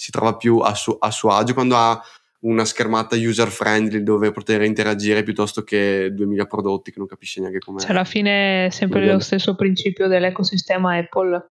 si 0.00 0.10
trova 0.10 0.34
più 0.34 0.60
a, 0.60 0.74
su- 0.74 0.96
a 0.98 1.10
suo 1.10 1.28
agio 1.28 1.52
quando 1.52 1.76
ha 1.76 2.02
una 2.40 2.64
schermata 2.64 3.16
user 3.16 3.48
friendly 3.48 4.02
dove 4.02 4.30
poter 4.30 4.62
interagire 4.62 5.22
piuttosto 5.22 5.62
che 5.62 6.10
2000 6.14 6.46
prodotti 6.46 6.90
che 6.90 6.98
non 6.98 7.06
capisce 7.06 7.40
neanche 7.40 7.58
come. 7.58 7.80
Cioè, 7.80 7.90
alla 7.90 8.04
fine 8.04 8.66
è 8.66 8.70
sempre 8.70 9.04
lo 9.04 9.18
stesso 9.18 9.54
principio 9.54 10.08
dell'ecosistema 10.08 10.96
Apple, 10.96 11.50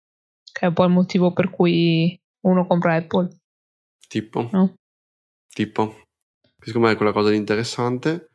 che 0.51 0.65
è 0.65 0.67
un 0.67 0.73
po' 0.75 0.83
il 0.83 0.91
motivo 0.91 1.33
per 1.33 1.49
cui 1.49 2.15
uno 2.41 2.67
compra 2.67 2.93
Apple. 2.93 3.29
Tipo? 4.07 4.47
No? 4.51 4.75
Tipo? 5.51 6.03
secondo 6.59 6.87
me 6.87 6.93
è 6.93 6.97
quella 6.97 7.13
cosa 7.13 7.31
di 7.31 7.37
interessante. 7.37 8.29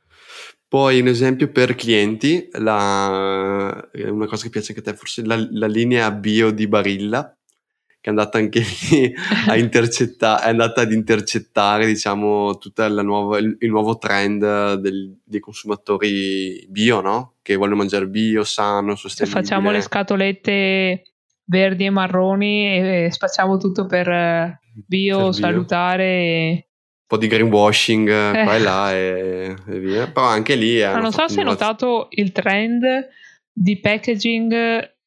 Poi 0.67 1.01
un 1.01 1.07
esempio 1.07 1.53
per 1.53 1.77
clienti, 1.77 2.49
la, 2.53 3.89
una 3.93 4.27
cosa 4.27 4.45
che 4.45 4.51
piace 4.51 4.73
anche 4.73 4.89
a 4.89 4.93
te, 4.93 4.99
forse 4.99 5.25
la, 5.25 5.37
la 5.53 5.67
linea 5.67 6.11
bio 6.11 6.51
di 6.51 6.67
Barilla, 6.67 7.33
che 8.01 8.09
è 8.09 8.09
andata 8.09 8.39
anche 8.39 8.61
lì 8.91 9.13
a 9.49 9.57
intercettare, 9.57 10.45
è 10.45 10.49
andata 10.49 10.81
ad 10.81 10.93
intercettare, 10.93 11.87
diciamo, 11.87 12.57
tutto 12.59 12.85
il, 12.85 13.57
il, 13.61 13.71
nuovo 13.71 13.99
trend 13.99 14.75
del, 14.75 15.19
dei 15.23 15.41
consumatori 15.41 16.67
bio, 16.69 17.01
no? 17.01 17.35
Che 17.43 17.57
vogliono 17.57 17.77
mangiare 17.77 18.09
bio, 18.09 18.43
sano, 18.45 18.95
sostenibile. 18.95 19.43
Facciamo 19.43 19.71
le 19.71 19.81
scatolette 19.81 21.03
verdi 21.45 21.85
e 21.85 21.91
marroni 21.91 22.67
e 22.67 23.09
spacciamo 23.11 23.59
tutto 23.59 23.87
per 23.87 24.09
eh, 24.09 24.61
bio, 24.87 25.17
per 25.17 25.25
bio. 25.25 25.33
salutare 25.33 26.65
po' 27.11 27.17
di 27.17 27.27
greenwashing 27.27 28.09
eh. 28.09 28.45
qua 28.45 28.55
e 28.55 28.59
là 28.61 28.93
e, 28.93 29.57
e, 29.67 29.79
via. 29.81 30.07
Però 30.07 30.27
anche 30.27 30.55
lì... 30.55 30.81
Ma 30.81 31.01
non 31.01 31.11
so 31.11 31.27
se 31.27 31.41
hai 31.41 31.45
notato 31.45 32.07
il 32.11 32.31
trend 32.31 32.85
di 33.53 33.81
packaging 33.81 34.53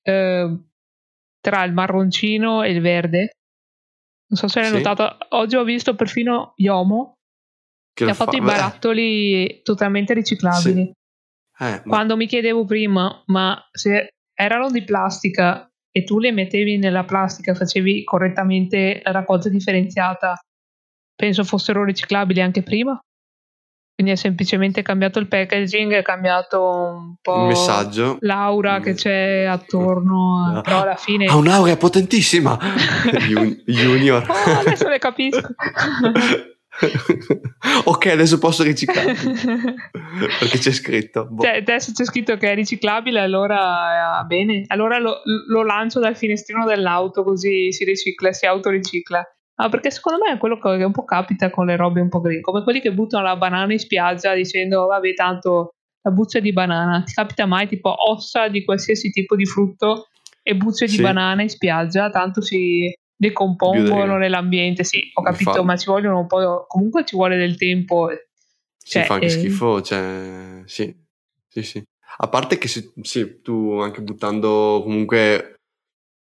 eh, 0.01 0.57
tra 1.43 1.63
il 1.65 1.73
marroncino 1.73 2.63
e 2.63 2.71
il 2.71 2.79
verde. 2.79 3.31
Non 4.27 4.39
so 4.39 4.47
se 4.47 4.61
l'hai 4.61 4.69
sì. 4.69 4.75
notato. 4.75 5.17
Oggi 5.29 5.57
ho 5.57 5.63
visto 5.63 5.95
perfino 5.95 6.53
Yomo 6.55 7.17
che, 7.93 8.05
che 8.05 8.11
ha 8.11 8.13
fatto 8.13 8.31
fa? 8.31 8.37
i 8.37 8.41
barattoli 8.41 9.45
Beh. 9.47 9.61
totalmente 9.63 10.13
riciclabili. 10.13 10.85
Sì. 10.85 11.63
Eh, 11.65 11.81
Quando 11.85 12.13
ma... 12.13 12.19
mi 12.19 12.27
chiedevo 12.27 12.63
prima, 12.65 13.21
ma 13.27 13.61
se 13.71 14.13
erano 14.33 14.71
di 14.71 14.83
plastica 14.83 15.69
e 15.91 16.03
tu 16.03 16.19
le 16.19 16.31
mettevi 16.31 16.77
nella 16.77 17.03
plastica, 17.03 17.53
facevi 17.53 18.03
correttamente 18.03 19.01
la 19.03 19.11
raccolta 19.11 19.49
differenziata 19.49 20.39
penso 21.15 21.43
fossero 21.43 21.83
riciclabili 21.83 22.41
anche 22.41 22.63
prima. 22.63 22.99
Quindi 23.95 24.13
è 24.13 24.15
semplicemente 24.15 24.81
cambiato 24.81 25.19
il 25.19 25.27
packaging, 25.27 25.93
è 25.93 26.01
cambiato 26.01 26.61
un 26.61 27.15
po' 27.21 27.41
il 27.41 27.47
messaggio, 27.47 28.17
l'aura 28.21 28.79
mm. 28.79 28.81
che 28.81 28.93
c'è 28.95 29.43
attorno, 29.43 30.51
no. 30.51 30.61
però 30.61 30.81
alla 30.81 30.95
fine... 30.95 31.27
Ha 31.27 31.35
un'aura 31.35 31.77
potentissima! 31.77 32.57
junior. 33.65 34.25
Oh, 34.27 34.59
adesso 34.59 34.89
le 34.89 34.97
capisco. 34.97 35.47
ok, 37.85 38.05
adesso 38.07 38.39
posso 38.39 38.63
riciclare. 38.63 39.13
Perché 40.39 40.57
c'è 40.57 40.71
scritto. 40.71 41.27
Boh. 41.29 41.43
Cioè, 41.43 41.57
adesso 41.57 41.91
c'è 41.91 42.03
scritto 42.03 42.35
che 42.37 42.51
è 42.51 42.55
riciclabile, 42.55 43.19
allora 43.19 44.21
eh, 44.21 44.25
bene. 44.25 44.63
Allora 44.67 44.97
lo, 44.97 45.21
lo 45.47 45.63
lancio 45.63 45.99
dal 45.99 46.17
finestrino 46.17 46.65
dell'auto 46.65 47.23
così 47.23 47.71
si 47.71 47.83
ricicla, 47.83 48.33
si 48.33 48.45
autoricicla. 48.45 49.23
Ah, 49.55 49.69
perché 49.69 49.91
secondo 49.91 50.23
me 50.23 50.33
è 50.33 50.37
quello 50.37 50.57
che 50.57 50.83
un 50.83 50.91
po' 50.91 51.05
capita 51.05 51.49
con 51.49 51.67
le 51.67 51.75
robe 51.75 52.01
un 52.01 52.09
po' 52.09 52.21
green, 52.21 52.41
come 52.41 52.63
quelli 52.63 52.81
che 52.81 52.91
buttano 52.91 53.23
la 53.23 53.35
banana 53.35 53.71
in 53.71 53.79
spiaggia 53.79 54.33
dicendo 54.33 54.87
vabbè 54.87 55.13
tanto 55.13 55.73
la 56.01 56.11
buccia 56.11 56.39
di 56.39 56.51
banana, 56.51 57.03
ti 57.03 57.13
capita 57.13 57.45
mai 57.45 57.67
tipo 57.67 57.93
ossa 58.09 58.47
di 58.47 58.63
qualsiasi 58.63 59.11
tipo 59.11 59.35
di 59.35 59.45
frutto 59.45 60.07
e 60.41 60.55
bucce 60.55 60.87
sì. 60.87 60.97
di 60.97 61.03
banana 61.03 61.43
in 61.43 61.49
spiaggia, 61.49 62.09
tanto 62.09 62.41
si 62.41 62.91
decompongono 63.15 64.17
nell'ambiente, 64.17 64.83
sì 64.83 64.99
ho 65.13 65.21
capito, 65.21 65.53
fa... 65.53 65.63
ma 65.63 65.77
ci 65.77 65.85
vogliono 65.85 66.19
un 66.19 66.27
po', 66.27 66.65
comunque 66.67 67.05
ci 67.05 67.15
vuole 67.15 67.37
del 67.37 67.55
tempo. 67.55 68.09
Cioè, 68.83 69.01
si 69.01 69.07
fa 69.07 69.13
anche 69.13 69.27
eh... 69.27 69.29
schifo, 69.29 69.81
cioè 69.81 70.63
sì, 70.65 70.93
sì, 71.47 71.61
sì. 71.61 71.83
A 72.17 72.27
parte 72.27 72.57
che 72.57 72.67
se, 72.67 72.91
sì, 73.01 73.41
tu 73.41 73.79
anche 73.79 74.01
buttando 74.01 74.81
comunque 74.83 75.52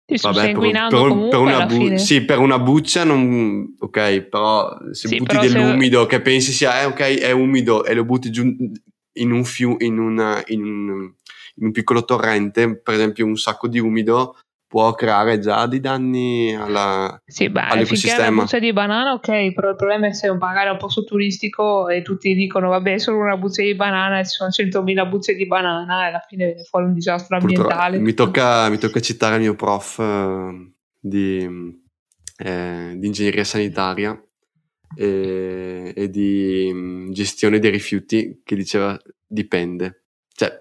ti 0.06 0.18
Vabbè, 0.22 0.36
sanguinando 0.36 1.02
per, 1.02 1.18
per, 1.18 1.30
per 1.30 1.40
una 1.40 1.66
bu- 1.66 1.96
Sì, 1.96 2.24
per 2.26 2.40
una 2.40 2.60
buccia 2.60 3.04
non... 3.04 3.76
Ok, 3.80 4.22
però 4.22 4.78
se 4.92 5.08
sì, 5.08 5.18
butti 5.18 5.36
però 5.36 5.42
dell'umido 5.42 6.02
se... 6.02 6.08
che 6.08 6.22
pensi 6.22 6.52
sia, 6.52 6.82
eh, 6.82 6.86
ok, 6.86 7.00
è 7.00 7.32
umido 7.32 7.84
e 7.84 7.94
lo 7.96 8.06
butti 8.06 8.30
giù 8.30 8.44
in 9.18 9.32
un 9.32 9.44
fiume, 9.44 9.78
in, 9.84 10.44
in, 10.48 11.14
in 11.56 11.66
un 11.66 11.72
piccolo 11.72 12.06
torrente, 12.06 12.80
per 12.80 12.94
esempio 12.94 13.26
un 13.26 13.36
sacco 13.36 13.68
di 13.68 13.80
umido, 13.80 14.38
può 14.76 14.94
creare 14.94 15.40
già 15.40 15.68
dei 15.68 15.80
danni 15.80 16.54
alla, 16.54 17.18
sì, 17.26 17.50
beh, 17.50 17.62
all'ecosistema. 17.62 18.26
È 18.26 18.28
una 18.28 18.42
buccia 18.42 18.60
di 18.60 18.74
banana, 18.74 19.14
ok, 19.14 19.54
però 19.54 19.70
il 19.70 19.78
problema 19.78 20.08
è 20.08 20.14
se 20.14 20.30
magari 20.34 20.68
è 20.68 20.72
un 20.72 20.78
posto 20.78 21.06
turistico 21.06 21.88
e 21.88 22.02
tutti 22.02 22.34
dicono 22.34 22.68
vabbè, 22.68 22.96
è 22.96 22.98
solo 22.98 23.20
una 23.20 23.38
buccia 23.38 23.62
di 23.62 23.74
banana 23.74 24.20
e 24.20 24.26
ci 24.26 24.32
sono 24.32 24.50
100.000 24.50 25.08
bucce 25.08 25.34
di 25.34 25.48
banana 25.48 26.04
e 26.04 26.08
alla 26.10 26.26
fine 26.28 26.48
viene 26.48 26.64
fuori 26.66 26.88
un 26.88 26.94
disastro 26.94 27.38
ambientale. 27.38 28.00
Mi 28.00 28.14
tocca, 28.14 28.68
mi 28.68 28.78
tocca, 28.78 29.00
citare 29.00 29.36
il 29.36 29.44
mio 29.44 29.56
prof 29.56 29.98
eh, 30.00 30.74
di, 31.00 31.80
eh, 32.36 32.96
di, 32.98 33.08
ingegneria 33.08 33.46
sanitaria 33.46 34.22
e, 34.94 35.94
e 35.96 36.10
di 36.10 36.70
mm, 36.74 37.12
gestione 37.12 37.60
dei 37.60 37.72
rifiuti 37.72 38.42
che 38.44 38.56
diceva 38.58 39.00
dipende. 39.26 40.04
Cioè, 40.34 40.52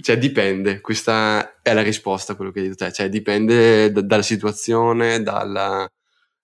cioè 0.00 0.18
dipende, 0.18 0.80
questa 0.80 1.60
è 1.60 1.72
la 1.74 1.82
risposta 1.82 2.32
a 2.32 2.36
quello 2.36 2.50
che 2.50 2.60
hai 2.60 2.68
detto 2.68 2.84
te, 2.84 2.92
cioè 2.92 3.08
dipende 3.08 3.90
d- 3.90 4.00
dalla 4.00 4.22
situazione, 4.22 5.22
dalla, 5.22 5.90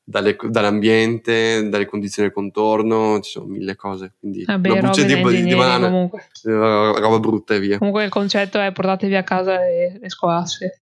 dalle, 0.03 0.37
dall'ambiente, 0.41 1.69
dalle 1.69 1.87
condizioni 1.87 2.29
del 2.29 2.37
contorno, 2.37 3.21
ci 3.21 3.31
sono 3.31 3.47
mille 3.47 3.77
cose. 3.77 4.15
Quindi 4.19 4.45
Vabbè, 4.45 4.71
una 4.71 4.81
buccia 4.81 5.03
di, 5.03 5.23
di, 5.23 5.45
di 5.45 5.55
banana, 5.55 5.87
comunque. 5.87 6.29
roba 6.43 7.19
brutta 7.19 7.55
e 7.55 7.61
via. 7.61 7.79
Comunque 7.79 8.05
il 8.05 8.11
concetto 8.11 8.59
è 8.59 8.73
portatevi 8.73 9.17
a 9.17 9.23
casa 9.23 9.59
le, 9.59 9.99
le 10.01 10.09
scoasse. 10.09 10.83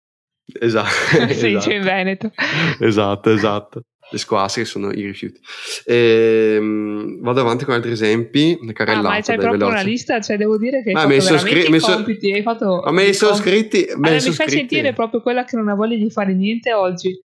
Esatto. 0.59 0.89
si 0.89 1.17
esatto. 1.17 1.47
dice 1.47 1.73
in 1.73 1.83
Veneto. 1.83 2.31
Esatto, 2.79 3.31
esatto. 3.31 3.83
Le 4.13 4.19
squasse 4.19 4.61
che 4.61 4.67
sono 4.67 4.91
i 4.91 5.01
rifiuti. 5.01 5.39
E, 5.85 6.57
um, 6.59 7.19
vado 7.21 7.41
avanti 7.41 7.65
con 7.65 7.73
altri 7.73 7.91
esempi. 7.91 8.59
Ah, 8.85 9.01
ma 9.01 9.19
c'è 9.19 9.37
proprio 9.37 9.51
veloce. 9.57 9.71
una 9.71 9.81
lista, 9.81 10.21
cioè 10.21 10.37
devo 10.37 10.55
dire 10.57 10.83
che 10.83 10.91
ma 10.91 11.01
hai 11.01 11.19
fatto 11.19 11.39
scri- 11.39 11.67
messo, 11.69 11.93
compiti, 11.93 12.31
hai 12.31 12.43
fatto 12.43 12.83
ma 12.85 12.91
me 12.91 13.05
li 13.05 13.13
sono 13.13 13.33
scritti. 13.33 13.85
Allora, 13.89 14.11
mi 14.11 14.19
fai 14.19 14.49
sentire 14.49 14.93
proprio 14.93 15.23
quella 15.23 15.45
che 15.45 15.55
non 15.55 15.67
ha 15.67 15.73
voglia 15.73 15.95
di 15.95 16.11
fare 16.11 16.35
niente 16.35 16.71
oggi. 16.73 17.19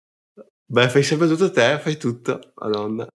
Beh, 0.66 0.88
fai 0.88 1.04
sempre 1.04 1.28
tutto 1.28 1.52
te, 1.52 1.78
fai 1.82 1.98
tutto, 1.98 2.54
madonna. 2.56 3.06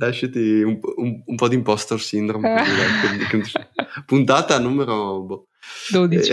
Lasciati 0.00 0.62
un, 0.62 0.78
un, 0.96 1.22
un 1.26 1.36
po' 1.36 1.48
di 1.48 1.56
impostor 1.56 2.00
syndrome. 2.00 2.62
Puntata 4.06 4.58
numero 4.58 5.20
boh. 5.20 5.48
12. 5.90 6.32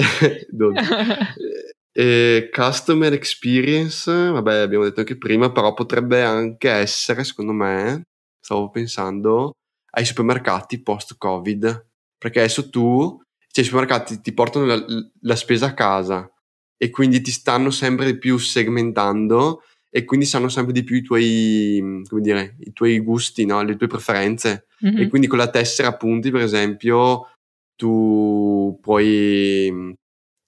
12. 0.49 0.85
E 1.97 2.49
customer 2.51 3.13
experience, 3.13 4.11
vabbè, 4.11 4.55
abbiamo 4.55 4.83
detto 4.83 4.99
anche 4.99 5.17
prima, 5.17 5.49
però 5.53 5.73
potrebbe 5.73 6.23
anche 6.23 6.69
essere, 6.69 7.23
secondo 7.23 7.53
me, 7.53 8.01
stavo 8.41 8.69
pensando, 8.69 9.53
ai 9.91 10.03
supermercati 10.03 10.81
post-Covid. 10.81 11.87
Perché 12.17 12.39
adesso 12.39 12.69
tu, 12.69 13.17
cioè 13.47 13.63
i 13.63 13.67
supermercati 13.67 14.19
ti 14.19 14.33
portano 14.33 14.65
la, 14.65 14.85
la 15.21 15.35
spesa 15.37 15.67
a 15.67 15.73
casa 15.73 16.29
e 16.77 16.89
quindi 16.89 17.21
ti 17.21 17.31
stanno 17.31 17.69
sempre 17.69 18.05
di 18.07 18.17
più 18.17 18.37
segmentando 18.39 19.61
e 19.89 20.03
quindi 20.03 20.25
sanno 20.25 20.49
sempre 20.49 20.73
di 20.73 20.83
più 20.83 20.97
i 20.97 21.01
tuoi, 21.01 22.03
come 22.09 22.21
dire, 22.21 22.57
i 22.59 22.73
tuoi 22.73 22.99
gusti, 22.99 23.45
no? 23.45 23.63
le 23.63 23.77
tue 23.77 23.87
preferenze. 23.87 24.67
Mm-hmm. 24.85 24.97
E 24.97 25.07
quindi 25.07 25.27
con 25.27 25.37
la 25.37 25.49
tessera 25.49 25.95
punti, 25.95 26.29
per 26.29 26.41
esempio, 26.41 27.29
tu 27.77 28.77
puoi 28.81 29.95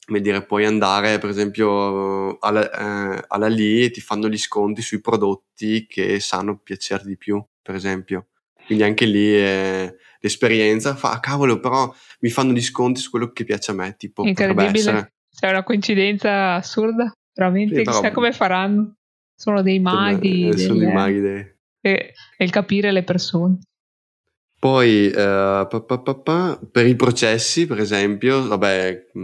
come 0.07 0.21
dire, 0.21 0.41
puoi 0.41 0.65
andare 0.65 1.19
per 1.19 1.29
esempio 1.29 2.37
alla, 2.39 2.71
eh, 3.17 3.25
alla 3.27 3.47
lì 3.47 3.83
e 3.83 3.91
ti 3.91 3.99
fanno 3.99 4.29
gli 4.29 4.37
sconti 4.37 4.81
sui 4.81 5.01
prodotti 5.01 5.85
che 5.85 6.21
sanno 6.21 6.57
piacere 6.59 7.03
di 7.03 7.17
più, 7.17 7.43
per 7.61 7.75
esempio. 7.75 8.27
Quindi 8.65 8.85
anche 8.85 9.05
lì 9.05 9.33
è 9.33 9.93
l'esperienza 10.21 10.95
fa, 10.95 11.11
ah, 11.11 11.19
cavolo, 11.19 11.59
però 11.59 11.93
mi 12.21 12.29
fanno 12.29 12.53
gli 12.53 12.61
sconti 12.61 13.01
su 13.01 13.09
quello 13.09 13.33
che 13.33 13.43
piace 13.43 13.71
a 13.71 13.73
me, 13.73 13.95
tipo, 13.97 14.25
Incredibile. 14.25 15.11
C'è 15.29 15.49
una 15.49 15.63
coincidenza 15.63 16.53
assurda, 16.53 17.11
veramente, 17.33 17.75
sì, 17.75 17.83
chissà 17.83 18.11
come 18.11 18.31
faranno. 18.31 18.95
Sono 19.35 19.61
dei 19.61 19.79
maghi. 19.79 20.47
Eh, 20.47 20.57
sono 20.57 20.79
dei 20.79 20.91
maghi. 20.91 21.19
Dei... 21.19 21.55
E, 21.81 22.13
e 22.37 22.43
il 22.45 22.49
capire 22.49 22.93
le 22.93 23.03
persone. 23.03 23.59
Poi 24.59 25.05
uh, 25.07 25.67
pa, 25.67 25.81
pa, 25.85 26.15
pa, 26.15 26.59
per 26.71 26.87
i 26.87 26.95
processi, 26.95 27.67
per 27.67 27.79
esempio, 27.79 28.47
vabbè, 28.47 29.09
mh, 29.13 29.19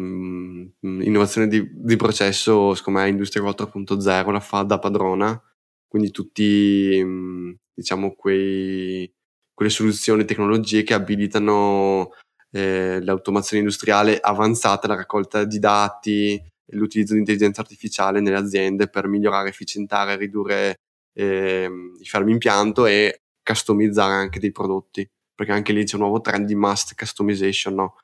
mm, 0.85 1.01
innovazione 1.01 1.47
di, 1.47 1.67
di, 1.73 1.95
processo, 1.95 2.75
secondo 2.75 2.99
me 2.99 3.09
Industria 3.09 3.43
4.0 3.43 4.31
la 4.31 4.39
fa 4.39 4.61
da 4.61 4.77
padrona, 4.77 5.41
quindi 5.87 6.11
tutti, 6.11 7.01
mh, 7.03 7.07
mm, 7.07 7.51
diciamo, 7.73 8.13
quei, 8.13 9.11
quelle 9.55 9.71
soluzioni, 9.71 10.23
tecnologie 10.25 10.83
che 10.83 10.93
abilitano 10.93 12.11
eh, 12.51 12.99
l'automazione 13.01 13.63
industriale 13.63 14.19
avanzata, 14.19 14.87
la 14.87 14.95
raccolta 14.95 15.45
di 15.45 15.57
dati, 15.57 16.39
l'utilizzo 16.73 17.13
di 17.13 17.19
intelligenza 17.19 17.61
artificiale 17.61 18.21
nelle 18.21 18.37
aziende 18.37 18.87
per 18.87 19.07
migliorare, 19.07 19.49
efficientare, 19.49 20.15
ridurre 20.15 20.75
eh, 21.13 21.69
i 21.99 22.05
fermi 22.05 22.31
impianto 22.31 22.85
e 22.85 23.21
customizzare 23.43 24.13
anche 24.13 24.39
dei 24.39 24.51
prodotti 24.51 25.07
perché 25.35 25.51
anche 25.51 25.73
lì 25.73 25.83
c'è 25.83 25.95
un 25.95 26.01
nuovo 26.01 26.21
trend 26.21 26.45
di 26.45 26.55
mass 26.55 26.93
customization, 26.95 27.73
no? 27.73 27.95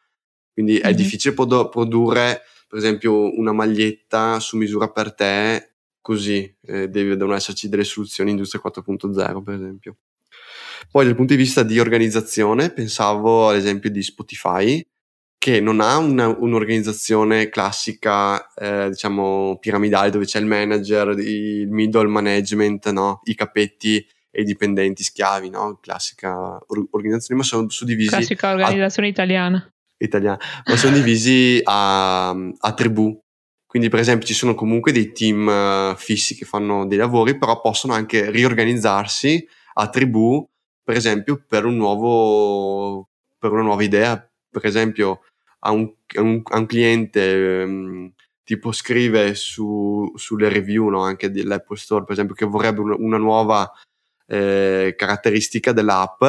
Quindi 0.53 0.73
mm-hmm. 0.73 0.83
è 0.83 0.93
difficile 0.93 1.33
produ- 1.33 1.69
produrre, 1.69 2.41
per 2.67 2.77
esempio, 2.77 3.37
una 3.37 3.53
maglietta 3.53 4.39
su 4.39 4.57
misura 4.57 4.89
per 4.89 5.13
te, 5.13 5.73
così 6.01 6.53
eh, 6.63 6.89
devono 6.89 7.33
esserci 7.33 7.69
delle 7.69 7.83
soluzioni 7.83 8.31
industria 8.31 8.61
4.0, 8.65 9.43
per 9.43 9.53
esempio. 9.53 9.97
Poi 10.91 11.05
dal 11.05 11.15
punto 11.15 11.33
di 11.33 11.39
vista 11.39 11.63
di 11.63 11.79
organizzazione, 11.79 12.71
pensavo 12.71 13.49
all'esempio 13.49 13.89
di 13.89 14.01
Spotify, 14.01 14.85
che 15.37 15.61
non 15.61 15.79
ha 15.79 15.97
una, 15.97 16.27
un'organizzazione 16.27 17.49
classica, 17.49 18.51
eh, 18.53 18.89
diciamo, 18.89 19.57
piramidale, 19.59 20.09
dove 20.09 20.25
c'è 20.25 20.39
il 20.39 20.45
manager, 20.45 21.17
il 21.17 21.69
middle 21.69 22.07
management, 22.07 22.89
no? 22.91 23.21
i 23.23 23.35
capetti 23.35 24.05
e 24.31 24.41
i 24.41 24.45
dipendenti 24.45 25.03
schiavi, 25.03 25.49
no? 25.49 25.79
Classica 25.81 26.59
or- 26.67 26.87
organizzazione, 26.91 27.41
ma 27.41 27.45
sono 27.45 27.69
suddivisi. 27.69 28.09
Classica 28.09 28.51
organizzazione 28.51 29.07
a, 29.07 29.11
italiana. 29.11 29.73
Italiana, 29.97 30.39
ma 30.65 30.75
sono 30.77 30.95
divisi 30.95 31.59
a, 31.63 32.29
a 32.29 32.73
tribù. 32.73 33.19
Quindi, 33.65 33.89
per 33.89 33.99
esempio, 33.99 34.25
ci 34.25 34.33
sono 34.33 34.55
comunque 34.55 34.91
dei 34.91 35.11
team 35.11 35.45
uh, 35.45 35.95
fissi 35.95 36.35
che 36.35 36.45
fanno 36.45 36.87
dei 36.87 36.97
lavori, 36.97 37.37
però 37.37 37.61
possono 37.61 37.93
anche 37.93 38.31
riorganizzarsi 38.31 39.47
a 39.73 39.89
tribù, 39.89 40.47
per 40.83 40.95
esempio, 40.95 41.43
per 41.47 41.65
un 41.65 41.75
nuovo, 41.75 43.09
per 43.37 43.51
una 43.51 43.61
nuova 43.61 43.83
idea. 43.83 44.17
Per 44.51 44.65
esempio, 44.65 45.21
a 45.59 45.71
un, 45.71 45.91
a 46.15 46.21
un, 46.21 46.41
a 46.43 46.57
un 46.57 46.65
cliente 46.65 47.63
um, 47.63 48.11
tipo 48.43 48.71
scrive 48.71 49.35
su, 49.35 50.11
sulle 50.15 50.49
review 50.49 50.89
no? 50.89 51.03
anche 51.03 51.29
dell'Apple 51.29 51.77
Store, 51.77 52.03
per 52.03 52.13
esempio, 52.13 52.33
che 52.33 52.45
vorrebbe 52.45 52.81
una 52.81 53.17
nuova 53.17 53.71
eh, 54.29 54.93
caratteristica 54.97 55.71
dell'app. 55.71 56.23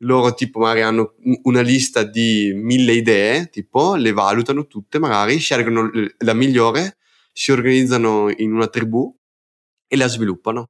Loro 0.00 0.34
tipo 0.34 0.58
magari 0.58 0.82
hanno 0.82 1.14
una 1.44 1.60
lista 1.62 2.02
di 2.02 2.52
mille 2.54 2.92
idee, 2.92 3.48
tipo 3.48 3.94
le 3.94 4.12
valutano 4.12 4.66
tutte, 4.66 4.98
magari 4.98 5.38
scelgono 5.38 5.90
la 6.18 6.34
migliore, 6.34 6.98
si 7.32 7.52
organizzano 7.52 8.30
in 8.36 8.52
una 8.52 8.68
tribù 8.68 9.14
e 9.86 9.96
la 9.96 10.06
sviluppano. 10.06 10.66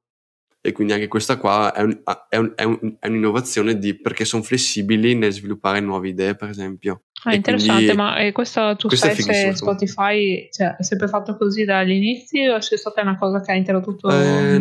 E 0.67 0.73
quindi 0.73 0.91
anche 0.91 1.07
questa 1.07 1.37
qua 1.37 1.71
è, 1.73 1.81
un, 1.81 2.01
è, 2.27 2.35
un, 2.35 2.51
è, 2.53 2.63
un, 2.63 2.97
è 2.99 3.07
un'innovazione 3.07 3.77
di, 3.77 3.97
perché 3.97 4.25
sono 4.25 4.43
flessibili 4.43 5.15
nel 5.15 5.31
sviluppare 5.31 5.79
nuove 5.79 6.09
idee, 6.09 6.35
per 6.35 6.49
esempio. 6.49 7.03
Ah, 7.23 7.33
interessante, 7.33 7.85
quindi, 7.85 7.95
ma 7.95 8.17
eh, 8.17 8.33
questo 8.33 8.75
tu 8.75 8.89
sai 8.89 9.15
se 9.15 9.55
Spotify 9.55 10.49
cioè, 10.51 10.75
è 10.75 10.83
sempre 10.83 11.07
fatto 11.07 11.37
così 11.37 11.63
dagli 11.63 11.91
inizi 11.91 12.45
o 12.47 12.57
c'è 12.57 12.75
stata 12.75 13.01
una 13.01 13.17
cosa 13.17 13.39
che 13.39 13.53
ha 13.53 13.55
introdotto 13.55 14.09
eh, 14.09 14.59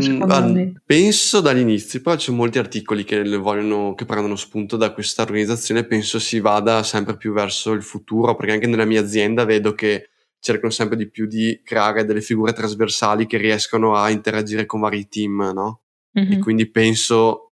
Penso 0.86 1.40
dagli 1.40 1.58
inizi, 1.58 2.00
però 2.00 2.14
ci 2.14 2.26
sono 2.26 2.36
molti 2.36 2.58
articoli 2.58 3.02
che, 3.02 3.24
vogliono, 3.36 3.94
che 3.94 4.04
prendono 4.04 4.36
spunto 4.36 4.76
da 4.76 4.92
questa 4.92 5.22
organizzazione 5.22 5.86
penso 5.86 6.20
si 6.20 6.38
vada 6.38 6.84
sempre 6.84 7.16
più 7.16 7.32
verso 7.32 7.72
il 7.72 7.82
futuro, 7.82 8.36
perché 8.36 8.52
anche 8.52 8.68
nella 8.68 8.84
mia 8.84 9.00
azienda 9.00 9.44
vedo 9.44 9.74
che 9.74 10.10
cercano 10.38 10.70
sempre 10.70 10.96
di 10.96 11.10
più 11.10 11.26
di 11.26 11.60
creare 11.64 12.04
delle 12.04 12.20
figure 12.20 12.52
trasversali 12.52 13.26
che 13.26 13.38
riescano 13.38 13.96
a 13.96 14.08
interagire 14.10 14.66
con 14.66 14.78
vari 14.78 15.08
team, 15.08 15.50
no? 15.52 15.80
Mm-hmm. 16.18 16.32
E 16.32 16.38
quindi 16.38 16.70
penso 16.70 17.52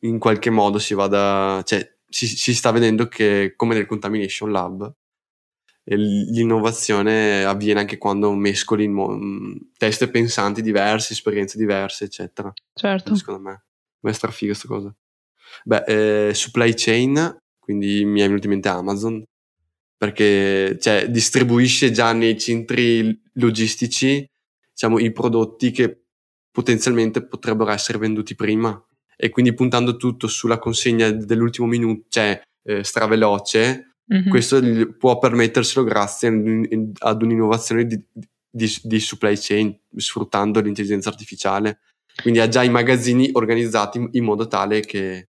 in 0.00 0.18
qualche 0.18 0.50
modo 0.50 0.78
si 0.78 0.94
vada, 0.94 1.62
cioè 1.64 1.96
si, 2.08 2.26
si 2.26 2.54
sta 2.54 2.70
vedendo 2.70 3.08
che 3.08 3.54
come 3.56 3.74
nel 3.74 3.86
Contamination 3.86 4.50
Lab 4.50 4.92
l'innovazione 5.88 7.44
avviene 7.44 7.78
anche 7.78 7.96
quando 7.96 8.32
mescoli 8.32 8.88
mo- 8.88 9.16
teste 9.76 10.08
pensanti 10.08 10.60
diverse, 10.60 11.12
esperienze 11.12 11.58
diverse, 11.58 12.04
eccetera. 12.04 12.52
Certo. 12.74 13.14
Secondo 13.14 13.40
me. 13.40 13.64
Ma 14.00 14.10
è 14.10 14.12
strafiga 14.12 14.52
questa 14.52 14.68
cosa. 14.68 14.94
Beh, 15.62 16.28
eh, 16.28 16.34
supply 16.34 16.72
chain, 16.74 17.38
quindi 17.58 18.04
mi 18.04 18.20
è 18.20 18.26
venuto 18.26 18.46
in 18.46 18.52
mente 18.52 18.68
Amazon, 18.68 19.22
perché 19.96 20.76
cioè, 20.80 21.08
distribuisce 21.08 21.92
già 21.92 22.12
nei 22.12 22.38
centri 22.38 23.22
logistici 23.34 24.28
diciamo, 24.72 24.98
i 24.98 25.12
prodotti 25.12 25.70
che 25.70 26.05
potenzialmente 26.56 27.22
potrebbero 27.22 27.70
essere 27.70 27.98
venduti 27.98 28.34
prima 28.34 28.82
e 29.14 29.28
quindi 29.28 29.52
puntando 29.52 29.98
tutto 29.98 30.26
sulla 30.26 30.58
consegna 30.58 31.10
dell'ultimo 31.10 31.66
minuto, 31.66 32.06
cioè 32.08 32.40
eh, 32.62 32.82
straveloce, 32.82 33.96
mm-hmm. 34.10 34.30
questo 34.30 34.58
può 34.98 35.18
permetterselo 35.18 35.84
grazie 35.84 36.28
ad 37.00 37.22
un'innovazione 37.22 37.84
di, 37.84 38.02
di, 38.50 38.74
di, 38.82 39.00
supply 39.00 39.36
chain 39.36 39.78
sfruttando 39.96 40.60
l'intelligenza 40.60 41.10
artificiale. 41.10 41.80
Quindi 42.22 42.40
ha 42.40 42.48
già 42.48 42.62
i 42.62 42.70
magazzini 42.70 43.28
organizzati 43.34 44.08
in 44.12 44.24
modo 44.24 44.48
tale 44.48 44.80
che 44.80 45.28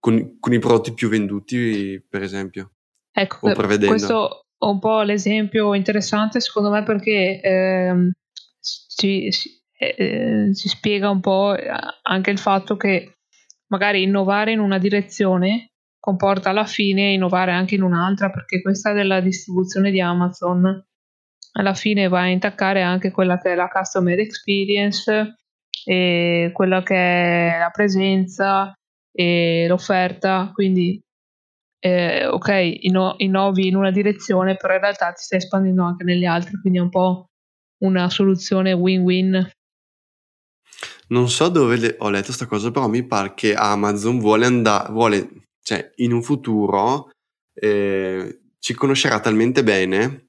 con, 0.00 0.40
con 0.40 0.52
i 0.52 0.58
prodotti 0.58 0.94
più 0.94 1.08
venduti, 1.08 2.04
per 2.08 2.24
esempio. 2.24 2.72
Ecco, 3.12 3.38
questo 3.38 4.46
è 4.58 4.64
un 4.64 4.80
po' 4.80 5.02
l'esempio 5.02 5.74
interessante 5.74 6.40
secondo 6.40 6.70
me 6.70 6.82
perché 6.82 7.40
ehm, 7.40 8.10
ci, 8.60 9.30
si 10.52 10.68
spiega 10.68 11.08
un 11.08 11.20
po' 11.20 11.54
anche 12.02 12.30
il 12.30 12.38
fatto 12.38 12.76
che 12.76 13.14
magari 13.68 14.02
innovare 14.02 14.52
in 14.52 14.58
una 14.58 14.78
direzione 14.78 15.70
comporta 15.98 16.50
alla 16.50 16.64
fine 16.64 17.12
innovare 17.12 17.52
anche 17.52 17.74
in 17.74 17.82
un'altra, 17.82 18.30
perché 18.30 18.62
questa 18.62 18.92
della 18.92 19.20
distribuzione 19.20 19.90
di 19.90 20.00
Amazon. 20.00 20.84
Alla 21.52 21.74
fine 21.74 22.08
va 22.08 22.20
a 22.20 22.28
intaccare 22.28 22.80
anche 22.82 23.10
quella 23.10 23.38
che 23.38 23.52
è 23.52 23.54
la 23.54 23.68
customer 23.68 24.18
experience 24.18 25.36
e 25.84 26.50
quella 26.52 26.82
che 26.82 26.94
è 26.94 27.58
la 27.58 27.70
presenza 27.70 28.72
e 29.12 29.66
l'offerta, 29.68 30.50
quindi 30.54 31.00
eh, 31.80 32.26
ok, 32.26 32.78
inno- 32.82 33.14
innovi 33.18 33.66
in 33.66 33.76
una 33.76 33.90
direzione, 33.90 34.56
però 34.56 34.74
in 34.74 34.80
realtà 34.80 35.12
ti 35.12 35.22
stai 35.22 35.38
espandendo 35.38 35.82
anche 35.82 36.04
nelle 36.04 36.26
altre, 36.26 36.60
quindi 36.60 36.78
è 36.78 36.82
un 36.82 36.90
po' 36.90 37.30
una 37.82 38.08
soluzione 38.10 38.72
win-win. 38.72 39.50
Non 41.10 41.28
so 41.28 41.48
dove 41.48 41.76
le- 41.76 41.96
ho 41.98 42.08
letto 42.10 42.26
questa 42.26 42.46
cosa, 42.46 42.70
però 42.70 42.88
mi 42.88 43.04
pare 43.06 43.32
che 43.34 43.54
Amazon 43.54 44.18
vuole 44.18 44.46
andare, 44.46 44.92
vuole, 44.92 45.28
cioè 45.62 45.90
in 45.96 46.12
un 46.12 46.22
futuro 46.22 47.10
eh, 47.54 48.40
ci 48.58 48.74
conoscerà 48.74 49.18
talmente 49.20 49.62
bene 49.64 50.26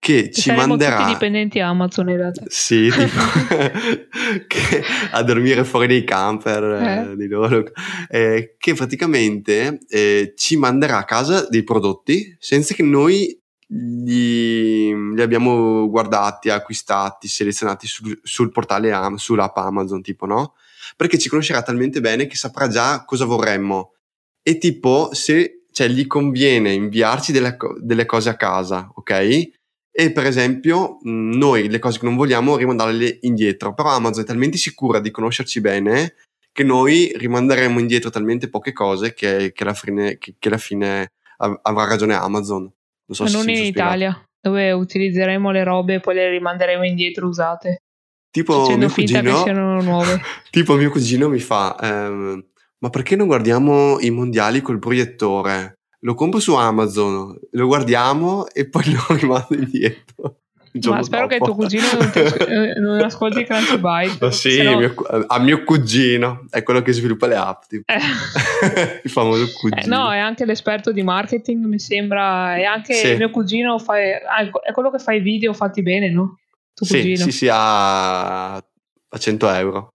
che 0.00 0.30
ci 0.32 0.40
Saremo 0.40 0.66
manderà 0.68 0.96
tutti 0.98 1.12
dipendenti 1.12 1.60
Amazon 1.60 2.08
in 2.08 2.16
realtà. 2.16 2.42
sì, 2.48 2.88
tipo, 2.90 3.20
che- 4.48 4.82
a 5.12 5.22
dormire 5.22 5.62
fuori 5.64 5.86
dei 5.86 6.04
camper 6.04 6.64
eh, 6.64 7.10
Eh. 7.12 7.16
di 7.16 7.28
loro, 7.28 7.64
eh, 8.08 8.54
che 8.58 8.74
praticamente 8.74 9.78
eh, 9.88 10.32
ci 10.36 10.56
manderà 10.56 10.98
a 10.98 11.04
casa 11.04 11.46
dei 11.48 11.62
prodotti 11.62 12.34
senza 12.38 12.74
che 12.74 12.82
noi 12.82 13.38
li, 13.72 15.14
li 15.14 15.22
abbiamo 15.22 15.88
guardati, 15.88 16.50
acquistati, 16.50 17.28
selezionati 17.28 17.86
sul, 17.86 18.18
sul 18.22 18.50
portale 18.50 18.92
Am- 18.92 19.16
sull'app 19.16 19.56
Amazon, 19.58 20.02
tipo, 20.02 20.26
no? 20.26 20.54
Perché 20.96 21.18
ci 21.18 21.28
conoscerà 21.28 21.62
talmente 21.62 22.00
bene 22.00 22.26
che 22.26 22.36
saprà 22.36 22.68
già 22.68 23.04
cosa 23.04 23.24
vorremmo. 23.24 23.94
E 24.42 24.58
tipo, 24.58 25.10
se 25.12 25.64
cioè, 25.70 25.88
gli 25.88 26.06
conviene 26.06 26.72
inviarci 26.72 27.32
delle, 27.32 27.56
delle 27.80 28.06
cose 28.06 28.28
a 28.30 28.36
casa, 28.36 28.90
ok? 28.94 29.50
E 29.92 30.12
per 30.12 30.26
esempio, 30.26 30.98
mh, 31.02 31.36
noi 31.36 31.68
le 31.68 31.78
cose 31.78 31.98
che 31.98 32.06
non 32.06 32.16
vogliamo 32.16 32.56
rimandarle 32.56 33.18
indietro. 33.22 33.74
Però 33.74 33.90
Amazon 33.90 34.22
è 34.22 34.26
talmente 34.26 34.56
sicura 34.56 35.00
di 35.00 35.10
conoscerci 35.10 35.60
bene 35.60 36.14
che 36.52 36.64
noi 36.64 37.12
rimanderemo 37.14 37.78
indietro 37.78 38.10
talmente 38.10 38.48
poche 38.48 38.72
cose 38.72 39.14
che, 39.14 39.52
che 39.52 39.62
alla 39.62 39.74
fine, 39.74 40.18
che, 40.18 40.34
che 40.38 40.48
alla 40.48 40.58
fine 40.58 41.12
av- 41.38 41.58
avrà 41.62 41.86
ragione 41.86 42.14
Amazon. 42.14 42.72
Non 43.10 43.16
so 43.16 43.24
Ma 43.24 43.28
se 43.28 43.36
non 43.36 43.48
in 43.48 43.56
spiegato. 43.56 43.78
Italia, 43.78 44.28
dove 44.40 44.70
utilizzeremo 44.70 45.50
le 45.50 45.64
robe 45.64 45.94
e 45.94 46.00
poi 46.00 46.14
le 46.14 46.30
rimanderemo 46.30 46.84
indietro 46.84 47.26
usate, 47.26 47.82
Tipo 48.30 48.76
mio 48.76 48.88
cugino, 48.88 49.42
siano 49.42 49.82
nuove. 49.82 50.20
tipo 50.50 50.76
mio 50.76 50.90
cugino 50.90 51.28
mi 51.28 51.40
fa, 51.40 51.76
ehm, 51.80 52.44
ma 52.78 52.88
perché 52.88 53.16
non 53.16 53.26
guardiamo 53.26 53.98
i 53.98 54.10
mondiali 54.10 54.60
col 54.60 54.78
proiettore? 54.78 55.80
Lo 56.02 56.14
compro 56.14 56.38
su 56.38 56.54
Amazon, 56.54 57.36
lo 57.50 57.66
guardiamo 57.66 58.48
e 58.48 58.68
poi 58.68 58.84
lo 58.94 59.04
rimando 59.16 59.54
indietro. 59.54 60.42
Ma 60.88 61.02
spero 61.02 61.26
che 61.26 61.38
dopo. 61.38 61.52
tuo 61.52 61.62
cugino 61.62 61.84
non, 61.98 62.10
ti 62.12 62.18
eh, 62.46 62.74
non 62.78 63.00
ascolti 63.02 63.44
Crunchy 63.44 63.76
Bite. 63.78 63.82
Ma 63.82 64.16
perché 64.18 64.32
sì, 64.32 64.50
sennò- 64.52 64.78
mio 64.78 64.94
a 65.26 65.38
mio 65.40 65.64
cugino, 65.64 66.46
è 66.50 66.62
quello 66.62 66.80
che 66.82 66.92
sviluppa 66.92 67.26
le 67.26 67.34
app, 67.34 67.62
tipo. 67.68 67.92
Eh. 67.92 67.98
il 69.02 69.10
famoso 69.10 69.44
Eh, 69.44 69.52
cugino. 69.52 69.96
no, 70.04 70.12
è 70.12 70.18
anche 70.18 70.44
l'esperto 70.44 70.92
di 70.92 71.02
marketing, 71.02 71.64
mi 71.64 71.78
sembra. 71.80 72.56
E 72.56 72.64
anche 72.64 72.94
Sì. 72.94 73.16
mio 73.16 73.30
cugino 73.30 73.78
fa, 73.78 73.98
è 73.98 74.72
quello 74.72 74.90
che 74.90 74.98
fa 74.98 75.12
i 75.12 75.20
video 75.20 75.52
fatti 75.52 75.82
bene, 75.82 76.08
no? 76.10 76.38
Tuo 76.72 76.86
sì, 76.86 76.96
cugino. 76.98 77.24
sì, 77.24 77.32
sì, 77.32 77.48
a, 77.50 78.54
a 78.54 79.18
100 79.18 79.52
euro. 79.54 79.94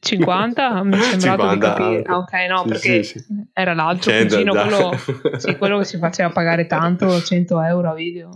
50? 0.00 0.82
Mi 0.84 0.98
è 0.98 1.02
sembrato 1.18 1.42
50, 1.42 1.54
di 1.54 1.58
capire. 1.60 2.02
ah, 2.06 2.16
ok, 2.18 2.32
no, 2.48 2.58
sì, 2.62 2.68
perché 2.68 3.02
sì, 3.02 3.18
sì. 3.18 3.26
era 3.54 3.72
l'altro 3.74 4.10
100, 4.10 4.34
cugino, 4.34 4.52
quello, 4.52 4.90
quello 5.58 5.78
che 5.78 5.84
si 5.84 5.98
faceva 5.98 6.30
pagare 6.30 6.66
tanto, 6.66 7.22
100 7.22 7.62
euro 7.62 7.90
a 7.90 7.94
video. 7.94 8.30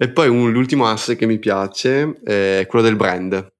Eh. 0.00 0.04
E 0.04 0.10
poi 0.10 0.28
un- 0.28 0.50
l'ultimo 0.52 0.86
asse 0.86 1.16
che 1.16 1.26
mi 1.26 1.38
piace 1.38 2.20
è 2.22 2.64
quello 2.68 2.84
del 2.84 2.96
brand. 2.96 3.52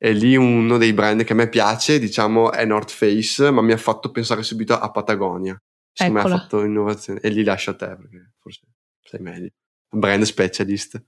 E 0.00 0.12
lì 0.12 0.36
uno 0.36 0.76
dei 0.78 0.92
brand 0.92 1.24
che 1.24 1.32
a 1.32 1.36
me 1.36 1.48
piace, 1.48 1.98
diciamo, 1.98 2.52
è 2.52 2.64
North 2.64 2.90
Face, 2.90 3.50
ma 3.50 3.62
mi 3.62 3.72
ha 3.72 3.76
fatto 3.76 4.10
pensare 4.10 4.42
subito 4.42 4.78
a 4.78 4.90
Patagonia. 4.90 5.60
Secondo 5.92 6.18
me 6.18 6.24
ha 6.24 6.28
Eccola. 6.28 6.42
fatto 6.42 6.64
innovazione. 6.64 7.20
E 7.20 7.28
lì 7.30 7.42
lascio 7.42 7.70
a 7.70 7.74
te, 7.74 7.86
perché 7.96 8.32
forse 8.38 8.60
sei 9.02 9.20
meglio. 9.20 9.48
Brand 9.90 10.22
specialist. 10.22 11.02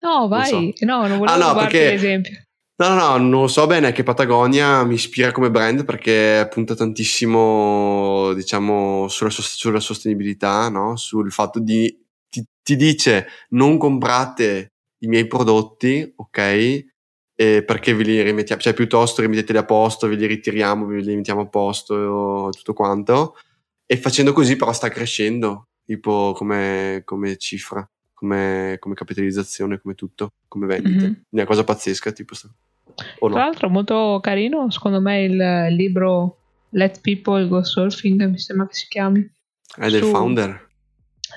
No, 0.00 0.28
vai, 0.28 0.46
so. 0.48 0.84
no, 0.86 1.06
non 1.08 1.18
volevo 1.18 1.24
Ah, 1.24 1.36
no, 1.52 1.54
perché- 1.58 1.90
l'esempio. 1.90 2.42
No, 2.78 2.88
no, 2.90 2.94
no, 2.94 3.16
non 3.16 3.40
lo 3.42 3.48
so 3.48 3.66
bene, 3.66 3.90
che 3.92 4.02
Patagonia 4.02 4.84
mi 4.84 4.94
ispira 4.94 5.32
come 5.32 5.50
brand 5.50 5.84
perché 5.86 6.46
punta 6.52 6.74
tantissimo, 6.74 8.32
diciamo, 8.34 9.08
sulla, 9.08 9.30
sulla 9.30 9.80
sostenibilità, 9.80 10.68
no? 10.68 10.94
Sul 10.96 11.32
fatto 11.32 11.58
di, 11.58 12.05
ti, 12.66 12.74
dice 12.74 13.28
non 13.50 13.78
comprate 13.78 14.72
i 14.98 15.06
miei 15.06 15.28
prodotti, 15.28 16.12
ok? 16.16 16.38
E 17.38 17.62
perché 17.64 17.94
ve 17.94 18.02
li 18.02 18.20
rimettiamo, 18.22 18.60
cioè 18.60 18.74
piuttosto 18.74 19.20
rimetteteli 19.20 19.58
a 19.58 19.64
posto, 19.64 20.08
ve 20.08 20.16
li 20.16 20.26
ritiriamo, 20.26 20.84
ve 20.84 21.00
li 21.00 21.14
mettiamo 21.14 21.42
a 21.42 21.46
posto, 21.46 22.50
tutto 22.50 22.72
quanto. 22.72 23.36
E 23.86 23.96
facendo 23.96 24.32
così 24.32 24.56
però 24.56 24.72
sta 24.72 24.88
crescendo, 24.88 25.68
tipo 25.84 26.32
come, 26.34 27.02
come 27.04 27.36
cifra, 27.36 27.88
come, 28.12 28.76
come 28.80 28.94
capitalizzazione, 28.94 29.80
come 29.80 29.94
tutto, 29.94 30.32
come 30.48 30.66
vendite. 30.66 31.06
Mhm. 31.06 31.12
È 31.12 31.34
una 31.36 31.44
cosa 31.44 31.62
pazzesca, 31.62 32.10
tipo 32.10 32.34
o 33.18 33.28
Tra 33.28 33.38
no? 33.38 33.44
l'altro 33.44 33.68
molto 33.68 34.18
carino, 34.20 34.68
secondo 34.70 35.00
me, 35.00 35.22
il, 35.22 35.32
il 35.70 35.74
libro 35.76 36.38
Let 36.70 37.00
People 37.00 37.46
Go 37.46 37.62
Surfing, 37.62 38.28
mi 38.28 38.38
sembra 38.38 38.66
che 38.66 38.74
si 38.74 38.86
chiami. 38.88 39.30
È 39.76 39.88
del 39.88 40.02
su- 40.02 40.10
founder. 40.10 40.65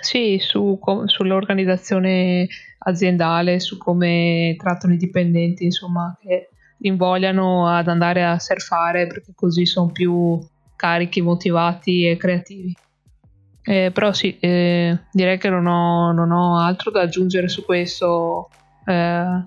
Sì, 0.01 0.37
su 0.39 0.77
com- 0.79 1.05
sull'organizzazione 1.05 2.47
aziendale, 2.79 3.59
su 3.59 3.77
come 3.77 4.55
trattano 4.57 4.93
i 4.93 4.97
dipendenti, 4.97 5.65
insomma, 5.65 6.17
che 6.19 6.49
li 6.77 6.87
invogliano 6.87 7.67
ad 7.67 7.87
andare 7.87 8.25
a 8.25 8.39
surfare 8.39 9.07
perché 9.07 9.33
così 9.35 9.65
sono 9.65 9.91
più 9.91 10.39
carichi, 10.75 11.21
motivati 11.21 12.07
e 12.07 12.17
creativi. 12.17 12.75
Eh, 13.61 13.91
però 13.93 14.13
sì, 14.13 14.37
eh, 14.39 14.97
direi 15.11 15.37
che 15.37 15.49
non 15.49 15.67
ho, 15.67 16.11
non 16.11 16.31
ho 16.31 16.57
altro 16.59 16.89
da 16.89 17.01
aggiungere 17.01 17.49
su 17.49 17.65
questo. 17.65 18.49
Eh, 18.85 19.43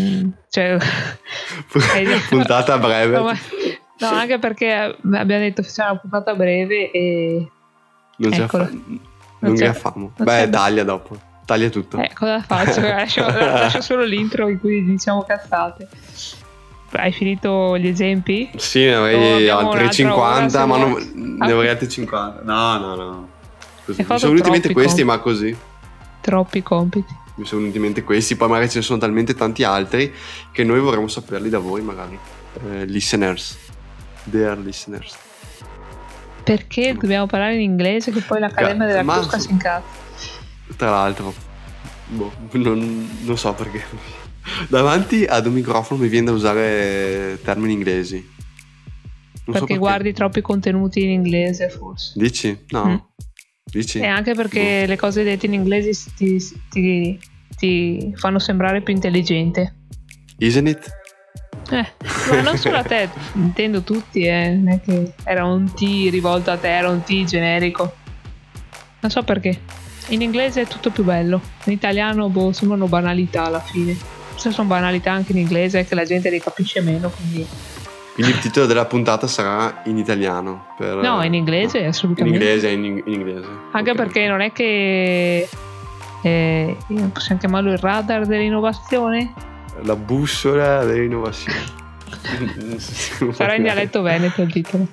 mm, 0.00 0.28
cioè, 0.50 0.76
Puntata 2.28 2.78
breve. 2.78 3.18
No, 3.98 4.08
anche 4.08 4.38
perché 4.38 4.70
abbiamo 4.74 5.24
detto 5.24 5.62
che 5.62 5.68
facciamo 5.68 5.92
una 5.92 6.00
puntata 6.00 6.34
breve 6.34 6.90
e 6.90 7.50
non 8.16 8.32
ce 8.32 8.40
la 8.40 8.48
fa- 8.48 8.70
Non 9.38 9.56
ce 9.56 9.64
la 9.66 9.72
famo. 9.74 10.12
non 10.16 10.26
Beh, 10.26 10.48
taglia 10.50 10.84
dopo. 10.84 11.16
Taglia 11.44 11.68
tutto. 11.68 11.98
Eh, 11.98 12.10
cosa 12.12 12.40
faccio? 12.42 12.80
lascio, 12.80 13.20
lascio 13.26 13.80
solo 13.80 14.02
l'intro 14.04 14.48
in 14.48 14.58
cui 14.58 14.84
diciamo 14.84 15.22
cazzate. 15.22 15.88
Hai 16.92 17.12
finito 17.12 17.76
gli 17.78 17.86
esempi? 17.88 18.50
Sì, 18.56 18.80
ne 18.84 18.94
avrei 18.94 19.48
altri 19.48 19.66
un'altra 19.68 19.90
50, 19.90 20.56
ora, 20.56 20.66
ma 20.66 20.76
non- 20.78 21.12
ne 21.14 21.52
avrei 21.52 21.68
altri 21.68 21.88
50. 21.88 22.42
No, 22.42 22.78
no, 22.78 22.94
no. 22.94 23.28
Così. 23.84 24.00
Mi 24.08 24.18
sono 24.18 24.32
venuti 24.32 24.46
in 24.46 24.52
mente 24.52 24.72
questi, 24.72 25.02
compiti. 25.02 25.04
ma 25.04 25.18
così. 25.18 25.56
Troppi 26.20 26.62
compiti. 26.62 27.14
Mi 27.36 27.44
sono 27.44 27.60
venuti 27.60 27.76
in 27.76 27.84
mente 27.84 28.02
questi, 28.02 28.34
poi 28.34 28.48
magari 28.48 28.68
ce 28.70 28.78
ne 28.78 28.84
sono 28.84 28.98
talmente 28.98 29.34
tanti 29.34 29.62
altri 29.62 30.12
che 30.50 30.64
noi 30.64 30.80
vorremmo 30.80 31.06
saperli 31.06 31.48
da 31.50 31.58
voi, 31.58 31.82
magari. 31.82 32.18
Eh, 32.70 32.84
listeners. 32.86 33.56
Dear 34.24 34.58
listeners. 34.58 35.16
Perché 36.46 36.94
dobbiamo 36.94 37.26
parlare 37.26 37.54
in 37.56 37.60
inglese 37.60 38.12
che 38.12 38.20
poi 38.20 38.38
l'Accademia 38.38 38.86
della 38.86 39.02
Ma- 39.02 39.14
Crusca 39.14 39.38
si 39.40 39.50
incazza? 39.50 39.84
Tra 40.76 40.90
l'altro, 40.90 41.34
boh, 42.06 42.32
non, 42.52 43.08
non 43.24 43.36
so 43.36 43.52
perché. 43.52 43.82
Davanti 44.68 45.24
ad 45.24 45.46
un 45.46 45.54
microfono 45.54 46.00
mi 46.00 46.08
viene 46.08 46.26
da 46.26 46.32
usare 46.32 47.40
termini 47.42 47.72
inglesi. 47.72 48.14
Non 49.44 49.56
so 49.56 49.64
Perché 49.64 49.76
guardi 49.76 50.12
troppi 50.12 50.40
contenuti 50.40 51.02
in 51.02 51.10
inglese 51.10 51.68
forse. 51.68 52.12
Dici? 52.14 52.56
No. 52.68 52.86
Mm. 52.86 52.96
Dici? 53.64 53.98
E 53.98 54.06
anche 54.06 54.34
perché 54.34 54.86
le 54.86 54.96
cose 54.96 55.24
dette 55.24 55.46
in 55.46 55.54
inglese 55.54 55.90
ti, 56.16 56.38
ti- 56.70 57.18
ti 57.56 58.12
fanno 58.14 58.38
sembrare 58.38 58.82
più 58.82 58.94
intelligente. 58.94 59.74
Isn't 60.38 60.68
it? 60.68 60.88
Eh, 61.70 61.86
ma 62.30 62.40
non 62.42 62.56
solo 62.56 62.76
a 62.76 62.82
te, 62.82 63.08
intendo 63.34 63.82
tutti, 63.82 64.22
eh. 64.22 64.50
non 64.50 64.72
è 64.74 64.80
che 64.80 65.12
era 65.24 65.44
un 65.44 65.72
T 65.72 65.80
rivolto 66.10 66.50
a 66.50 66.56
te, 66.56 66.68
era 66.76 66.88
un 66.88 67.02
T 67.02 67.24
generico. 67.24 67.94
Non 69.00 69.10
so 69.10 69.22
perché. 69.22 69.60
In 70.08 70.22
inglese 70.22 70.62
è 70.62 70.66
tutto 70.66 70.90
più 70.90 71.02
bello, 71.02 71.40
in 71.64 71.72
italiano 71.72 72.28
boh, 72.28 72.52
sembrano 72.52 72.86
banalità 72.86 73.44
alla 73.46 73.60
fine. 73.60 73.96
Se 74.36 74.50
sono 74.52 74.68
banalità 74.68 75.10
anche 75.12 75.32
in 75.32 75.38
inglese 75.38 75.80
è 75.80 75.86
che 75.86 75.94
la 75.96 76.04
gente 76.04 76.30
le 76.30 76.40
capisce 76.40 76.80
meno, 76.80 77.10
quindi... 77.10 77.46
Quindi 78.14 78.32
il 78.32 78.38
titolo 78.38 78.66
della 78.66 78.84
puntata 78.86 79.26
sarà 79.26 79.82
in 79.86 79.98
italiano. 79.98 80.68
per- 80.78 80.94
No, 80.96 81.22
in 81.22 81.34
inglese 81.34 81.78
In 81.80 81.86
assolutamente. 81.88 82.38
inglese, 82.38 82.68
in, 82.70 82.84
in 82.84 83.02
inglese. 83.12 83.46
Anche 83.72 83.90
Ok. 83.90 83.96
perché 83.96 84.26
non 84.26 84.40
è 84.40 84.52
che... 84.52 85.48
eh, 86.22 86.76
possiamo 87.12 87.38
chiamarlo 87.40 87.72
il 87.72 87.78
radar 87.78 88.24
dell'innovazione? 88.24 89.32
La 89.82 89.96
bussola 89.96 90.84
dell'innovazione. 90.84 91.84
Sarà 93.32 93.54
in 93.54 93.62
dialetto 93.62 94.02
veneto 94.02 94.42
il 94.42 94.52
titolo. 94.52 94.86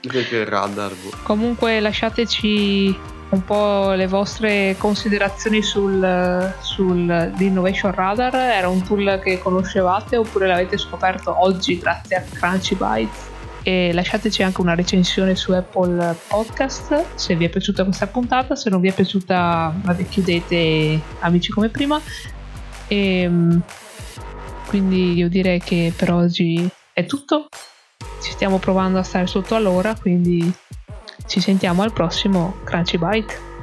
Perché 0.00 0.36
il 0.36 0.46
radar. 0.46 0.90
boh. 0.90 1.16
Comunque 1.22 1.80
lasciateci 1.80 3.12
un 3.30 3.44
po' 3.44 3.92
le 3.92 4.06
vostre 4.06 4.76
considerazioni 4.78 5.62
sul, 5.62 6.54
sull'Innovation 6.60 7.92
Radar. 7.92 8.34
Era 8.34 8.68
un 8.68 8.82
tool 8.82 9.20
che 9.22 9.38
conoscevate 9.38 10.16
oppure 10.16 10.46
l'avete 10.46 10.78
scoperto 10.78 11.42
oggi 11.42 11.78
grazie 11.78 12.16
a 12.16 12.22
Crunchy 12.22 12.76
Bytes? 12.76 13.32
E 13.66 13.92
lasciateci 13.94 14.42
anche 14.42 14.60
una 14.60 14.74
recensione 14.74 15.34
su 15.34 15.52
Apple 15.52 16.14
Podcast 16.28 17.14
se 17.14 17.34
vi 17.34 17.46
è 17.46 17.48
piaciuta 17.48 17.84
questa 17.84 18.06
puntata. 18.06 18.54
Se 18.54 18.68
non 18.68 18.80
vi 18.80 18.88
è 18.88 18.92
piaciuta, 18.92 19.74
vabbè, 19.74 20.06
chiudete 20.06 21.00
amici 21.20 21.50
come 21.50 21.70
prima. 21.70 22.00
E 22.88 23.20
ehm, 23.20 23.62
quindi 24.66 25.14
io 25.14 25.28
direi 25.28 25.60
che 25.60 25.92
per 25.94 26.12
oggi 26.12 26.68
è 26.92 27.06
tutto. 27.06 27.48
Ci 28.22 28.32
stiamo 28.32 28.58
provando 28.58 28.98
a 28.98 29.02
stare 29.02 29.26
sotto 29.26 29.54
all'ora, 29.54 29.94
quindi 29.94 30.52
ci 31.26 31.40
sentiamo 31.40 31.82
al 31.82 31.92
prossimo 31.92 32.56
Crunchy 32.64 32.98
Bite. 32.98 33.53